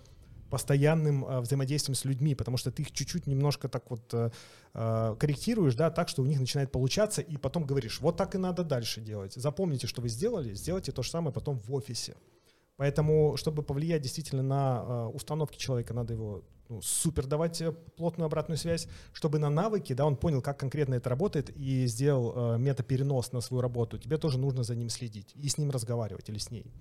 постоянным 0.53 1.25
э, 1.25 1.39
взаимодействием 1.39 1.95
с 1.95 2.05
людьми, 2.05 2.35
потому 2.35 2.57
что 2.57 2.69
ты 2.71 2.83
их 2.83 2.91
чуть-чуть 2.91 3.25
немножко 3.25 3.67
так 3.67 3.89
вот 3.89 4.13
э, 4.13 4.29
э, 4.75 5.15
корректируешь, 5.19 5.73
да, 5.73 5.89
так, 5.89 6.09
что 6.09 6.21
у 6.21 6.25
них 6.27 6.39
начинает 6.39 6.71
получаться, 6.71 7.21
и 7.21 7.37
потом 7.37 7.65
говоришь, 7.65 7.99
вот 8.01 8.17
так 8.17 8.35
и 8.35 8.37
надо 8.37 8.63
дальше 8.63 9.01
делать. 9.01 9.33
Запомните, 9.33 9.87
что 9.87 10.01
вы 10.03 10.09
сделали, 10.09 10.53
сделайте 10.53 10.91
то 10.91 11.01
же 11.01 11.09
самое 11.09 11.33
потом 11.33 11.57
в 11.57 11.73
офисе. 11.73 12.13
Поэтому, 12.77 13.35
чтобы 13.35 13.63
повлиять 13.63 14.03
действительно 14.03 14.43
на 14.43 14.83
э, 14.85 15.15
установки 15.15 15.57
человека, 15.57 15.95
надо 15.95 16.13
его 16.13 16.43
ну, 16.69 16.81
супер 16.83 17.25
давать 17.25 17.59
э, 17.61 17.71
плотную 17.71 18.27
обратную 18.27 18.59
связь, 18.59 18.87
чтобы 19.11 19.39
на 19.39 19.49
навыки, 19.49 19.93
да, 19.93 20.05
он 20.05 20.15
понял, 20.17 20.43
как 20.43 20.59
конкретно 20.59 20.93
это 20.93 21.09
работает 21.09 21.49
и 21.49 21.87
сделал 21.87 22.33
э, 22.35 22.57
метаперенос 22.59 23.31
на 23.31 23.41
свою 23.41 23.61
работу. 23.61 23.97
Тебе 23.97 24.17
тоже 24.17 24.37
нужно 24.37 24.63
за 24.63 24.75
ним 24.75 24.89
следить 24.89 25.31
и 25.33 25.49
с 25.49 25.57
ним 25.57 25.71
разговаривать 25.71 26.29
или 26.29 26.37
с 26.37 26.51
ней. 26.51 26.71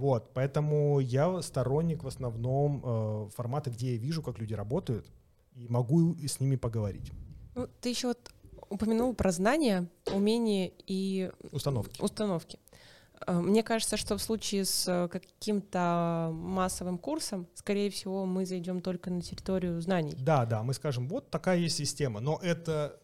Вот, 0.00 0.32
поэтому 0.32 0.98
я 0.98 1.42
сторонник 1.42 2.02
в 2.02 2.06
основном 2.06 2.82
э, 2.82 3.28
формата, 3.36 3.68
где 3.70 3.92
я 3.92 3.98
вижу, 3.98 4.22
как 4.22 4.38
люди 4.38 4.54
работают, 4.54 5.06
и 5.54 5.68
могу 5.68 6.16
с 6.16 6.40
ними 6.40 6.56
поговорить. 6.56 7.12
Ну, 7.54 7.68
ты 7.82 7.90
еще 7.90 8.08
вот 8.08 8.30
упомянул 8.70 9.14
про 9.14 9.30
знания, 9.30 9.86
умения 10.10 10.72
и 10.86 11.30
установки. 11.52 12.00
установки. 12.00 12.58
Э, 13.26 13.40
мне 13.40 13.62
кажется, 13.62 13.98
что 13.98 14.16
в 14.16 14.22
случае 14.22 14.64
с 14.64 14.88
э, 14.88 15.08
каким-то 15.08 16.30
массовым 16.32 16.96
курсом, 16.96 17.46
скорее 17.52 17.90
всего, 17.90 18.24
мы 18.24 18.46
зайдем 18.46 18.80
только 18.80 19.10
на 19.10 19.20
территорию 19.20 19.82
знаний. 19.82 20.14
Да, 20.18 20.46
да, 20.46 20.62
мы 20.62 20.72
скажем, 20.72 21.08
вот 21.08 21.30
такая 21.30 21.58
есть 21.58 21.76
система, 21.76 22.20
но 22.20 22.40
это 22.42 22.98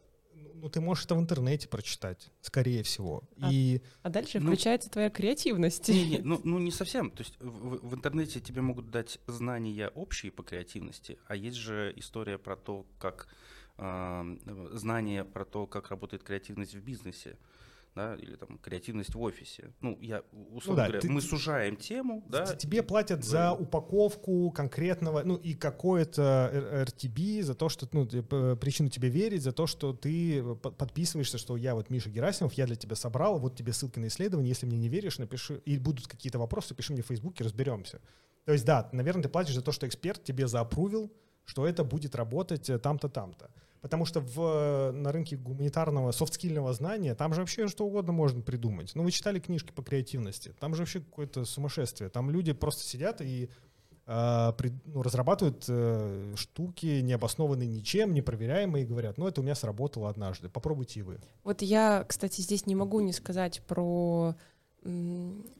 Ну, 0.61 0.69
ты 0.69 0.81
можешь 0.81 1.05
это 1.05 1.15
в 1.15 1.21
интернете 1.21 1.69
прочитать, 1.69 2.31
скорее 2.41 2.83
всего. 2.83 3.23
А, 3.41 3.53
и... 3.53 3.81
а 4.03 4.09
дальше 4.11 4.41
Ну, 4.41 4.47
включается 4.47 4.91
твоя 4.91 5.11
креативность. 5.11 5.89
Не, 5.89 6.07
не, 6.07 6.19
ну, 6.23 6.41
ну 6.45 6.59
не 6.59 6.71
совсем. 6.71 7.11
То 7.11 7.23
есть 7.23 7.35
в, 7.41 7.89
в 7.89 7.95
интернете 7.95 8.41
тебе 8.41 8.63
могут 8.63 8.91
дать 8.91 9.19
знания 9.27 9.89
общие 9.89 10.33
по 10.33 10.43
креативности, 10.43 11.19
а 11.27 11.37
есть 11.37 11.57
же 11.57 11.93
история 11.97 12.39
про 12.39 12.57
то, 12.57 12.87
как 12.99 13.29
э, 13.79 14.37
знания 14.73 15.25
про 15.25 15.45
то, 15.45 15.67
как 15.67 15.91
работает 15.91 16.23
креативность 16.23 16.75
в 16.75 16.81
бизнесе. 16.81 17.37
Да, 17.97 18.15
или 18.15 18.37
там 18.37 18.59
креативность 18.59 19.15
в 19.15 19.21
офисе. 19.23 19.73
Ну, 19.81 19.99
я, 20.03 20.23
условно 20.53 20.83
да, 20.83 20.89
говоря, 20.89 21.01
ты- 21.01 21.09
мы 21.11 21.23
сужаем 21.23 21.77
тему, 21.77 22.23
да. 22.29 22.45
Тебе 22.55 22.83
платят 22.83 23.25
за 23.25 23.39
Да. 23.39 23.55
упаковку 23.55 24.51
конкретного, 24.51 25.23
ну 25.25 25.37
и 25.37 25.55
какое-то 25.55 26.51
RTB, 26.87 27.43
за 27.43 27.55
то, 27.55 27.71
что, 27.71 27.89
ну, 27.93 28.07
причину 28.57 28.91
тебе 28.91 29.09
верить, 29.09 29.43
за 29.43 29.53
то, 29.53 29.67
что 29.67 29.95
ты 29.95 30.45
подписываешься, 30.57 31.39
что 31.39 31.57
я 31.57 31.75
вот 31.75 31.89
Миша 31.89 32.11
Герасимов, 32.11 32.53
я 32.53 32.67
для 32.67 32.77
тебя 32.77 32.97
собрал, 32.97 33.39
вот 33.39 33.57
тебе 33.57 33.73
ссылки 33.73 33.99
на 33.99 34.09
исследование, 34.09 34.51
если 34.51 34.67
мне 34.67 34.77
не 34.77 34.91
веришь, 34.91 35.19
напиши, 35.19 35.63
и 35.65 35.79
будут 35.79 36.07
какие-то 36.07 36.39
вопросы, 36.39 36.75
пиши 36.75 36.93
мне 36.93 37.03
в 37.03 37.07
Фейсбуке, 37.07 37.45
разберемся. 37.45 38.03
То 38.45 38.53
есть, 38.53 38.67
да, 38.67 38.91
наверное, 38.93 39.23
ты 39.23 39.31
платишь 39.31 39.55
за 39.55 39.63
то, 39.63 39.73
что 39.73 39.87
эксперт 39.89 40.23
тебе 40.23 40.47
заапрувил, 40.49 41.11
что 41.47 41.67
это 41.67 41.83
будет 41.83 42.15
работать 42.15 42.69
э, 42.69 42.79
там-то, 42.79 43.09
там-то. 43.09 43.51
Потому 43.81 44.05
что 44.05 44.20
в, 44.20 44.41
э, 44.41 44.91
на 44.93 45.12
рынке 45.12 45.37
гуманитарного, 45.37 46.12
софтскильного 46.12 46.72
знания 46.72 47.14
там 47.14 47.35
же 47.35 47.41
вообще 47.41 47.68
что 47.68 47.87
угодно 47.87 48.12
можно 48.12 48.41
придумать. 48.43 48.93
Ну, 48.95 49.03
вы 49.03 49.11
читали 49.11 49.39
книжки 49.39 49.72
по 49.72 49.83
креативности, 49.83 50.55
там 50.59 50.74
же 50.74 50.83
вообще 50.83 51.01
какое-то 51.01 51.45
сумасшествие. 51.45 52.11
Там 52.11 52.31
люди 52.31 52.53
просто 52.53 52.83
сидят 52.83 53.20
и 53.20 53.49
э, 54.07 54.53
при- 54.57 54.72
ну, 54.87 55.03
разрабатывают 55.03 55.64
э, 55.68 56.35
штуки, 56.37 57.01
необоснованные 57.01 57.68
ничем, 57.68 58.14
непроверяемые, 58.14 58.85
и 58.85 58.87
говорят, 58.87 59.18
ну, 59.18 59.27
это 59.27 59.41
у 59.41 59.45
меня 59.45 59.55
сработало 59.55 60.09
однажды, 60.09 60.49
попробуйте 60.49 61.01
и 61.01 61.03
вы. 61.03 61.18
Вот 61.45 61.62
я, 61.62 62.05
кстати, 62.09 62.41
здесь 62.41 62.66
не 62.66 62.74
могу 62.74 63.01
не 63.01 63.12
сказать 63.12 63.62
про 63.66 64.37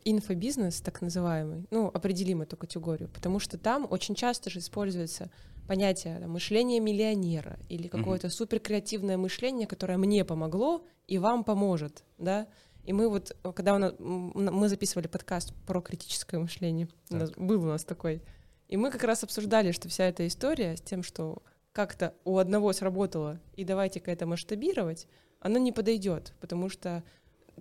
инфобизнес, 0.05 0.81
так 0.81 1.01
называемый, 1.03 1.67
ну, 1.71 1.89
определим 1.93 2.43
эту 2.43 2.57
категорию, 2.57 3.09
потому 3.09 3.41
что 3.41 3.59
там 3.59 3.87
очень 3.91 4.15
часто 4.15 4.51
же 4.51 4.61
используется 4.61 5.31
понятие 5.67 6.19
там, 6.21 6.31
мышления 6.31 6.81
миллионера 6.81 7.59
или 7.69 7.89
какое-то 7.89 8.29
суперкреативное 8.31 9.17
мышление, 9.17 9.67
которое 9.67 9.99
мне 9.99 10.25
помогло 10.25 10.85
и 11.07 11.19
вам 11.19 11.45
поможет, 11.45 12.05
да. 12.19 12.47
И 12.85 12.93
мы 12.93 13.09
вот, 13.09 13.37
э, 13.43 13.53
когда 13.53 13.75
у 13.75 13.79
нас- 13.79 13.95
мы 13.99 14.69
записывали 14.69 15.09
подкаст 15.09 15.53
про 15.67 15.81
критическое 15.81 16.39
мышление, 16.39 16.89
у 17.11 17.17
нас- 17.17 17.31
был 17.37 17.63
у 17.63 17.67
нас 17.67 17.85
такой, 17.85 18.23
и 18.69 18.77
мы 18.77 18.91
как 18.91 19.05
раз 19.05 19.25
обсуждали, 19.25 19.73
что 19.73 19.89
вся 19.89 20.05
эта 20.05 20.27
история 20.27 20.77
с 20.77 20.81
тем, 20.81 21.03
что 21.03 21.43
как-то 21.73 22.15
у 22.25 22.39
одного 22.39 22.73
сработало, 22.73 23.41
и 23.55 23.65
давайте-ка 23.65 24.11
это 24.11 24.27
масштабировать, 24.27 25.09
оно 25.41 25.59
не 25.59 25.73
подойдет, 25.73 26.33
потому 26.41 26.69
что 26.69 27.03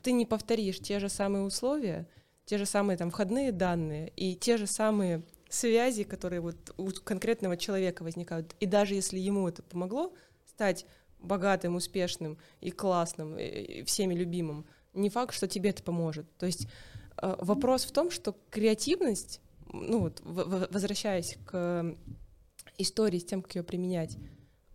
ты 0.02 0.12
не 0.12 0.26
повторишь 0.26 0.80
те 0.80 1.00
же 1.00 1.10
самые 1.10 1.44
условия, 1.44 2.08
те 2.46 2.58
же 2.58 2.66
самые 2.66 2.98
там 2.98 3.10
входные 3.10 3.52
данные 3.52 4.12
и 4.16 4.36
те 4.36 4.58
же 4.58 4.68
самые 4.68 5.24
связи, 5.56 6.04
которые 6.04 6.42
вот 6.42 6.56
у 6.78 6.92
конкретного 6.92 7.58
человека 7.58 8.04
возникают. 8.04 8.56
И 8.60 8.66
даже 8.66 8.96
если 8.96 9.18
ему 9.20 9.48
это 9.48 9.64
помогло 9.64 10.14
стать 10.46 10.86
богатым, 11.20 11.76
успешным 11.76 12.38
и 12.62 12.72
классным, 12.72 13.38
и 13.38 13.84
всеми 13.84 14.14
любимым, 14.14 14.66
не 14.94 15.10
факт, 15.10 15.34
что 15.34 15.48
тебе 15.48 15.72
это 15.72 15.84
поможет. 15.84 16.26
То 16.38 16.46
есть 16.46 16.68
э, 17.18 17.36
вопрос 17.40 17.86
в 17.86 17.92
том, 17.92 18.12
что 18.12 18.36
креативность, 18.50 19.42
ну 19.72 20.00
вот 20.00 20.22
возвращаясь 20.24 21.38
к 21.46 21.96
истории 22.78 23.20
с 23.20 23.26
тем, 23.26 23.42
как 23.42 23.56
ее 23.56 23.64
применять, 23.64 24.18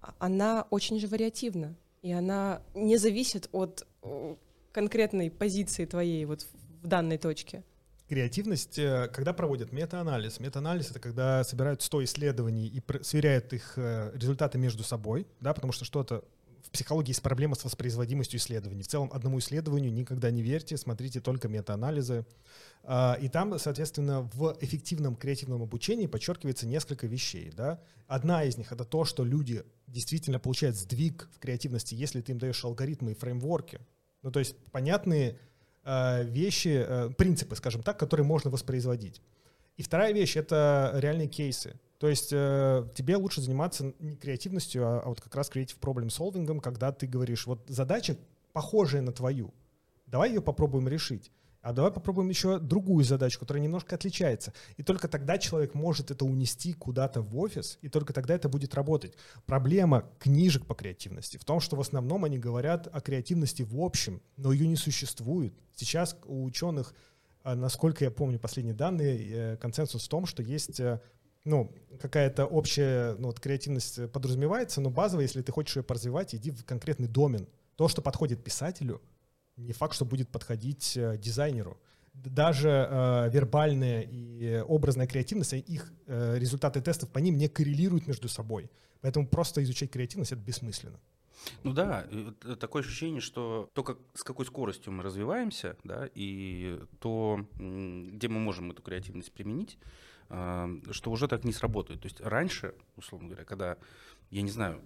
а- 0.01 0.15
она 0.19 0.67
очень 0.71 0.99
же 0.99 1.07
вариативна, 1.07 1.77
и 2.03 2.13
она 2.13 2.63
не 2.75 2.97
зависит 2.97 3.49
от 3.53 3.87
э, 4.03 4.37
конкретной 4.73 5.31
позиции 5.31 5.85
твоей 5.85 6.25
вот 6.25 6.47
в 6.83 6.87
данной 6.87 7.19
точке. 7.19 7.65
Креативность, 8.11 8.77
э, 8.77 9.09
когда 9.13 9.33
проводят 9.33 9.71
метаанализ. 9.71 10.41
Метаанализ— 10.41 10.91
это 10.91 10.99
когда 10.99 11.45
собирают 11.45 11.81
100 11.81 12.03
исследований 12.03 12.67
и 12.67 12.83
сверяют 13.05 13.53
их 13.53 13.75
э, 13.77 14.11
результаты 14.17 14.59
между 14.59 14.83
собой, 14.83 15.29
да, 15.39 15.55
потому 15.55 15.73
что 15.73 15.85
что-то 15.85 16.25
в 16.65 16.73
психологии 16.73 17.11
есть 17.11 17.23
проблема 17.23 17.55
с 17.55 17.63
воспроизводимостью 17.63 18.41
исследований. 18.41 18.83
В 18.83 18.89
целом, 18.89 19.11
одному 19.13 19.39
исследованию 19.39 19.93
никогда 19.93 20.33
не 20.33 20.43
верьте, 20.43 20.77
смотрите 20.77 21.21
только 21.21 21.47
метаанализы. 21.47 22.27
А, 22.83 23.17
И 23.21 23.29
там, 23.29 23.57
соответственно, 23.61 24.29
в 24.35 24.57
эффективном 24.61 25.15
креативном 25.15 25.63
обучении 25.63 26.07
подчеркивается 26.07 26.67
несколько 26.67 27.07
вещей. 27.07 27.53
Да? 27.57 27.81
Одна 28.09 28.43
из 28.43 28.59
них— 28.59 28.73
это 28.73 28.85
то, 28.85 29.05
что 29.05 29.23
люди 29.23 29.63
действительно 29.87 30.41
получают 30.41 30.77
сдвиг 30.77 31.29
в 31.33 31.39
креативности, 31.39 31.95
если 31.95 32.21
ты 32.21 32.33
им 32.33 32.39
даешь 32.39 32.65
алгоритмы 32.65 33.13
и 33.13 33.15
фреймворки. 33.15 33.79
Ну, 34.23 34.31
то 34.31 34.41
есть 34.41 34.57
понятные 34.73 35.39
вещи, 35.85 36.85
э, 36.87 37.11
принципы, 37.17 37.57
скажем 37.57 37.83
так, 37.83 37.99
которые 37.99 38.27
можно 38.27 38.51
воспроизводить. 38.51 39.21
И 39.77 39.83
вторая 39.83 40.13
вещь— 40.13 40.37
это 40.37 40.93
реальные 40.97 41.29
кейсы. 41.29 41.81
То 41.99 42.09
есть 42.09 42.31
э, 42.33 42.87
тебе 42.95 43.17
лучше 43.17 43.41
заниматься 43.41 43.93
не 43.99 44.17
креативностью, 44.17 44.87
а, 44.87 45.01
а 45.01 45.09
вот 45.09 45.21
как 45.21 45.35
раз 45.35 45.51
creative 45.51 45.79
problem 45.81 46.09
solving, 46.09 46.61
когда 46.61 46.93
ты 46.93 47.07
говоришь, 47.07 47.47
вот 47.47 47.65
задача 47.69 48.17
похожая 48.53 49.03
на 49.03 49.13
твою, 49.13 49.53
давай 50.07 50.31
ее 50.31 50.41
попробуем 50.41 50.89
решить. 50.89 51.31
А 51.63 51.73
давай 51.75 51.93
попробуем 51.93 52.31
еще 52.31 52.59
другую 52.59 53.05
задачу, 53.05 53.39
которая 53.39 53.63
немножко 53.63 53.95
отличается. 53.95 54.55
И 54.79 54.83
только 54.83 55.09
тогда 55.09 55.37
человек 55.37 55.75
может 55.75 56.11
это 56.11 56.25
унести 56.25 56.73
куда-то 56.73 57.21
в 57.21 57.39
офис, 57.39 57.79
и 57.83 57.89
только 57.89 58.15
тогда 58.15 58.35
это 58.35 58.49
будет 58.49 58.75
работать. 58.75 59.15
Проблема 59.45 60.09
книжек 60.19 60.65
по 60.65 60.75
креативности 60.75 61.37
в 61.37 61.45
том, 61.45 61.61
что 61.61 61.77
в 61.77 61.81
основном 61.81 62.25
они 62.25 62.39
говорят 62.39 62.89
о 62.91 63.01
креативности 63.03 63.63
в 63.63 63.79
общем, 63.79 64.23
но 64.37 64.53
ее 64.53 64.67
не 64.67 64.77
существует. 64.77 65.53
Сейчас 65.75 66.17
у 66.25 66.45
ученых, 66.45 66.95
а, 67.43 67.55
насколько 67.55 68.05
я 68.05 68.11
помню 68.11 68.39
последние 68.39 68.75
данные, 68.75 69.19
э, 69.31 69.57
консенсус 69.59 70.07
в 70.07 70.09
том, 70.09 70.25
что 70.25 70.43
есть 70.43 70.81
э, 70.81 71.01
ну, 71.45 71.73
какая-то 72.01 72.47
общая 72.47 73.17
ну, 73.17 73.29
вот, 73.29 73.41
креативность 73.41 73.99
э, 73.99 74.09
подразумевается, 74.09 74.81
но 74.81 74.89
базово, 74.89 75.21
если 75.21 75.43
ты 75.43 75.53
хочешь 75.53 75.77
ее 75.77 75.83
поразвивать, 75.83 76.35
иди 76.35 76.51
в 76.51 76.65
конкретный 76.65 77.09
домен. 77.09 77.47
То, 77.77 77.89
что 77.89 78.03
подходит 78.03 78.45
писателю, 78.45 79.01
не 79.61 79.73
факт, 79.73 79.95
что 79.95 80.05
будет 80.05 80.29
подходить 80.29 80.97
э, 80.97 81.17
дизайнеру. 81.19 81.79
Даже 82.13 82.69
э, 82.69 83.31
вербальная 83.31 84.03
и 84.03 84.63
образная 84.67 85.07
креативность, 85.07 85.53
их 85.53 85.93
э, 86.07 86.39
результаты 86.39 86.81
тестов 86.81 87.09
по 87.11 87.19
ним 87.19 87.37
не 87.37 87.49
коррелируют 87.49 88.07
между 88.07 88.29
собой. 88.29 88.71
Поэтому 89.01 89.27
просто 89.27 89.63
изучать 89.63 89.91
креативность— 89.91 90.33
это 90.33 90.41
бессмысленно. 90.41 90.99
Ну 91.63 91.73
да, 91.73 92.07
э, 92.11 92.57
такое 92.57 92.83
ощущение, 92.83 93.21
что 93.21 93.71
то, 93.73 93.83
как, 93.83 93.99
с 94.15 94.23
какой 94.23 94.45
скоростью 94.45 94.93
мы 94.93 95.03
развиваемся, 95.03 95.77
да, 95.85 96.09
и 96.15 96.81
то, 96.99 97.47
где 97.55 98.29
мы 98.29 98.41
можем 98.41 98.71
эту 98.71 98.83
креативность 98.83 99.33
применить, 99.33 99.79
а, 99.79 99.89
что 100.31 101.11
уже 101.11 101.27
так 101.29 101.45
не 101.45 101.53
сработает. 101.53 102.01
То 102.01 102.07
есть 102.07 102.21
раньше, 102.21 102.75
условно 102.97 103.29
говоря, 103.29 103.45
когда, 103.45 103.77
я 104.31 104.43
не 104.43 104.51
знаю, 104.51 104.81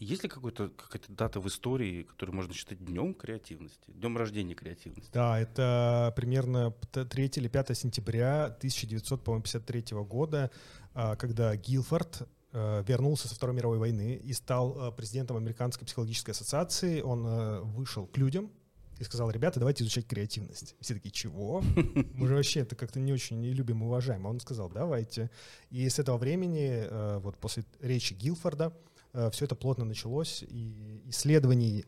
есть 0.00 0.22
ли 0.22 0.28
какой-то, 0.28 0.70
какая-то 0.70 1.12
дата 1.12 1.38
в 1.38 1.46
истории, 1.48 2.04
которую 2.04 2.34
можно 2.34 2.54
считать 2.54 2.82
днем 2.82 3.12
креативности, 3.12 3.90
днем 3.90 4.16
рождения 4.16 4.54
креативности? 4.54 5.10
Да, 5.12 5.38
это 5.38 6.12
примерно 6.16 6.70
т- 6.92 7.04
3 7.04 7.30
или 7.36 7.48
5 7.48 7.76
сентября 7.76 8.46
1953 8.46 10.02
года, 10.04 10.50
а, 10.94 11.16
когда 11.16 11.54
Гилфорд 11.56 12.26
э, 12.52 12.84
вернулся 12.86 13.28
со 13.28 13.34
Второй 13.34 13.54
мировой 13.54 13.78
войны 13.78 14.14
и 14.14 14.32
стал 14.32 14.88
э, 14.88 14.92
президентом 14.92 15.36
Американской 15.36 15.84
психологической 15.86 16.32
ассоциации. 16.32 17.02
Он 17.02 17.26
э, 17.26 17.60
вышел 17.60 18.06
к 18.06 18.16
людям 18.16 18.50
и 18.98 19.04
сказал, 19.04 19.30
ребята, 19.30 19.58
давайте 19.58 19.84
изучать 19.84 20.06
креативность. 20.06 20.76
Все 20.80 20.94
такие, 20.94 21.10
чего? 21.10 21.62
Мы 22.14 22.28
же 22.28 22.34
вообще 22.34 22.60
это 22.60 22.76
как-то 22.76 23.00
не 23.00 23.12
очень 23.12 23.40
не 23.40 23.52
любим 23.52 23.82
и 23.82 23.86
уважаем. 23.86 24.26
А 24.26 24.30
он 24.30 24.40
сказал, 24.40 24.68
давайте. 24.70 25.30
И 25.70 25.88
с 25.88 25.98
этого 25.98 26.16
времени, 26.16 26.86
э, 26.88 27.18
вот 27.18 27.36
после 27.38 27.64
речи 27.80 28.14
Гилфорда, 28.14 28.72
все 29.30 29.44
это 29.44 29.54
плотно 29.54 29.84
началось, 29.84 30.42
и 30.42 31.02
исследований 31.06 31.84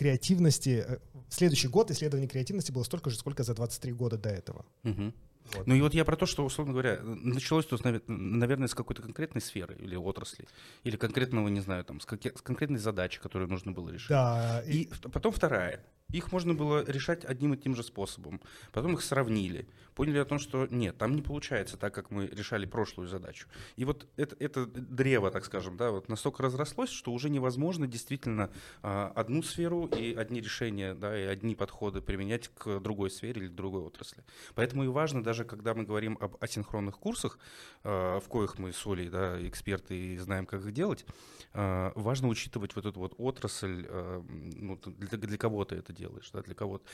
креативности. 0.00 0.82
э, 0.86 0.98
Следующий 1.28 1.68
год 1.68 1.90
исследований 1.90 2.26
креативности 2.26 2.72
было 2.72 2.84
столько 2.84 3.10
же, 3.10 3.18
сколько 3.18 3.42
за 3.42 3.54
23 3.54 3.92
года 3.92 4.16
до 4.16 4.30
этого. 4.30 4.64
Вот. 4.82 5.66
Ну 5.66 5.74
и 5.74 5.80
вот 5.80 5.94
я 5.94 6.04
про 6.04 6.16
то, 6.16 6.26
что, 6.26 6.44
условно 6.44 6.72
говоря, 6.72 7.00
началось 7.02 7.66
то, 7.66 7.76
наверное, 8.06 8.68
с 8.68 8.74
какой-то 8.74 9.02
конкретной 9.02 9.40
сферы 9.40 9.76
или 9.76 9.96
отрасли, 9.96 10.46
или 10.84 10.96
конкретного, 10.96 11.48
не 11.48 11.60
знаю, 11.60 11.84
там, 11.84 12.00
с, 12.00 12.06
конкретной 12.06 12.78
задачи, 12.78 13.20
которую 13.20 13.48
нужно 13.48 13.72
было 13.72 13.90
решить. 13.90 14.08
Да, 14.08 14.62
и, 14.66 14.82
И 14.82 14.90
потом 15.12 15.32
вторая. 15.32 15.84
Их 16.12 16.32
можно 16.32 16.54
было 16.54 16.84
решать 16.84 17.24
одним 17.24 17.54
и 17.54 17.56
тем 17.56 17.74
же 17.74 17.82
способом. 17.82 18.40
Потом 18.72 18.94
их 18.94 19.02
сравнили, 19.02 19.66
поняли 19.94 20.18
о 20.18 20.24
том, 20.24 20.38
что 20.38 20.66
нет, 20.70 20.96
там 20.98 21.14
не 21.14 21.22
получается 21.22 21.76
так, 21.76 21.94
как 21.94 22.10
мы 22.10 22.26
решали 22.26 22.66
прошлую 22.66 23.08
задачу. 23.08 23.46
И 23.76 23.84
вот 23.84 24.06
это, 24.16 24.36
это 24.38 24.66
древо, 24.66 25.30
так 25.30 25.44
скажем, 25.44 25.76
да, 25.76 25.90
вот 25.90 26.08
настолько 26.08 26.42
разрослось, 26.42 26.90
что 26.90 27.12
уже 27.12 27.30
невозможно 27.30 27.86
действительно 27.86 28.50
а, 28.82 29.12
одну 29.14 29.42
сферу 29.42 29.86
и 29.86 30.14
одни 30.14 30.40
решения, 30.40 30.94
да, 30.94 31.18
и 31.18 31.24
одни 31.24 31.54
подходы 31.54 32.00
применять 32.00 32.48
к 32.48 32.80
другой 32.80 33.10
сфере 33.10 33.42
или 33.42 33.48
другой 33.48 33.82
отрасли. 33.82 34.24
Поэтому 34.54 34.84
и 34.84 34.88
важно, 34.88 35.22
даже 35.22 35.44
когда 35.44 35.74
мы 35.74 35.84
говорим 35.84 36.18
об 36.20 36.36
асинхронных 36.40 36.98
курсах, 36.98 37.38
а, 37.84 38.20
в 38.20 38.28
коих 38.28 38.58
мы 38.58 38.72
с 38.72 38.86
Олей, 38.86 39.08
да, 39.08 39.36
эксперты 39.46 39.96
и 39.96 40.18
знаем, 40.18 40.46
как 40.46 40.60
их 40.60 40.72
делать, 40.72 41.04
а, 41.52 41.92
важно 41.94 42.28
учитывать 42.28 42.74
вот 42.76 42.86
эту 42.86 43.00
вот 43.00 43.14
отрасль, 43.18 43.86
а, 43.88 44.24
ну, 44.28 44.76
для, 44.76 45.18
для 45.18 45.38
кого-то 45.38 45.74
это 45.74 45.92
делаешь, 46.00 46.30
да, 46.32 46.42
для 46.42 46.54
кого-то 46.54 46.84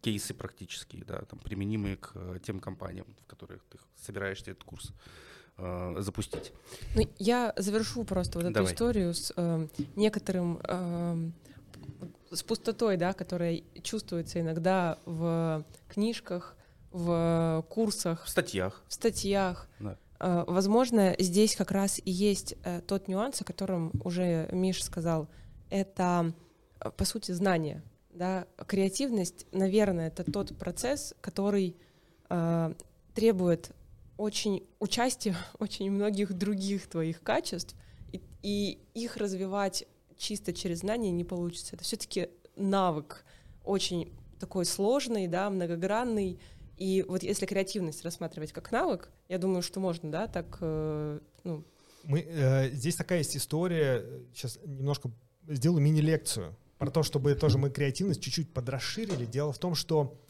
кейсы 0.00 0.34
практические, 0.34 1.04
да, 1.04 1.20
там, 1.22 1.38
применимые 1.38 1.96
к 1.96 2.12
э, 2.14 2.38
тем 2.42 2.60
компаниям, 2.60 3.06
в 3.22 3.26
которых 3.26 3.62
ты 3.70 3.78
собираешься 3.96 4.50
этот 4.50 4.64
курс 4.64 4.92
э, 5.58 5.96
запустить. 5.98 6.52
Ну, 6.96 7.02
я 7.18 7.52
завершу 7.56 8.04
просто 8.04 8.38
вот 8.38 8.46
эту 8.46 8.54
Давай. 8.54 8.72
историю 8.72 9.14
с 9.14 9.32
э, 9.36 9.68
некоторым 9.96 10.60
э, 10.62 11.30
с 12.30 12.42
пустотой, 12.42 12.96
да, 12.96 13.12
которая 13.12 13.62
чувствуется 13.82 14.40
иногда 14.40 14.98
в 15.04 15.64
книжках, 15.88 16.56
в 16.90 17.64
курсах, 17.68 18.24
в 18.24 18.28
статьях, 18.28 18.82
в 18.88 18.94
статьях. 18.94 19.68
Да. 19.80 19.98
Э, 20.20 20.44
возможно, 20.46 21.14
здесь 21.18 21.56
как 21.56 21.70
раз 21.70 22.00
и 22.04 22.10
есть 22.10 22.54
э, 22.64 22.80
тот 22.80 23.08
нюанс, 23.08 23.42
о 23.42 23.44
котором 23.44 23.92
уже 24.04 24.48
Миш 24.52 24.82
сказал. 24.82 25.28
Это, 25.70 26.32
по 26.96 27.04
сути, 27.04 27.32
знание 27.32 27.82
да, 28.14 28.46
креативность, 28.66 29.46
наверное, 29.52 30.08
это 30.08 30.24
тот 30.24 30.56
процесс, 30.56 31.14
который 31.20 31.76
э, 32.30 32.74
требует 33.14 33.72
очень 34.16 34.64
участия 34.78 35.36
очень 35.58 35.90
многих 35.90 36.32
других 36.32 36.86
твоих 36.88 37.22
качеств, 37.22 37.74
и, 38.12 38.22
и 38.42 38.78
их 38.94 39.16
развивать 39.16 39.86
чисто 40.16 40.52
через 40.52 40.80
знания 40.80 41.10
не 41.10 41.24
получится. 41.24 41.74
Это 41.74 41.84
все-таки 41.84 42.28
навык 42.56 43.24
очень 43.64 44.12
такой 44.38 44.64
сложный, 44.64 45.26
да, 45.26 45.50
многогранный. 45.50 46.38
И 46.76 47.04
вот 47.06 47.22
если 47.22 47.46
креативность 47.46 48.04
рассматривать 48.04 48.52
как 48.52 48.70
навык, 48.70 49.10
я 49.28 49.38
думаю, 49.38 49.62
что 49.62 49.80
можно, 49.80 50.10
да, 50.10 50.26
так, 50.28 50.58
э, 50.60 51.20
ну. 51.42 51.64
Мы, 52.04 52.20
э, 52.20 52.70
здесь 52.70 52.96
такая 52.96 53.18
есть 53.18 53.36
история, 53.36 54.04
сейчас 54.34 54.58
немножко 54.64 55.10
сделаю 55.48 55.82
мини-лекцию 55.82 56.54
про 56.78 56.90
то, 56.90 57.02
чтобы 57.02 57.34
тоже 57.34 57.58
мы 57.58 57.70
креативность 57.70 58.22
чуть-чуть 58.22 58.52
подрасширили. 58.52 59.24
Дело 59.24 59.52
в 59.52 59.58
том, 59.58 59.74
что 59.74 60.20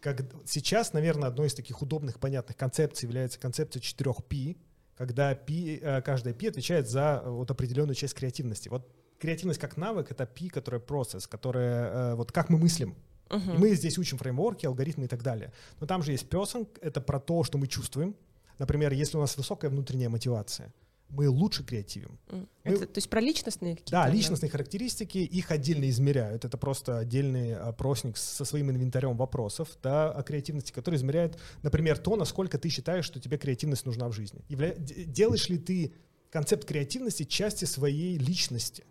как 0.00 0.22
сейчас, 0.46 0.92
наверное, 0.92 1.28
одной 1.28 1.48
из 1.48 1.54
таких 1.54 1.82
удобных, 1.82 2.20
понятных 2.20 2.56
концепций 2.56 3.06
является 3.06 3.38
концепция 3.40 3.80
4P, 3.80 4.56
когда 4.96 5.34
P, 5.34 5.78
э, 5.80 6.02
каждая 6.02 6.34
P 6.34 6.48
отвечает 6.48 6.88
за 6.88 7.22
э, 7.24 7.30
вот 7.30 7.50
определенную 7.50 7.94
часть 7.94 8.14
креативности. 8.14 8.68
Вот 8.68 8.88
креативность 9.18 9.60
как 9.60 9.76
навык— 9.76 10.10
это 10.10 10.26
P, 10.26 10.48
которая 10.48 10.80
процесс, 10.80 11.26
которая 11.26 12.12
э, 12.12 12.14
вот 12.14 12.30
как 12.32 12.48
мы 12.48 12.58
мыслим. 12.58 12.94
Uh-huh. 13.28 13.56
И 13.56 13.58
мы 13.58 13.74
здесь 13.74 13.98
учим 13.98 14.18
фреймворки, 14.18 14.66
алгоритмы 14.66 15.04
и 15.04 15.08
так 15.08 15.22
далее. 15.22 15.52
Но 15.80 15.86
там 15.86 16.02
же 16.02 16.12
есть 16.12 16.28
person, 16.28 16.66
это 16.80 17.00
про 17.00 17.20
то, 17.20 17.44
что 17.44 17.58
мы 17.58 17.66
чувствуем. 17.66 18.14
Например, 18.58 18.92
если 18.92 19.16
у 19.18 19.20
нас 19.20 19.36
высокая 19.36 19.70
внутренняя 19.70 20.08
мотивация— 20.08 20.72
мы 21.08 21.28
лучше 21.28 21.64
креативим. 21.64 22.18
Это, 22.62 22.86
то 22.86 22.98
есть 22.98 23.08
про 23.08 23.20
личностные 23.20 23.76
какие-то? 23.76 23.92
Да, 23.92 24.08
личностные 24.08 24.50
да? 24.50 24.52
характеристики, 24.52 25.18
их 25.18 25.50
отдельно 25.50 25.88
измеряют. 25.88 26.44
Это 26.44 26.58
просто 26.58 26.98
отдельный 26.98 27.54
опросник 27.54 28.16
со 28.16 28.44
своим 28.44 28.70
инвентарем 28.70 29.16
вопросов 29.16 29.70
да, 29.82 30.10
о 30.10 30.22
креативности, 30.22 30.72
который 30.72 30.96
измеряет, 30.96 31.38
например, 31.62 31.98
то, 31.98 32.16
насколько 32.16 32.58
ты 32.58 32.68
считаешь, 32.68 33.04
что 33.04 33.20
тебе 33.20 33.38
креативность 33.38 33.86
нужна 33.86 34.08
в 34.08 34.12
жизни. 34.12 34.42
Явля... 34.48 34.74
Делаешь 34.76 35.48
ли 35.48 35.58
ты 35.58 35.94
концепт 36.30 36.66
креативности 36.66 37.24
части 37.24 37.64
своей 37.64 38.18
личности? 38.18 38.84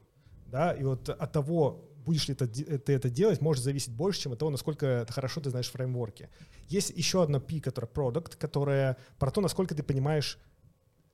Да, 0.47 0.71
и 0.71 0.83
вот 0.83 1.09
от 1.09 1.31
того, 1.31 1.87
будешь 2.05 2.27
ли 2.29 2.33
это, 2.33 2.47
ты 2.47 2.93
это 2.93 3.09
делать, 3.09 3.41
может 3.41 3.63
зависеть 3.63 3.93
больше, 3.93 4.21
чем 4.21 4.31
от 4.31 4.39
того, 4.39 4.49
насколько 4.49 5.05
хорошо 5.09 5.41
ты 5.41 5.49
знаешь 5.49 5.69
фреймворки. 5.69 6.29
Есть 6.69 6.91
еще 6.95 7.21
одна 7.21 7.39
P, 7.39 7.59
которая 7.59 7.91
product, 7.91 8.37
которая 8.37 8.97
про 9.19 9.29
то, 9.29 9.41
насколько 9.41 9.75
ты 9.75 9.83
понимаешь 9.83 10.39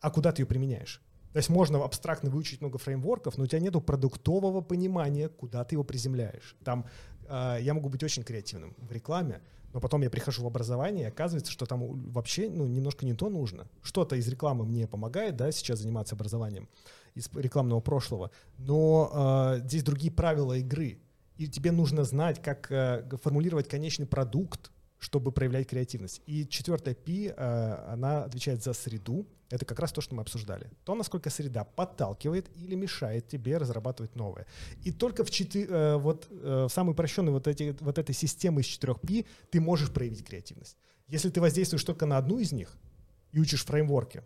а 0.03 0.11
куда 0.11 0.33
ты 0.33 0.41
ее 0.41 0.45
применяешь. 0.45 1.01
То 1.31 1.37
есть 1.37 1.49
можно 1.49 1.83
абстрактно 1.83 2.29
выучить 2.29 2.59
много 2.59 2.77
фреймворков, 2.77 3.37
но 3.37 3.45
у 3.45 3.47
тебя 3.47 3.59
нет 3.59 3.73
продуктового 3.85 4.61
понимания, 4.61 5.29
куда 5.29 5.63
ты 5.63 5.75
его 5.75 5.83
приземляешь. 5.85 6.57
Там 6.63 6.85
э, 7.27 7.57
я 7.61 7.73
могу 7.73 7.87
быть 7.87 8.03
очень 8.03 8.23
креативным 8.23 8.75
в 8.77 8.91
рекламе, 8.91 9.41
но 9.71 9.79
потом 9.79 10.01
я 10.01 10.09
прихожу 10.09 10.43
в 10.43 10.45
образование, 10.45 11.05
и 11.05 11.07
оказывается, 11.07 11.51
что 11.51 11.65
там 11.65 12.11
вообще 12.11 12.49
ну, 12.49 12.67
немножко 12.67 13.05
не 13.05 13.13
то 13.13 13.29
нужно. 13.29 13.69
Что-то 13.81 14.17
из 14.17 14.27
рекламы 14.27 14.65
мне 14.65 14.87
помогает, 14.87 15.37
да, 15.37 15.51
сейчас 15.53 15.79
заниматься 15.79 16.15
образованием 16.15 16.67
из 17.15 17.29
рекламного 17.33 17.79
прошлого, 17.79 18.29
но 18.57 19.55
э, 19.55 19.61
здесь 19.63 19.83
другие 19.83 20.11
правила 20.11 20.53
игры. 20.53 20.99
И 21.37 21.47
тебе 21.47 21.71
нужно 21.71 22.03
знать, 22.03 22.41
как 22.41 22.69
э, 22.71 23.07
формулировать 23.23 23.69
конечный 23.69 24.05
продукт, 24.05 24.72
чтобы 25.03 25.33
проявлять 25.33 25.67
креативность. 25.67 26.21
И 26.25 26.47
четвертая 26.47 26.95
P, 26.95 27.27
э, 27.27 27.93
она 27.93 28.23
отвечает 28.23 28.63
за 28.63 28.73
среду. 28.73 29.27
Это 29.49 29.65
как 29.65 29.79
раз 29.79 29.91
то, 29.91 29.99
что 29.99 30.15
мы 30.15 30.21
обсуждали. 30.21 30.71
То, 30.85 30.95
насколько 30.95 31.29
среда 31.29 31.65
подталкивает 31.65 32.49
или 32.55 32.75
мешает 32.75 33.27
тебе 33.27 33.57
разрабатывать 33.57 34.15
новое. 34.15 34.47
И 34.85 34.91
только 34.93 35.25
в, 35.25 35.29
четы, 35.29 35.65
э, 35.65 35.97
вот, 35.97 36.27
э, 36.31 36.67
в 36.69 36.73
самой 36.73 36.93
упрощенной 36.93 37.33
вот, 37.33 37.47
эти, 37.47 37.75
вот 37.81 37.97
этой 37.97 38.15
системы 38.15 38.61
из 38.61 38.65
четырех 38.65 39.01
P 39.01 39.25
ты 39.51 39.59
можешь 39.59 39.91
проявить 39.91 40.23
креативность. 40.25 40.77
Если 41.09 41.29
ты 41.29 41.41
воздействуешь 41.41 41.83
только 41.83 42.05
на 42.05 42.17
одну 42.17 42.39
из 42.39 42.53
них 42.53 42.77
и 43.33 43.39
учишь 43.39 43.65
фреймворки, 43.65 44.23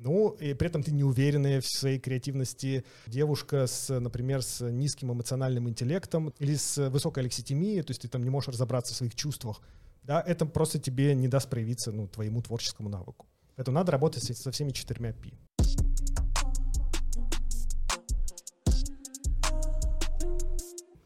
ну, 0.00 0.30
и 0.30 0.54
при 0.54 0.68
этом 0.68 0.82
ты 0.82 0.90
не 0.90 1.04
уверенная 1.04 1.60
в 1.60 1.66
своей 1.66 2.00
креативности 2.00 2.84
девушка, 3.06 3.66
с, 3.68 4.00
например, 4.00 4.42
с 4.42 4.68
низким 4.68 5.12
эмоциональным 5.12 5.68
интеллектом 5.68 6.34
или 6.40 6.56
с 6.56 6.90
высокой 6.90 7.22
алекситимией, 7.22 7.82
то 7.82 7.92
есть 7.92 8.02
ты 8.02 8.08
там 8.08 8.24
не 8.24 8.28
можешь 8.28 8.48
разобраться 8.48 8.92
в 8.92 8.96
своих 8.96 9.14
чувствах, 9.14 9.62
да, 10.06 10.22
это 10.24 10.46
просто 10.46 10.78
тебе 10.78 11.14
не 11.14 11.26
даст 11.26 11.50
проявиться 11.50 11.90
ну, 11.90 12.06
твоему 12.06 12.40
творческому 12.40 12.88
навыку. 12.88 13.26
Поэтому 13.56 13.74
надо 13.74 13.90
работать 13.90 14.22
со 14.22 14.50
всеми 14.52 14.70
четырьмя 14.70 15.12
пи. 15.12 15.34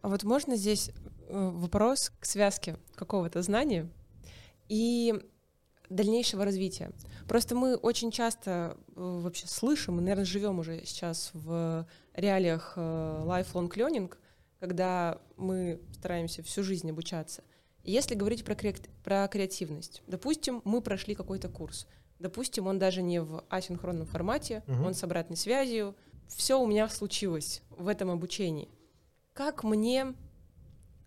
А 0.03 0.09
вот 0.09 0.23
можно 0.25 0.57
здесь 0.57 0.91
э, 1.29 1.51
вопрос 1.55 2.11
к 2.21 2.27
связке 2.27 2.77
какого-то 2.95 3.43
знания 3.43 3.89
и 4.69 5.15
дальнейшего 5.89 6.45
развития. 6.45 6.91
Просто 7.27 7.55
мы 7.55 7.77
очень 7.77 8.11
часто 8.11 8.77
э, 8.89 8.93
вообще 8.97 9.47
слышим, 9.47 9.97
мы, 9.97 10.03
наверное, 10.03 10.25
живем 10.25 10.59
уже 10.59 10.85
сейчас 10.85 11.31
в 11.33 11.87
реалиях 12.15 12.75
э, 12.77 12.81
lifelong 13.27 13.71
learning, 13.71 14.13
когда 14.59 15.21
мы 15.37 15.81
стараемся 15.93 16.43
всю 16.43 16.63
жизнь 16.63 16.91
обучаться. 16.91 17.43
Если 17.85 18.15
говорить 18.15 18.45
про, 18.45 18.55
кре- 18.55 18.89
про 19.03 19.27
креативность, 19.29 20.03
допустим, 20.07 20.63
мы 20.65 20.81
прошли 20.81 21.15
какой-то 21.15 21.49
курс, 21.49 21.87
допустим, 22.19 22.67
он 22.67 22.79
даже 22.79 23.03
не 23.03 23.21
в 23.21 23.45
асинхронном 23.49 24.07
формате, 24.07 24.63
угу. 24.67 24.85
он 24.85 24.95
с 24.95 25.03
обратной 25.03 25.37
связью, 25.37 25.97
все 26.29 26.61
у 26.61 26.67
меня 26.67 26.89
случилось 26.89 27.63
в 27.71 27.89
этом 27.89 28.11
обучении. 28.11 28.69
Как 29.33 29.65
мне 29.65 30.15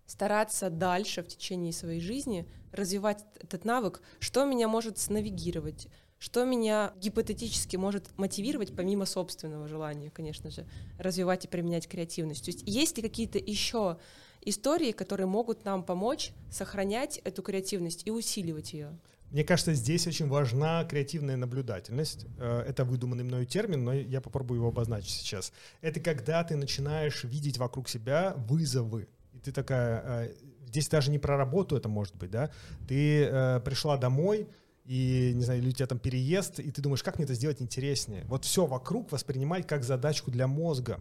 стараться 0.06 0.70
дальше 0.70 1.24
в 1.24 1.28
течение 1.28 1.72
своей 1.72 2.02
жизни 2.02 2.48
развивать 2.72 3.24
этот 3.40 3.66
навык, 3.66 4.02
что 4.20 4.46
меня 4.46 4.68
может 4.68 4.98
снавигировать, 4.98 5.88
что 6.20 6.46
меня 6.46 6.94
гипотетически 6.98 7.76
может 7.76 8.18
мотивировать, 8.18 8.76
помимо 8.76 9.06
собственного 9.06 9.68
желания, 9.68 10.10
конечно 10.10 10.50
же, 10.50 10.66
развивать 10.98 11.46
и 11.46 11.48
применять 11.48 11.88
креативность. 11.88 12.46
То 12.46 12.52
есть 12.52 12.64
есть 12.66 12.98
ли 12.98 13.04
какие-то 13.04 13.38
еще 13.40 13.98
истории, 14.50 14.92
которые 14.92 15.28
могут 15.28 15.66
нам 15.66 15.84
помочь 15.84 16.32
сохранять 16.52 17.18
эту 17.24 17.42
креативность 17.42 18.04
и 18.06 18.12
усиливать 18.12 18.74
ее. 18.74 18.98
Мне 19.34 19.44
кажется, 19.44 19.74
здесь 19.74 20.06
очень 20.06 20.28
важна 20.28 20.84
креативная 20.86 21.38
наблюдательность. 21.38 22.28
Э, 22.38 22.64
это 22.68 22.86
выдуманный 22.86 23.24
мною 23.24 23.48
термин, 23.48 23.84
но 23.84 23.92
я 23.92 24.22
попробую 24.22 24.60
его 24.60 24.68
обозначить 24.68 25.10
сейчас. 25.10 25.52
Это 25.82 26.00
когда 26.00 26.44
ты 26.44 26.56
начинаешь 26.56 27.24
видеть 27.24 27.58
вокруг 27.58 27.90
себя 27.90 28.36
вызовы. 28.38 29.08
И 29.34 29.40
ты 29.40 29.52
такая, 29.52 30.04
э, 30.06 30.34
здесь 30.68 30.88
даже 30.88 31.10
не 31.10 31.18
про 31.18 31.36
работу 31.36 31.76
это 31.76 31.90
может 31.90 32.16
быть, 32.16 32.30
да? 32.30 32.52
Ты 32.88 33.24
э, 33.24 33.60
пришла 33.66 33.98
домой, 33.98 34.48
и, 34.86 35.32
не 35.34 35.44
знаю, 35.44 35.62
или 35.62 35.70
у 35.70 35.72
тебя 35.72 35.88
там 35.88 36.00
переезд, 36.00 36.60
и 36.60 36.70
ты 36.72 36.82
думаешь, 36.82 37.04
как 37.04 37.18
мне 37.18 37.26
это 37.26 37.34
сделать 37.34 37.62
интереснее. 37.62 38.26
Вот 38.26 38.44
все 38.44 38.66
вокруг 38.66 39.12
воспринимать 39.12 39.66
как 39.66 39.84
задачку 39.84 40.30
для 40.30 40.48
мозга. 40.48 41.00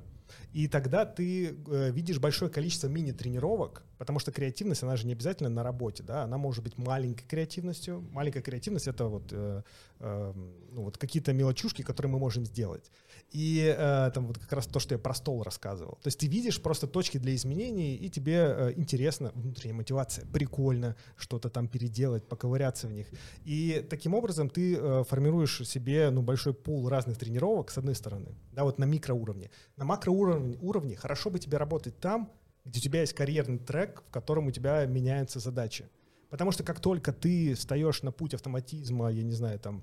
И 0.52 0.68
тогда 0.68 1.04
ты 1.04 1.48
э, 1.48 1.90
видишь 1.90 2.18
большое 2.18 2.50
количество 2.50 2.88
мини-тренировок, 2.88 3.82
потому 3.98 4.18
что 4.18 4.32
креативность, 4.32 4.82
она 4.82 4.96
же 4.96 5.06
не 5.06 5.12
обязательно 5.12 5.50
на 5.50 5.62
работе, 5.62 6.02
да, 6.02 6.22
она 6.22 6.38
может 6.38 6.62
быть 6.62 6.78
маленькой 6.78 7.24
креативностью. 7.26 8.04
Маленькая 8.12 8.40
креативность— 8.40 8.86
это 8.88 9.06
вот, 9.06 9.24
э, 9.30 9.62
э, 10.00 10.32
ну, 10.72 10.82
вот 10.84 10.98
какие-то 10.98 11.32
мелочушки, 11.32 11.82
которые 11.82 12.12
мы 12.12 12.18
можем 12.18 12.44
сделать. 12.44 12.90
И 13.32 13.74
э, 13.76 14.10
там 14.14 14.26
вот 14.26 14.38
как 14.38 14.52
раз 14.52 14.66
то, 14.66 14.78
что 14.78 14.94
я 14.94 14.98
про 14.98 15.14
стол 15.14 15.42
рассказывал. 15.42 15.98
То 16.02 16.08
есть 16.08 16.18
ты 16.18 16.26
видишь 16.26 16.60
просто 16.60 16.86
точки 16.86 17.16
для 17.16 17.34
изменений, 17.34 17.96
и 17.96 18.10
тебе 18.10 18.34
э, 18.34 18.72
интересно, 18.76 19.32
внутренняя 19.34 19.74
мотивация, 19.74 20.26
прикольно 20.26 20.96
что-то 21.16 21.48
там 21.48 21.66
переделать, 21.66 22.28
поковыряться 22.28 22.88
в 22.88 22.92
них. 22.92 23.06
И 23.44 23.86
таким 23.88 24.12
образом 24.12 24.50
ты 24.50 24.76
э, 24.76 25.04
формируешь 25.08 25.66
себе 25.66 26.10
ну, 26.10 26.20
большой 26.20 26.52
пул 26.52 26.88
разных 26.90 27.16
тренировок, 27.16 27.70
с 27.70 27.78
одной 27.78 27.94
стороны, 27.94 28.34
да, 28.52 28.64
вот 28.64 28.78
на 28.78 28.84
микроуровне. 28.84 29.50
На 29.76 29.86
макроуровне 29.86 30.58
уровне 30.60 30.94
хорошо 30.94 31.30
бы 31.30 31.38
тебе 31.38 31.56
работать 31.56 31.98
там, 32.00 32.30
где 32.66 32.80
у 32.80 32.82
тебя 32.82 33.00
есть 33.00 33.14
карьерный 33.14 33.58
трек, 33.58 34.02
в 34.08 34.12
котором 34.12 34.46
у 34.46 34.50
тебя 34.50 34.84
меняются 34.84 35.40
задачи. 35.40 35.88
Потому 36.28 36.52
что 36.52 36.64
как 36.64 36.80
только 36.80 37.12
ты 37.12 37.54
встаешь 37.54 38.02
на 38.02 38.12
путь 38.12 38.34
автоматизма, 38.34 39.10
я 39.10 39.22
не 39.22 39.32
знаю, 39.32 39.58
там, 39.58 39.82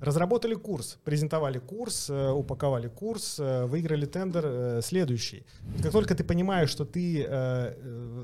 разработали 0.00 0.54
курс, 0.54 0.98
презентовали 1.04 1.58
курс, 1.58 2.10
э, 2.10 2.30
упаковали 2.30 2.88
курс, 2.88 3.38
э, 3.38 3.66
выиграли 3.66 4.06
тендер, 4.06 4.44
э, 4.46 4.80
следующий. 4.82 5.44
Как 5.82 5.92
только 5.92 6.14
ты 6.14 6.24
понимаешь, 6.24 6.70
что 6.70 6.84
ты, 6.84 7.26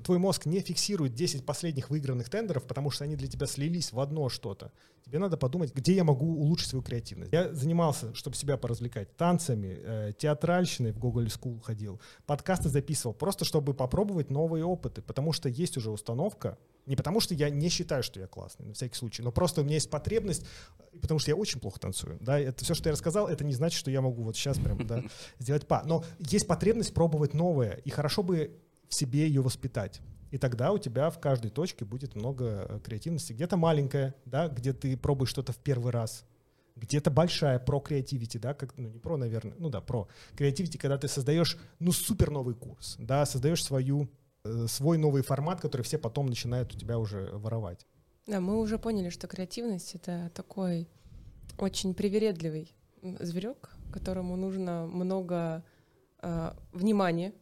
твой 0.04 0.18
мозг 0.18 0.46
не 0.46 0.60
фиксирует 0.60 1.14
10 1.14 1.44
последних 1.44 1.90
выигранных 1.90 2.28
тендеров, 2.28 2.64
потому 2.64 2.90
что 2.90 3.04
они 3.04 3.16
для 3.16 3.28
тебя 3.28 3.46
слились 3.46 3.92
в 3.92 4.00
одно 4.00 4.28
что-то, 4.28 4.72
тебе 5.04 5.18
надо 5.18 5.36
подумать, 5.36 5.74
где 5.74 5.94
я 5.94 6.04
могу 6.04 6.26
улучшить 6.26 6.68
свою 6.68 6.82
креативность. 6.82 7.32
Я 7.32 7.52
занимался, 7.52 8.14
чтобы 8.14 8.36
себя 8.36 8.56
поразвлекать, 8.56 9.16
танцами, 9.16 10.12
театральщиной 10.18 10.92
в 10.92 10.98
Google 10.98 11.24
School 11.24 11.60
ходил, 11.60 12.00
подкасты 12.26 12.68
записывал, 12.68 13.14
просто 13.14 13.44
чтобы 13.44 13.74
попробовать 13.74 14.30
новые 14.30 14.64
опыты, 14.64 15.02
потому 15.02 15.32
что 15.32 15.48
есть 15.48 15.76
уже 15.76 15.90
установка, 15.90 16.58
не 16.86 16.96
потому, 16.96 17.20
что 17.20 17.34
я 17.34 17.50
не 17.50 17.68
считаю, 17.68 18.02
что 18.02 18.20
я 18.20 18.26
классный, 18.26 18.66
на 18.66 18.74
всякий 18.74 18.96
случай, 18.96 19.22
но 19.22 19.32
просто 19.32 19.60
у 19.60 19.64
меня 19.64 19.74
есть 19.74 19.90
потребность, 19.90 20.44
потому 21.00 21.18
что 21.18 21.30
я 21.30 21.36
очень 21.36 21.60
плохо 21.60 21.80
танцую. 21.80 22.18
Да? 22.20 22.38
Это 22.38 22.64
все, 22.64 22.74
что 22.74 22.88
я 22.88 22.92
рассказал, 22.92 23.28
это 23.28 23.44
не 23.44 23.54
значит, 23.54 23.78
что 23.78 23.90
я 23.90 24.00
могу 24.00 24.22
вот 24.22 24.36
сейчас 24.36 24.58
прям 24.58 24.86
да, 24.86 25.02
сделать 25.38 25.66
па. 25.66 25.82
Но 25.84 26.04
есть 26.18 26.46
потребность 26.46 26.94
пробовать 26.94 27.34
новое, 27.34 27.80
и 27.84 27.90
хорошо 27.90 28.22
бы 28.22 28.58
в 28.88 28.94
себе 28.94 29.26
ее 29.26 29.40
воспитать. 29.40 30.00
И 30.30 30.38
тогда 30.38 30.72
у 30.72 30.78
тебя 30.78 31.10
в 31.10 31.20
каждой 31.20 31.50
точке 31.50 31.84
будет 31.84 32.16
много 32.16 32.66
э, 32.68 32.80
креативности. 32.80 33.32
Где-то 33.32 33.56
маленькая, 33.56 34.14
да, 34.24 34.48
где 34.48 34.72
ты 34.72 34.96
пробуешь 34.96 35.30
что-то 35.30 35.52
в 35.52 35.58
первый 35.58 35.92
раз, 35.92 36.24
где-то 36.76 37.10
большая 37.10 37.58
про 37.60 37.78
креативити, 37.80 38.38
да, 38.38 38.52
как, 38.52 38.76
ну 38.76 38.88
не 38.88 38.98
про, 38.98 39.16
наверное, 39.16 39.54
ну 39.58 39.70
да, 39.70 39.80
про 39.80 40.08
креативити, 40.36 40.76
когда 40.76 40.98
ты 40.98 41.06
создаешь, 41.06 41.56
ну, 41.78 41.92
супер 41.92 42.30
новый 42.30 42.54
курс, 42.54 42.96
да, 42.98 43.24
создаешь 43.26 43.64
свою 43.64 44.08
свой 44.66 44.98
новый 44.98 45.22
формат, 45.22 45.60
который 45.60 45.82
все 45.82 45.98
потом 45.98 46.26
начинают 46.26 46.74
у 46.74 46.78
тебя 46.78 46.98
уже 46.98 47.30
воровать. 47.32 47.86
Да, 48.26 48.40
мы 48.40 48.58
уже 48.58 48.78
поняли, 48.78 49.10
что 49.10 49.26
креативность— 49.26 49.94
это 49.96 50.30
такой 50.34 50.88
очень 51.58 51.94
привередливый 51.94 52.74
зверек, 53.02 53.70
которому 53.92 54.36
нужно 54.36 54.86
много 54.86 55.64
э, 56.22 56.52
внимания, 56.72 57.32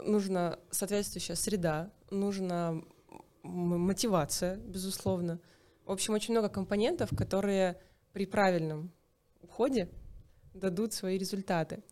нужна 0.00 0.58
соответствующая 0.70 1.36
среда, 1.36 1.92
нужна 2.10 2.82
мотивация, 3.42 4.56
безусловно. 4.56 5.40
В 5.84 5.92
общем, 5.92 6.14
очень 6.14 6.34
много 6.34 6.48
компонентов, 6.48 7.10
которые 7.16 7.80
при 8.12 8.26
правильном 8.26 8.92
уходе 9.40 9.88
дадут 10.52 10.92
свои 10.92 11.18
результаты. 11.18 11.82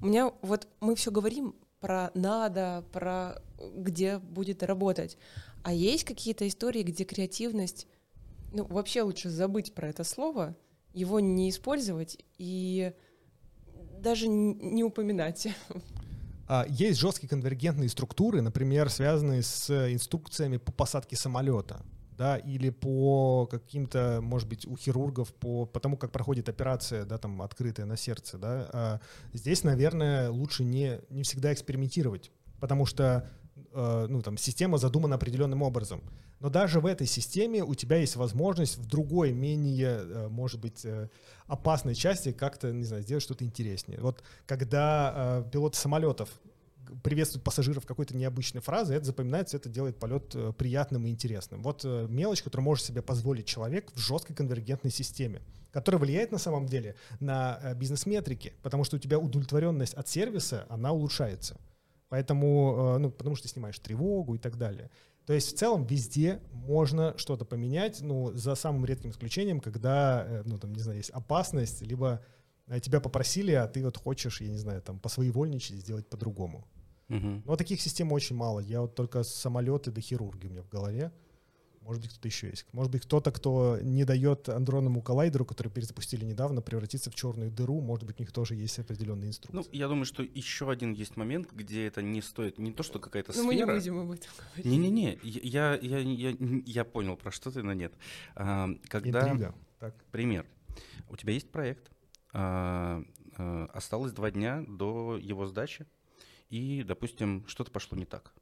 У 0.00 0.06
меня 0.06 0.32
вот 0.42 0.68
мы 0.80 0.94
все 0.94 1.10
говорим 1.10 1.54
про 1.80 2.10
надо, 2.14 2.84
про 2.92 3.42
где 3.74 4.18
будет 4.18 4.62
работать. 4.62 5.16
А 5.62 5.72
есть 5.72 6.04
какие-то 6.04 6.46
истории, 6.46 6.82
где 6.82 7.04
креативность, 7.04 7.86
ну, 8.52 8.64
вообще 8.64 9.02
лучше 9.02 9.30
забыть 9.30 9.74
про 9.74 9.88
это 9.88 10.04
слово, 10.04 10.56
его 10.92 11.20
не 11.20 11.50
использовать 11.50 12.18
и 12.38 12.92
даже 14.00 14.28
не 14.28 14.84
упоминать. 14.84 15.48
А, 16.50 16.64
есть 16.66 16.98
жесткие 16.98 17.28
конвергентные 17.28 17.90
структуры, 17.90 18.40
например, 18.40 18.88
связанные 18.88 19.42
с 19.42 19.68
инструкциями 19.92 20.56
по 20.56 20.72
посадке 20.72 21.14
самолета 21.14 21.84
да, 22.18 22.36
или 22.36 22.70
по 22.70 23.46
каким-то, 23.46 24.18
может 24.20 24.48
быть, 24.48 24.66
у 24.66 24.76
хирургов, 24.76 25.32
по, 25.34 25.64
по 25.66 25.78
тому, 25.78 25.96
как 25.96 26.10
проходит 26.10 26.48
операция, 26.48 27.04
да, 27.04 27.16
там, 27.16 27.40
открытая 27.40 27.86
на 27.86 27.96
сердце, 27.96 28.38
да, 28.38 28.68
а 28.72 29.00
здесь, 29.32 29.62
наверное, 29.62 30.28
лучше 30.28 30.64
не, 30.64 31.00
не 31.10 31.22
всегда 31.22 31.52
экспериментировать, 31.52 32.32
потому 32.60 32.86
что, 32.86 33.30
э, 33.72 34.06
ну, 34.08 34.20
там, 34.20 34.36
система 34.36 34.78
задумана 34.78 35.14
определенным 35.14 35.62
образом. 35.62 36.02
Но 36.40 36.50
даже 36.50 36.80
в 36.80 36.86
этой 36.86 37.06
системе 37.06 37.62
у 37.64 37.74
тебя 37.74 37.96
есть 37.96 38.16
возможность 38.16 38.78
в 38.78 38.86
другой, 38.86 39.32
менее, 39.32 40.00
э, 40.00 40.28
может 40.28 40.60
быть, 40.60 40.84
э, 40.84 41.08
опасной 41.46 41.94
части 41.94 42.32
как-то, 42.32 42.72
не 42.72 42.84
знаю, 42.84 43.02
сделать 43.02 43.22
что-то 43.22 43.44
интереснее. 43.44 44.00
Вот 44.00 44.24
когда 44.46 45.42
э, 45.46 45.50
пилоты 45.50 45.78
самолетов 45.78 46.28
приветствует 47.02 47.44
пассажиров 47.44 47.86
какой-то 47.86 48.16
необычной 48.16 48.60
фразой, 48.60 48.96
это 48.96 49.06
запоминается, 49.06 49.56
это 49.56 49.68
делает 49.68 49.98
полет 49.98 50.34
э, 50.34 50.52
приятным 50.56 51.06
и 51.06 51.10
интересным. 51.10 51.62
Вот 51.62 51.84
э, 51.84 52.06
мелочь, 52.08 52.42
которую 52.42 52.64
может 52.64 52.84
себе 52.84 53.02
позволить 53.02 53.46
человек 53.46 53.90
в 53.94 53.98
жесткой 53.98 54.36
конвергентной 54.36 54.90
системе, 54.90 55.42
которая 55.70 56.00
влияет 56.00 56.32
на 56.32 56.38
самом 56.38 56.66
деле 56.66 56.96
на 57.20 57.58
э, 57.62 57.74
бизнес-метрики, 57.74 58.54
потому 58.62 58.84
что 58.84 58.96
у 58.96 58.98
тебя 58.98 59.18
удовлетворенность 59.18 59.94
от 59.94 60.08
сервиса, 60.08 60.66
она 60.68 60.92
улучшается. 60.92 61.56
Поэтому, 62.08 62.96
ну, 62.98 63.10
потому 63.10 63.36
что 63.36 63.46
ты 63.46 63.52
снимаешь 63.52 63.78
тревогу 63.78 64.34
и 64.34 64.38
так 64.38 64.56
далее. 64.56 64.90
То 65.26 65.34
есть 65.34 65.54
в 65.54 65.58
целом 65.58 65.84
везде 65.84 66.40
можно 66.52 67.12
что-то 67.18 67.44
поменять, 67.44 68.00
ну, 68.00 68.32
за 68.32 68.54
самым 68.54 68.86
редким 68.86 69.10
исключением, 69.10 69.60
когда, 69.60 70.42
ну, 70.46 70.56
там, 70.56 70.72
не 70.72 70.80
знаю, 70.80 70.96
есть 70.96 71.10
опасность, 71.10 71.82
либо 71.82 72.22
тебя 72.80 73.00
попросили, 73.00 73.52
а 73.52 73.66
ты 73.66 73.84
вот 73.84 73.98
хочешь, 73.98 74.40
я 74.40 74.48
не 74.48 74.56
знаю, 74.56 74.80
там, 74.80 74.98
посвоевольничать, 74.98 75.76
сделать 75.76 76.08
по-другому. 76.08 76.66
Угу. 77.08 77.42
Но 77.44 77.56
таких 77.56 77.80
систем 77.80 78.12
очень 78.12 78.36
мало. 78.36 78.60
Я 78.60 78.82
вот 78.82 78.94
только 78.94 79.22
самолеты 79.22 79.90
до 79.90 80.00
хирурги 80.00 80.46
у 80.46 80.50
меня 80.50 80.62
в 80.62 80.68
голове. 80.68 81.12
Может 81.88 82.02
быть, 82.02 82.10
кто-то 82.10 82.28
еще 82.28 82.48
есть. 82.48 82.66
Может 82.72 82.92
быть, 82.92 83.02
кто-то, 83.04 83.32
кто 83.32 83.78
не 83.80 84.04
дает 84.04 84.50
андронному 84.50 85.00
коллайдеру, 85.00 85.46
который 85.46 85.68
перезапустили 85.68 86.22
недавно, 86.22 86.60
превратиться 86.60 87.10
в 87.10 87.14
черную 87.14 87.50
дыру. 87.50 87.80
Может 87.80 88.04
быть, 88.04 88.20
у 88.20 88.22
них 88.22 88.30
тоже 88.30 88.56
есть 88.56 88.78
определенные 88.78 89.30
инструкции. 89.30 89.56
Ну, 89.56 89.64
я 89.72 89.88
думаю, 89.88 90.04
что 90.04 90.22
еще 90.22 90.70
один 90.70 90.92
есть 90.92 91.16
момент, 91.16 91.50
где 91.50 91.86
это 91.86 92.02
не 92.02 92.20
стоит, 92.20 92.58
не 92.58 92.72
то, 92.72 92.82
что 92.82 92.98
какая-то 92.98 93.32
сфера. 93.32 93.42
Ну, 93.42 93.48
мы 93.48 93.54
не 93.54 93.64
будем 93.64 94.00
об 94.00 94.10
этом 94.10 94.30
говорить. 94.36 94.66
Не-не-не, 94.66 95.18
я, 95.22 95.78
я, 95.80 95.98
я, 95.98 96.36
я 96.66 96.84
понял, 96.84 97.16
про 97.16 97.30
что 97.30 97.50
ты, 97.50 97.62
но 97.62 97.72
нет. 97.72 97.94
А, 98.34 98.68
когда... 98.88 99.22
Интрига. 99.22 99.54
Так. 99.78 99.94
Пример. 100.10 100.44
У 101.08 101.16
тебя 101.16 101.32
есть 101.32 101.50
проект, 101.50 101.90
а, 102.34 103.02
а, 103.38 103.70
осталось 103.72 104.12
два 104.12 104.30
дня 104.30 104.62
до 104.68 105.16
его 105.16 105.46
сдачи, 105.46 105.86
и, 106.50 106.82
допустим, 106.82 107.44
что-то 107.46 107.70
пошло 107.70 107.96
не 107.96 108.06
так. 108.06 108.32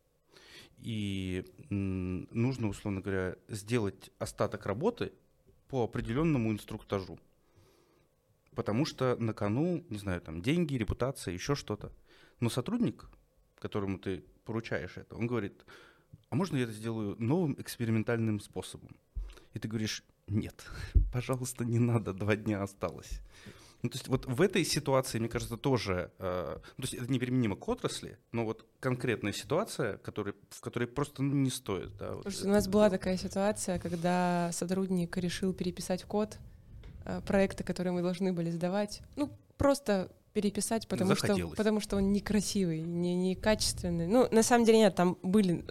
И 0.78 1.44
нужно, 1.70 2.68
условно 2.68 3.00
говоря, 3.00 3.36
сделать 3.48 4.10
остаток 4.18 4.66
работы 4.66 5.12
по 5.68 5.84
определенному 5.84 6.52
инструктажу. 6.52 7.18
Потому 8.54 8.84
что 8.84 9.16
на 9.16 9.34
кону, 9.34 9.84
не 9.90 9.98
знаю, 9.98 10.20
там 10.20 10.40
деньги, 10.42 10.76
репутация, 10.76 11.34
еще 11.34 11.54
что-то. 11.54 11.92
Но 12.40 12.48
сотрудник, 12.48 13.08
которому 13.58 13.98
ты 13.98 14.24
поручаешь 14.44 14.96
это, 14.96 15.16
он 15.16 15.26
говорит, 15.26 15.64
а 16.30 16.36
можно 16.36 16.56
я 16.56 16.64
это 16.64 16.72
сделаю 16.72 17.16
новым 17.18 17.54
экспериментальным 17.58 18.40
способом? 18.40 18.96
И 19.54 19.58
ты 19.58 19.68
говоришь, 19.68 20.02
нет, 20.26 20.66
пожалуйста, 21.12 21.64
не 21.64 21.78
надо, 21.78 22.12
два 22.12 22.36
дня 22.36 22.62
осталось. 22.62 23.20
Ну, 23.82 23.90
то 23.90 23.96
есть 23.96 24.08
вот 24.08 24.26
в 24.26 24.40
этой 24.40 24.64
ситуации, 24.64 25.18
мне 25.18 25.28
кажется, 25.28 25.56
тоже, 25.56 26.10
э, 26.18 26.58
то 26.58 26.82
есть 26.82 26.94
это 26.94 27.10
неприменимо 27.12 27.56
к 27.56 27.68
отрасли, 27.68 28.18
но 28.32 28.44
вот 28.44 28.66
конкретная 28.80 29.32
ситуация, 29.32 29.98
который, 29.98 30.34
в 30.50 30.60
которой 30.60 30.86
просто 30.86 31.22
ну, 31.22 31.34
не 31.34 31.50
стоит. 31.50 31.96
Да, 31.96 32.14
вот 32.14 32.22
Слушайте, 32.22 32.48
у 32.48 32.52
нас 32.52 32.68
была 32.68 32.90
такая 32.90 33.16
ситуация, 33.16 33.78
когда 33.78 34.50
сотрудник 34.52 35.16
решил 35.16 35.52
переписать 35.52 36.04
код 36.04 36.38
э, 37.04 37.20
проекта, 37.26 37.64
который 37.64 37.92
мы 37.92 38.02
должны 38.02 38.32
были 38.32 38.50
сдавать, 38.50 39.02
ну, 39.14 39.30
просто 39.56 40.10
переписать, 40.32 40.86
потому 40.86 41.14
что, 41.14 41.48
потому 41.56 41.80
что 41.80 41.96
он 41.96 42.12
некрасивый, 42.12 42.82
не, 42.82 43.14
некачественный. 43.14 44.06
Ну, 44.06 44.28
на 44.30 44.42
самом 44.42 44.66
деле 44.66 44.78
нет, 44.78 44.94
там 44.94 45.16
были 45.22 45.64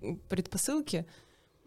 э, 0.00 0.16
предпосылки, 0.28 1.06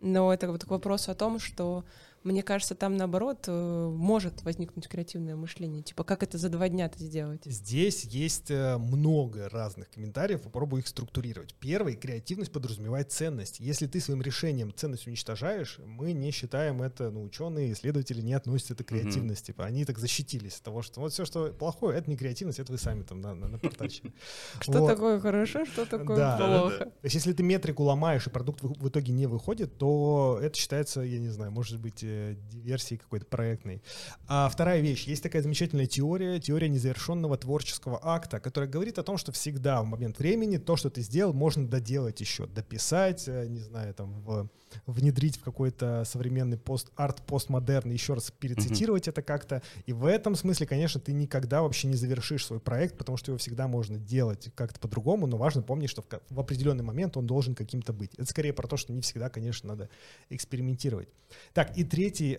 но 0.02 0.34
это 0.34 0.52
вот 0.52 0.66
к 0.66 0.68
вопросу 0.68 1.12
о 1.12 1.16
том, 1.16 1.40
что 1.40 1.86
мне 2.24 2.44
кажется, 2.44 2.76
там 2.76 2.98
наоборот 2.98 3.46
э, 3.48 3.90
может 3.94 4.44
возникнуть 4.44 4.88
креативное 4.88 5.36
мышление. 5.36 5.82
Типа, 5.82 6.04
как 6.04 6.22
это 6.24 6.38
за 6.38 6.50
два 6.50 6.70
дня-то 6.70 7.00
сделать? 7.00 7.42
Здесь 7.46 8.04
есть 8.06 8.52
э, 8.52 8.78
много 8.78 9.50
разных 9.50 9.90
комментариев, 9.90 10.42
попробую 10.42 10.82
их 10.82 10.88
структурировать. 10.88 11.56
Первый, 11.56 11.96
креативность 11.96 12.52
подразумевает 12.52 13.12
ценность. 13.12 13.60
Если 13.60 13.88
ты 13.88 14.00
своим 14.00 14.22
решением 14.22 14.72
ценность 14.74 15.08
уничтожаешь, 15.08 15.80
мы 15.84 16.14
не 16.14 16.32
считаем 16.32 16.82
это, 16.82 17.10
ну, 17.10 17.24
ученые, 17.24 17.74
исследователи 17.74 18.22
не 18.22 18.34
относят 18.34 18.72
это 18.72 18.84
к 18.84 18.88
креативности. 18.88 19.52
Mm-hmm. 19.52 19.54
Типа, 19.54 19.66
они 19.66 19.86
так 19.86 19.98
защитились 19.98 20.58
от 20.58 20.64
того, 20.64 20.82
что 20.84 21.02
вот 21.02 21.14
все, 21.14 21.26
что 21.26 21.52
плохое, 21.52 21.98
это 21.98 22.10
не 22.10 22.18
креативность, 22.18 22.60
это 22.60 22.72
вы 22.72 22.78
сами 22.78 23.02
там 23.02 23.22
на, 23.22 23.34
на, 23.34 23.48
напортачили. 23.48 24.14
Что 24.62 24.88
такое 24.88 25.20
хорошо, 25.20 25.66
что 25.66 25.86
такое 25.86 26.38
плохо. 26.38 26.86
То 26.86 27.04
есть 27.04 27.16
если 27.16 27.34
ты 27.34 27.42
метрику 27.44 27.84
ломаешь, 27.84 28.28
и 28.28 28.30
продукт 28.30 28.62
в 28.62 28.88
итоге 28.88 29.12
не 29.12 29.26
выходит, 29.26 29.78
то 29.78 30.40
это 30.42 30.58
считается, 30.58 31.02
я 31.02 31.20
не 31.20 31.30
знаю, 31.30 31.52
может 31.52 31.80
быть, 31.80 32.04
э, 32.04 32.11
диверсии 32.50 32.96
какой-то 32.96 33.26
проектной. 33.26 33.82
А 34.28 34.50
вторая 34.50 34.82
вещь. 34.82 35.06
Есть 35.08 35.24
такая 35.24 35.42
замечательная 35.42 35.86
теория, 35.86 36.40
теория 36.40 36.70
незавершенного 36.70 37.38
творческого 37.38 38.00
акта, 38.02 38.40
которая 38.40 38.70
говорит 38.70 39.00
о 39.00 39.04
том, 39.04 39.18
что 39.18 39.32
всегда 39.32 39.82
в 39.82 39.86
момент 39.86 40.20
времени 40.20 40.58
то, 40.58 40.76
что 40.76 40.90
ты 40.90 41.02
сделал, 41.02 41.34
можно 41.34 41.68
доделать 41.68 42.22
еще, 42.22 42.48
дописать, 42.48 43.28
э, 43.28 43.48
не 43.48 43.60
знаю, 43.60 43.94
там, 43.94 44.22
в, 44.22 44.50
внедрить 44.86 45.38
в 45.38 45.44
какой-то 45.44 46.04
современный 46.06 46.58
пост, 46.58 46.90
арт-постмодерн, 46.96 47.92
еще 47.92 48.14
раз 48.14 48.32
перецитировать 48.32 49.08
mm-hmm. 49.08 49.12
это 49.12 49.22
как-то. 49.22 49.62
И 49.86 49.94
в 49.94 50.06
этом 50.06 50.36
смысле, 50.36 50.68
конечно, 50.68 51.00
ты 51.02 51.14
никогда 51.14 51.62
вообще 51.62 51.88
не 51.88 51.96
завершишь 51.96 52.46
свой 52.46 52.60
проект, 52.60 52.98
потому 52.98 53.18
что 53.18 53.32
его 53.32 53.38
всегда 53.38 53.68
можно 53.68 53.98
делать 53.98 54.50
как-то 54.56 54.80
по-другому, 54.80 55.28
но 55.28 55.38
важно 55.38 55.62
помнить, 55.62 55.90
что 55.90 56.02
в, 56.02 56.08
в 56.30 56.40
определенный 56.40 56.84
момент 56.84 57.18
он 57.18 57.28
должен 57.28 57.56
каким-то 57.56 57.94
быть. 57.94 58.14
Это 58.16 58.26
скорее 58.26 58.54
про 58.54 58.68
то, 58.68 58.78
что 58.78 58.94
не 58.94 59.02
всегда, 59.02 59.30
конечно, 59.30 59.70
надо 59.70 59.90
экспериментировать. 60.30 61.10
Так, 61.54 61.78
и 61.78 61.84
третий 61.84 62.38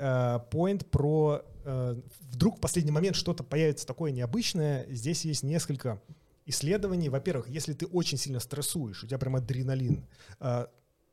поинт 0.51 0.83
э, 0.83 0.87
про 0.87 1.43
э, 1.65 2.01
вдруг 2.21 2.59
в 2.59 2.61
последний 2.61 2.93
момент 2.93 3.17
что-то 3.17 3.43
появится 3.45 3.87
такое 3.87 4.13
необычное. 4.13 4.87
Здесь 4.89 5.25
есть 5.25 5.43
несколько 5.43 6.01
исследований. 6.47 7.09
Во-первых, 7.09 7.49
если 7.49 7.73
ты 7.73 7.87
очень 7.87 8.19
сильно 8.19 8.41
стрессуешь, 8.41 9.05
у 9.05 9.07
тебя 9.07 9.19
прям 9.19 9.37
адреналин, 9.37 10.05
э, 10.41 10.67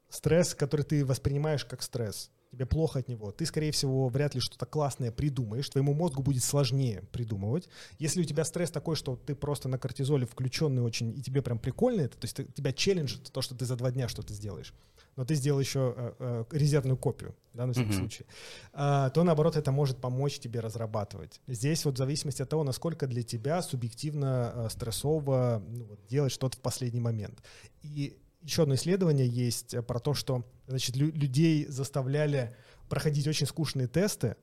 стресс, 0.10 0.56
который 0.56 0.82
ты 0.82 1.06
воспринимаешь 1.06 1.66
как 1.66 1.82
стресс, 1.82 2.32
тебе 2.52 2.66
плохо 2.66 3.00
от 3.00 3.08
него, 3.08 3.32
ты, 3.32 3.46
скорее 3.46 3.72
всего, 3.72 4.08
вряд 4.10 4.34
ли 4.36 4.42
что-то 4.42 4.66
классное 4.66 5.12
придумаешь, 5.12 5.70
твоему 5.70 5.94
мозгу 5.94 6.24
будет 6.24 6.44
сложнее 6.44 7.04
придумывать. 7.12 7.70
Если 8.00 8.22
у 8.22 8.26
тебя 8.26 8.44
стресс 8.44 8.72
такой, 8.72 8.96
что 8.96 9.16
ты 9.16 9.36
просто 9.36 9.70
на 9.70 9.78
кортизоле 9.78 10.26
включенный 10.26 10.82
очень, 10.82 11.18
и 11.18 11.22
тебе 11.22 11.42
прям 11.42 11.60
прикольно 11.60 12.02
это, 12.02 12.18
то 12.18 12.26
есть 12.26 12.36
ты, 12.36 12.46
тебя 12.46 12.74
челленджит 12.74 13.32
то, 13.32 13.42
что 13.42 13.56
ты 13.56 13.66
за 13.66 13.76
два 13.76 13.92
дня 13.92 14.08
что-то 14.08 14.34
сделаешь, 14.34 14.74
но 15.16 15.26
ты 15.26 15.36
сделал 15.36 15.60
еще 15.60 15.94
э, 15.96 16.14
э, 16.20 16.46
резервную 16.52 16.98
копию, 16.98 17.36
да, 17.54 17.66
на 17.66 17.74
всякий 17.74 17.92
mm-hmm. 17.92 18.00
случай, 18.00 18.26
а, 18.74 19.10
то, 19.12 19.24
наоборот, 19.24 19.56
это 19.56 19.72
может 19.72 19.98
помочь 19.98 20.40
тебе 20.40 20.60
разрабатывать. 20.60 21.42
Здесь 21.48 21.86
вот 21.86 21.96
в 21.96 21.98
зависимости 21.98 22.42
от 22.42 22.50
того, 22.50 22.64
насколько 22.64 23.06
для 23.06 23.22
тебя 23.22 23.62
субъективно 23.62 24.54
э, 24.56 24.68
стрессово 24.72 25.64
ну, 25.68 25.86
вот, 25.86 26.00
делать 26.08 26.32
что-то 26.32 26.58
в 26.58 26.62
последний 26.62 27.02
момент. 27.02 27.44
И 27.84 28.18
еще 28.42 28.64
одно 28.64 28.76
исследование 28.76 29.28
есть 29.28 29.74
э, 29.74 29.82
про 29.82 30.00
то, 30.00 30.14
что 30.14 30.46
значит, 30.68 30.96
лю- 30.96 31.12
людей 31.14 31.66
заставляли 31.68 32.56
проходить 32.88 33.28
очень 33.28 33.46
скучные 33.46 33.88
тесты, 33.88 34.36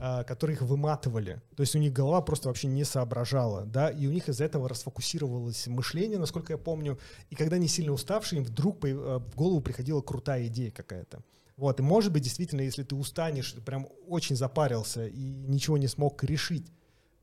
э, 0.00 0.24
которые 0.24 0.56
их 0.56 0.62
выматывали. 0.62 1.40
То 1.56 1.62
есть 1.62 1.74
у 1.74 1.78
них 1.78 1.92
голова 1.92 2.20
просто 2.20 2.48
вообще 2.48 2.68
не 2.68 2.84
соображала, 2.84 3.64
да, 3.64 3.88
и 3.88 4.06
у 4.06 4.10
них 4.10 4.28
из-за 4.28 4.44
этого 4.44 4.68
расфокусировалось 4.68 5.66
мышление, 5.66 6.18
насколько 6.18 6.52
я 6.52 6.58
помню. 6.58 6.98
И 7.30 7.34
когда 7.34 7.56
они 7.56 7.68
сильно 7.68 7.92
уставшие, 7.92 8.40
им 8.40 8.44
вдруг 8.44 8.84
э, 8.84 8.94
в 8.94 9.34
голову 9.34 9.60
приходила 9.60 10.00
крутая 10.00 10.46
идея 10.46 10.70
какая-то. 10.70 11.22
Вот, 11.56 11.78
и 11.78 11.82
может 11.82 12.10
быть, 12.10 12.22
действительно, 12.22 12.62
если 12.62 12.84
ты 12.84 12.94
устанешь, 12.94 13.52
ты 13.52 13.60
прям 13.60 13.86
очень 14.08 14.34
запарился 14.34 15.06
и 15.06 15.20
ничего 15.20 15.76
не 15.76 15.88
смог 15.88 16.24
решить, 16.24 16.66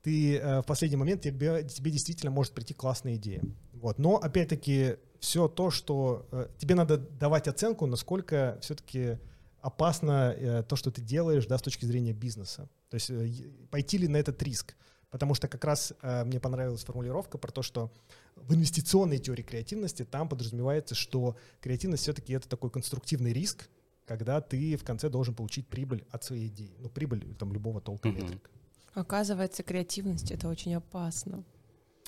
ты 0.02 0.36
э, 0.36 0.60
в 0.60 0.64
последний 0.64 0.96
момент 0.96 1.22
тебе, 1.22 1.64
тебе 1.64 1.90
действительно 1.90 2.30
может 2.30 2.52
прийти 2.52 2.72
классная 2.72 3.16
идея. 3.16 3.42
Вот. 3.72 3.98
Но 3.98 4.16
опять-таки 4.16 4.96
все 5.20 5.48
то, 5.48 5.70
что 5.70 6.26
э, 6.30 6.48
тебе 6.58 6.74
надо 6.74 6.98
давать 6.98 7.48
оценку, 7.48 7.86
насколько 7.86 8.58
все-таки 8.60 9.18
опасно 9.60 10.34
э, 10.36 10.62
то, 10.62 10.76
что 10.76 10.90
ты 10.90 11.00
делаешь, 11.00 11.46
да, 11.46 11.58
с 11.58 11.62
точки 11.62 11.84
зрения 11.84 12.12
бизнеса. 12.12 12.68
То 12.90 12.94
есть 12.94 13.10
э, 13.10 13.50
пойти 13.70 13.98
ли 13.98 14.08
на 14.08 14.16
этот 14.16 14.42
риск. 14.42 14.76
Потому 15.10 15.34
что 15.34 15.48
как 15.48 15.64
раз 15.64 15.92
э, 16.02 16.24
мне 16.24 16.38
понравилась 16.38 16.84
формулировка 16.84 17.38
про 17.38 17.50
то, 17.50 17.62
что 17.62 17.90
в 18.36 18.54
инвестиционной 18.54 19.18
теории 19.18 19.42
креативности 19.42 20.04
там 20.04 20.28
подразумевается, 20.28 20.94
что 20.94 21.36
креативность 21.60 22.02
все-таки 22.02 22.34
это 22.34 22.48
такой 22.48 22.70
конструктивный 22.70 23.32
риск, 23.32 23.68
когда 24.06 24.40
ты 24.40 24.76
в 24.76 24.84
конце 24.84 25.08
должен 25.08 25.34
получить 25.34 25.66
прибыль 25.66 26.04
от 26.10 26.24
своей 26.24 26.48
идеи. 26.48 26.74
Ну, 26.78 26.88
прибыль 26.88 27.34
там 27.34 27.52
любого 27.52 27.80
толка 27.80 28.10
метрика. 28.10 28.50
Оказывается, 28.94 29.62
креативность— 29.62 30.30
это 30.32 30.48
очень 30.48 30.74
опасно. 30.74 31.44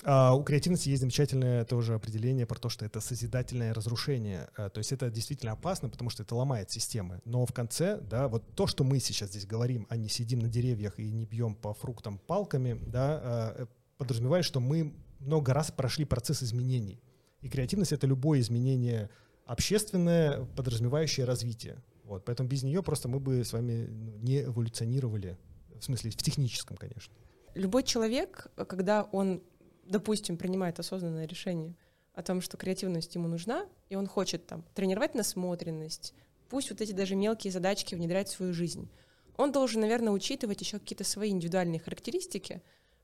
А 0.03 0.33
у 0.33 0.43
креативности 0.43 0.89
есть 0.89 1.01
замечательное 1.01 1.63
тоже 1.63 1.93
определение 1.93 2.45
про 2.45 2.59
то, 2.59 2.69
что 2.69 2.85
это 2.85 3.01
созидательное 3.01 3.73
разрушение. 3.73 4.49
А, 4.57 4.69
то 4.69 4.79
есть 4.79 4.91
это 4.91 5.11
действительно 5.11 5.51
опасно, 5.51 5.89
потому 5.89 6.09
что 6.09 6.23
это 6.23 6.35
ломает 6.35 6.71
системы. 6.71 7.21
Но 7.25 7.45
в 7.45 7.53
конце, 7.53 7.99
да, 8.01 8.27
вот 8.27 8.55
то, 8.55 8.65
что 8.65 8.83
мы 8.83 8.99
сейчас 8.99 9.29
здесь 9.29 9.45
говорим, 9.45 9.85
а 9.89 9.97
не 9.97 10.09
сидим 10.09 10.39
на 10.39 10.47
деревьях 10.47 10.99
и 10.99 11.11
не 11.11 11.25
бьем 11.25 11.53
по 11.53 11.73
фруктам 11.73 12.17
палками, 12.17 12.81
да, 12.87 13.19
а, 13.21 13.55
э, 13.57 13.65
подразумевает, 13.97 14.43
что 14.43 14.59
мы 14.59 14.95
много 15.19 15.53
раз 15.53 15.71
прошли 15.71 16.05
процесс 16.05 16.41
изменений. 16.41 16.99
И 17.41 17.49
креативность— 17.49 17.91
это 17.93 18.07
любое 18.07 18.39
изменение 18.39 19.09
общественное, 19.45 20.45
подразумевающее 20.45 21.25
развитие. 21.25 21.83
Вот, 22.05 22.25
поэтому 22.25 22.49
без 22.49 22.63
нее 22.63 22.81
просто 22.81 23.07
мы 23.07 23.19
бы 23.19 23.43
с 23.43 23.53
вами 23.53 23.87
ну, 23.87 24.17
не 24.17 24.43
эволюционировали, 24.43 25.37
в 25.79 25.83
смысле, 25.83 26.11
в 26.11 26.17
техническом, 26.17 26.75
конечно. 26.77 27.13
Любой 27.53 27.83
человек, 27.83 28.47
когда 28.67 29.03
он 29.03 29.43
допустим, 29.83 30.37
принимает 30.37 30.79
осознанное 30.79 31.25
решение 31.25 31.75
о 32.13 32.23
том, 32.23 32.41
что 32.41 32.57
креативность 32.57 33.15
ему 33.15 33.27
нужна, 33.27 33.65
и 33.89 33.95
он 33.95 34.07
хочет 34.07 34.45
там 34.47 34.63
тренировать 34.73 35.15
насмотренность, 35.15 36.13
пусть 36.49 36.69
вот 36.69 36.81
эти 36.81 36.91
даже 36.91 37.15
мелкие 37.15 37.51
задачки 37.51 37.95
внедрять 37.95 38.27
в 38.29 38.33
свою 38.33 38.53
жизнь, 38.53 38.89
он 39.37 39.51
должен, 39.51 39.81
наверное, 39.81 40.13
учитывать 40.13 40.61
еще 40.61 40.79
какие-то 40.79 41.03
свои 41.03 41.31
индивидуальные 41.31 41.79
характеристики, 41.79 42.61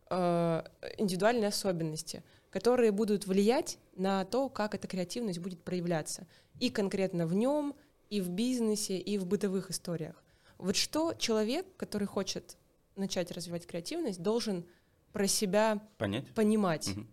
э, 0.09 0.63
индивидуальные 0.97 1.47
особенности, 1.47 2.23
которые 2.49 2.91
будут 2.91 3.25
влиять 3.25 3.77
на 3.95 4.25
то, 4.25 4.49
как 4.49 4.75
эта 4.75 4.87
креативность 4.87 5.39
будет 5.39 5.63
проявляться. 5.63 6.27
И 6.59 6.69
конкретно 6.69 7.25
в 7.25 7.33
нем, 7.33 7.75
и 8.09 8.21
в 8.21 8.29
бизнесе, 8.29 8.97
и 8.97 9.17
в 9.17 9.25
бытовых 9.25 9.69
историях. 9.69 10.23
Вот 10.57 10.75
что 10.75 11.13
человек, 11.13 11.65
который 11.77 12.07
хочет 12.07 12.57
начать 12.95 13.31
развивать 13.31 13.65
креативность, 13.65 14.21
должен 14.21 14.65
про 15.17 15.27
себя 15.27 15.81
Понять? 15.97 16.31
понимать. 16.35 16.89
Угу. 16.89 17.05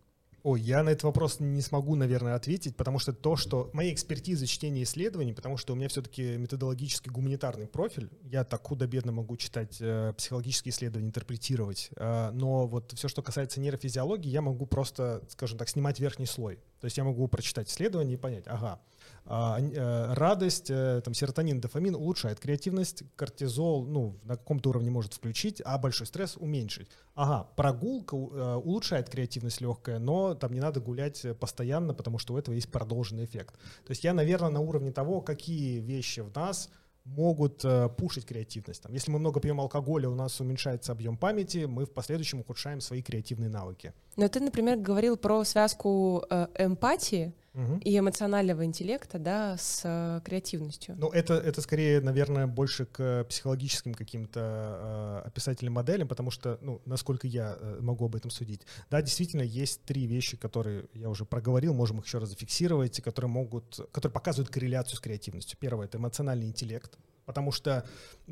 Ой, 0.43 0.61
я 0.61 0.83
на 0.83 0.91
этот 0.91 1.05
вопрос 1.05 1.41
не 1.41 1.63
смогу, 1.63 1.95
наверное, 1.95 2.35
ответить, 2.35 2.77
потому 2.77 2.99
что 2.99 3.15
то, 3.15 3.35
что 3.35 3.71
моя 3.73 3.95
экспертиза 3.95 4.47
чтения 4.47 4.83
исследований, 4.83 5.33
потому 5.33 5.57
что 5.57 5.73
у 5.73 5.77
меня 5.77 5.89
все-таки 5.89 6.37
методологический 6.37 7.11
гуманитарный 7.11 7.67
профиль, 7.67 8.11
я 8.25 8.45
так 8.45 8.63
худо-бедно 8.63 9.11
могу 9.11 9.39
читать 9.39 9.79
э, 9.81 10.13
психологические 10.19 10.73
исследования, 10.73 11.09
интерпретировать, 11.09 11.89
э, 11.97 12.31
но 12.33 12.67
вот 12.67 12.93
все, 12.93 13.09
что 13.09 13.23
касается 13.23 13.59
нейрофизиологии, 13.59 14.29
я 14.29 14.43
могу 14.43 14.67
просто, 14.67 15.23
скажем 15.31 15.57
так, 15.57 15.71
снимать 15.71 15.99
верхний 15.99 16.27
слой. 16.27 16.57
То 16.81 16.85
есть 16.85 16.99
я 16.99 17.05
могу 17.05 17.27
прочитать 17.27 17.71
исследование 17.71 18.19
и 18.19 18.21
понять, 18.21 18.45
ага, 18.47 18.83
радость, 19.27 20.71
э, 20.71 21.01
там, 21.03 21.15
серотонин, 21.15 21.61
дофамин 21.61 21.95
улучшает 21.95 22.41
креативность, 22.41 23.05
кортизол 23.17 23.87
ну, 23.87 24.19
на 24.25 24.37
каком-то 24.37 24.71
уровне 24.71 24.91
может 24.91 25.15
включить, 25.15 25.63
а 25.65 25.79
большой 25.79 26.07
стресс 26.07 26.37
уменьшить. 26.37 26.89
Ага, 27.15 27.49
прогулка 27.57 28.17
э, 28.17 28.55
улучшает 28.57 29.09
креативность 29.09 29.61
легкая, 29.61 29.99
но 29.99 30.35
там 30.35 30.53
не 30.53 30.61
надо 30.61 30.81
гулять 30.81 31.25
постоянно, 31.41 31.95
потому 31.95 32.19
что 32.19 32.35
у 32.35 32.39
этого 32.39 32.55
есть 32.55 32.71
продолженный 32.71 33.25
эффект. 33.25 33.55
То 33.85 33.91
есть 33.91 34.05
я, 34.05 34.13
наверное, 34.13 34.51
на 34.51 34.61
уровне 34.61 34.93
того, 34.93 35.21
какие 35.21 35.81
вещи 35.81 36.21
в 36.21 36.35
нас 36.35 36.71
могут 37.05 37.65
э, 37.65 37.89
пушить 37.91 38.27
креативность. 38.27 38.83
Там, 38.83 38.93
если 38.93 39.11
мы 39.11 39.19
много 39.19 39.41
пьем 39.41 39.61
алкоголя, 39.61 40.09
у 40.09 40.15
нас 40.15 40.41
уменьшается 40.41 40.93
объем 40.93 41.17
памяти, 41.17 41.67
мы 41.67 41.85
в 41.85 41.91
последующем 41.91 42.41
ухудшаем 42.41 42.81
свои 42.81 43.03
креативные 43.03 43.51
навыки. 43.51 43.93
Но 44.17 44.29
ты, 44.29 44.41
например, 44.41 44.79
говорил 44.79 45.17
про 45.17 45.45
связку 45.45 46.25
э, 46.31 46.47
эмпатии 46.59 47.35
угу. 47.55 47.79
и 47.83 47.99
эмоционального 47.99 48.65
интеллекта, 48.65 49.19
да, 49.19 49.57
с 49.57 49.83
э, 49.85 50.21
креативностью. 50.25 50.97
Ну, 50.99 51.09
это, 51.09 51.35
это 51.35 51.61
скорее, 51.61 52.01
наверное, 52.01 52.47
больше 52.47 52.87
к 52.87 53.25
психологическим 53.25 53.95
каким-то 53.95 55.23
э, 55.25 55.29
описательным 55.29 55.75
моделям, 55.75 56.09
потому 56.09 56.31
что, 56.31 56.59
ну, 56.61 56.81
насколько 56.85 57.27
я 57.27 57.57
э, 57.59 57.79
могу 57.81 58.07
об 58.07 58.17
этом 58.17 58.31
судить. 58.31 58.63
Да, 58.91 59.01
действительно, 59.03 59.43
есть 59.43 59.83
три 59.85 60.07
вещи, 60.07 60.37
которые 60.37 60.87
я 60.95 61.09
уже 61.09 61.25
проговорил, 61.25 61.75
можем 61.75 61.99
их 61.99 62.07
еще 62.07 62.19
раз 62.19 62.31
зафиксировать, 62.31 63.01
которые 63.01 63.31
могут, 63.31 63.81
которые 63.93 64.13
показывают 64.13 64.51
корреляцию 64.51 64.97
с 64.97 65.01
креативностью. 65.01 65.59
Первое— 65.59 65.87
это 65.87 65.99
эмоциональный 65.99 66.47
интеллект, 66.47 66.99
Потому 67.25 67.53
что 67.53 67.85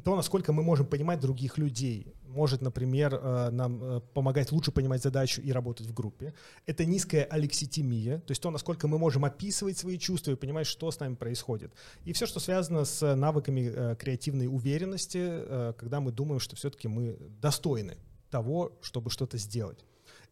то, 0.05 0.17
насколько 0.17 0.53
мы 0.53 0.63
можем 0.63 0.87
понимать 0.87 1.21
других 1.21 1.59
людей, 1.59 2.15
может, 2.33 2.63
например, 2.63 3.15
э, 3.15 3.51
нам 3.51 3.83
э, 3.83 4.01
помогать 4.15 4.53
лучше 4.53 4.73
понимать 4.73 5.03
задачу 5.03 5.41
и 5.41 5.53
работать 5.53 5.87
в 5.87 5.95
группе. 5.95 6.35
Это 6.67 6.85
низкая 6.85 7.25
алекситимия, 7.25 8.19
то 8.19 8.31
есть 8.31 8.43
то, 8.43 8.51
насколько 8.51 8.89
мы 8.89 8.99
можем 8.99 9.25
описывать 9.25 9.79
свои 9.79 9.99
чувства 9.99 10.33
и 10.33 10.37
понимать, 10.37 10.67
что 10.67 10.91
с 10.91 10.99
нами 10.99 11.15
происходит. 11.15 11.73
И 12.05 12.13
все, 12.13 12.27
что 12.27 12.41
связано 12.41 12.85
с 12.85 13.15
навыками 13.15 13.73
э, 13.75 13.97
креативной 13.97 14.47
уверенности, 14.47 15.73
когда 15.79 16.01
мы 16.01 16.13
думаем, 16.13 16.41
что 16.41 16.57
все-таки 16.57 16.89
мы 16.89 17.17
достойны 17.41 17.97
того, 18.31 18.79
чтобы 18.81 19.11
что-то 19.11 19.39
сделать. 19.39 19.85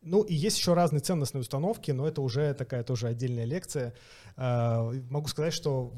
Ну 0.03 0.23
и 0.23 0.35
есть 0.35 0.59
еще 0.59 0.73
разные 0.73 1.01
ценностные 1.01 1.43
установки, 1.43 1.91
но 1.91 2.09
это 2.09 2.23
уже 2.23 2.55
такая 2.55 2.83
тоже 2.83 3.09
отдельная 3.09 3.45
лекция. 3.45 3.95
Могу 4.37 5.29
сказать, 5.29 5.53
что 5.53 5.93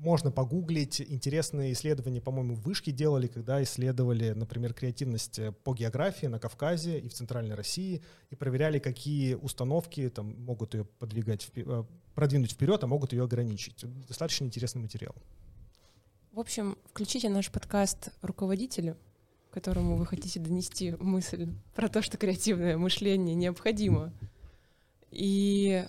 можно 0.00 0.30
погуглить. 0.30 1.00
Интересные 1.00 1.72
исследования, 1.72 2.20
по-моему, 2.20 2.54
в 2.54 2.62
Вышке 2.62 2.92
делали, 2.92 3.26
когда 3.26 3.62
исследовали, 3.62 4.30
например, 4.30 4.74
креативность 4.74 5.38
э, 5.38 5.52
по 5.52 5.74
географии 5.74 6.26
на 6.26 6.38
Кавказе 6.38 6.98
и 6.98 7.08
в 7.08 7.14
Центральной 7.14 7.54
России, 7.54 8.02
и 8.30 8.36
проверяли, 8.36 8.78
какие 8.78 9.34
установки 9.34 10.08
там, 10.10 10.38
могут 10.42 10.74
ее 10.74 10.84
подвигать, 10.84 11.50
э, 11.54 11.84
продвинуть 12.14 12.52
вперед, 12.52 12.82
а 12.84 12.86
могут 12.86 13.12
ее 13.12 13.24
ограничить. 13.24 13.84
Достаточно 14.06 14.44
интересный 14.44 14.82
материал. 14.82 15.14
В 16.32 16.40
общем, 16.40 16.76
включите 16.90 17.30
наш 17.30 17.50
подкаст 17.50 18.10
руководителю, 18.20 18.96
которому 19.50 19.96
вы 19.96 20.04
хотите 20.04 20.38
донести 20.38 20.92
мысль 21.00 21.48
про 21.74 21.88
то, 21.88 22.02
что 22.02 22.18
креативное 22.18 22.76
мышление 22.76 23.34
необходимо. 23.34 24.12
И 25.10 25.86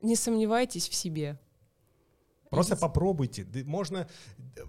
не 0.00 0.14
сомневайтесь 0.14 0.88
в 0.88 0.94
себе. 0.94 1.40
Просто 2.54 2.76
попробуйте. 2.76 3.46
Можно 3.64 4.08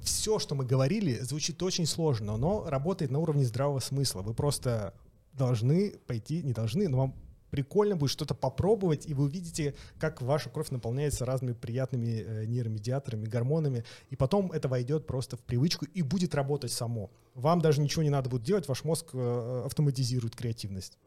все, 0.01 0.39
что 0.39 0.55
мы 0.55 0.65
говорили, 0.65 1.19
звучит 1.19 1.61
очень 1.63 1.85
сложно, 1.85 2.37
но 2.37 2.69
работает 2.69 3.11
на 3.11 3.19
уровне 3.19 3.45
здравого 3.45 3.79
смысла. 3.79 4.21
Вы 4.21 4.33
просто 4.33 4.93
должны 5.33 5.91
пойти, 6.07 6.43
не 6.43 6.53
должны, 6.53 6.87
но 6.87 6.97
вам 6.97 7.15
прикольно 7.55 7.95
будет 7.95 8.11
что-то 8.11 8.35
попробовать, 8.35 9.07
и 9.07 9.13
вы 9.13 9.25
увидите, 9.25 9.75
как 9.97 10.21
ваша 10.21 10.49
кровь 10.49 10.71
наполняется 10.71 11.25
разными 11.25 11.53
приятными 11.53 12.21
э, 12.21 12.45
нейромедиаторами, 12.45 13.25
гормонами, 13.25 13.85
и 14.09 14.17
потом 14.17 14.51
это 14.51 14.67
войдет 14.67 15.07
просто 15.07 15.37
в 15.37 15.41
привычку 15.41 15.85
и 15.85 16.01
будет 16.01 16.35
работать 16.35 16.73
само. 16.73 17.11
Вам 17.33 17.61
даже 17.61 17.81
ничего 17.81 18.03
не 18.03 18.09
надо 18.09 18.29
будет 18.29 18.43
делать, 18.43 18.67
ваш 18.67 18.83
мозг 18.83 19.11
э, 19.13 19.63
автоматизирует 19.65 20.35
креативность. 20.35 20.97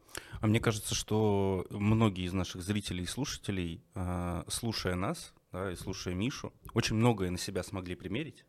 А 0.41 0.47
мне 0.47 0.59
кажется, 0.59 0.95
что 0.95 1.67
многие 1.69 2.25
из 2.25 2.33
наших 2.33 2.63
зрителей 2.63 3.03
и 3.03 3.07
слушателей, 3.07 3.83
э, 3.93 4.43
слушая 4.47 4.95
нас, 4.95 5.33
да, 5.51 5.71
и 5.71 5.75
слушая 5.75 6.13
Мишу, 6.13 6.53
очень 6.73 6.95
многое 6.95 7.31
на 7.31 7.37
себя 7.37 7.63
смогли 7.63 7.95
примерить 7.95 8.45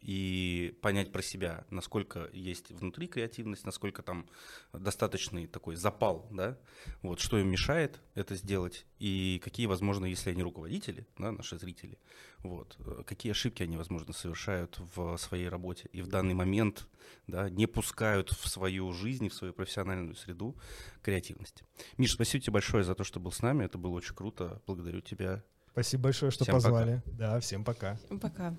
и 0.00 0.78
понять 0.82 1.12
про 1.12 1.22
себя, 1.22 1.66
насколько 1.70 2.28
есть 2.32 2.70
внутри 2.70 3.06
креативность, 3.08 3.64
насколько 3.64 4.02
там 4.02 4.28
достаточный 4.72 5.46
такой 5.46 5.76
запал, 5.76 6.28
да, 6.30 6.58
вот, 7.02 7.20
что 7.20 7.38
им 7.38 7.50
мешает 7.50 8.00
это 8.14 8.34
сделать, 8.34 8.86
и 8.98 9.40
какие, 9.42 9.66
возможно, 9.66 10.06
если 10.06 10.30
они 10.30 10.42
руководители, 10.42 11.06
да, 11.18 11.32
наши 11.32 11.58
зрители, 11.58 11.98
вот, 12.38 12.76
э, 12.78 13.02
какие 13.06 13.32
ошибки 13.32 13.62
они, 13.62 13.76
возможно, 13.76 14.12
совершают 14.12 14.78
в 14.94 15.16
своей 15.16 15.48
работе, 15.48 15.88
и 15.92 16.02
в 16.02 16.06
данный 16.06 16.34
момент, 16.34 16.86
да, 17.26 17.48
не 17.50 17.66
пускают 17.66 18.30
в 18.30 18.48
свою 18.48 18.92
жизнь, 18.92 19.28
в 19.28 19.34
свою 19.34 19.52
профессиональную 19.52 20.14
среду 20.14 20.56
креативности. 21.02 21.64
Миш, 21.96 22.12
спасибо 22.12 22.42
тебе 22.42 22.52
большое 22.54 22.84
за 22.84 22.94
то, 22.94 23.04
что 23.04 23.20
был 23.20 23.32
с 23.32 23.42
нами, 23.42 23.64
это 23.64 23.78
было 23.78 23.92
очень 23.92 24.14
круто, 24.14 24.62
благодарю 24.66 25.00
тебя. 25.00 25.44
Спасибо 25.72 26.04
большое, 26.04 26.30
что 26.30 26.44
всем 26.44 26.54
позвали. 26.54 27.02
Пока. 27.04 27.16
Да, 27.16 27.40
всем 27.40 27.64
пока. 27.64 27.96
Всем 28.06 28.18
пока. 28.20 28.54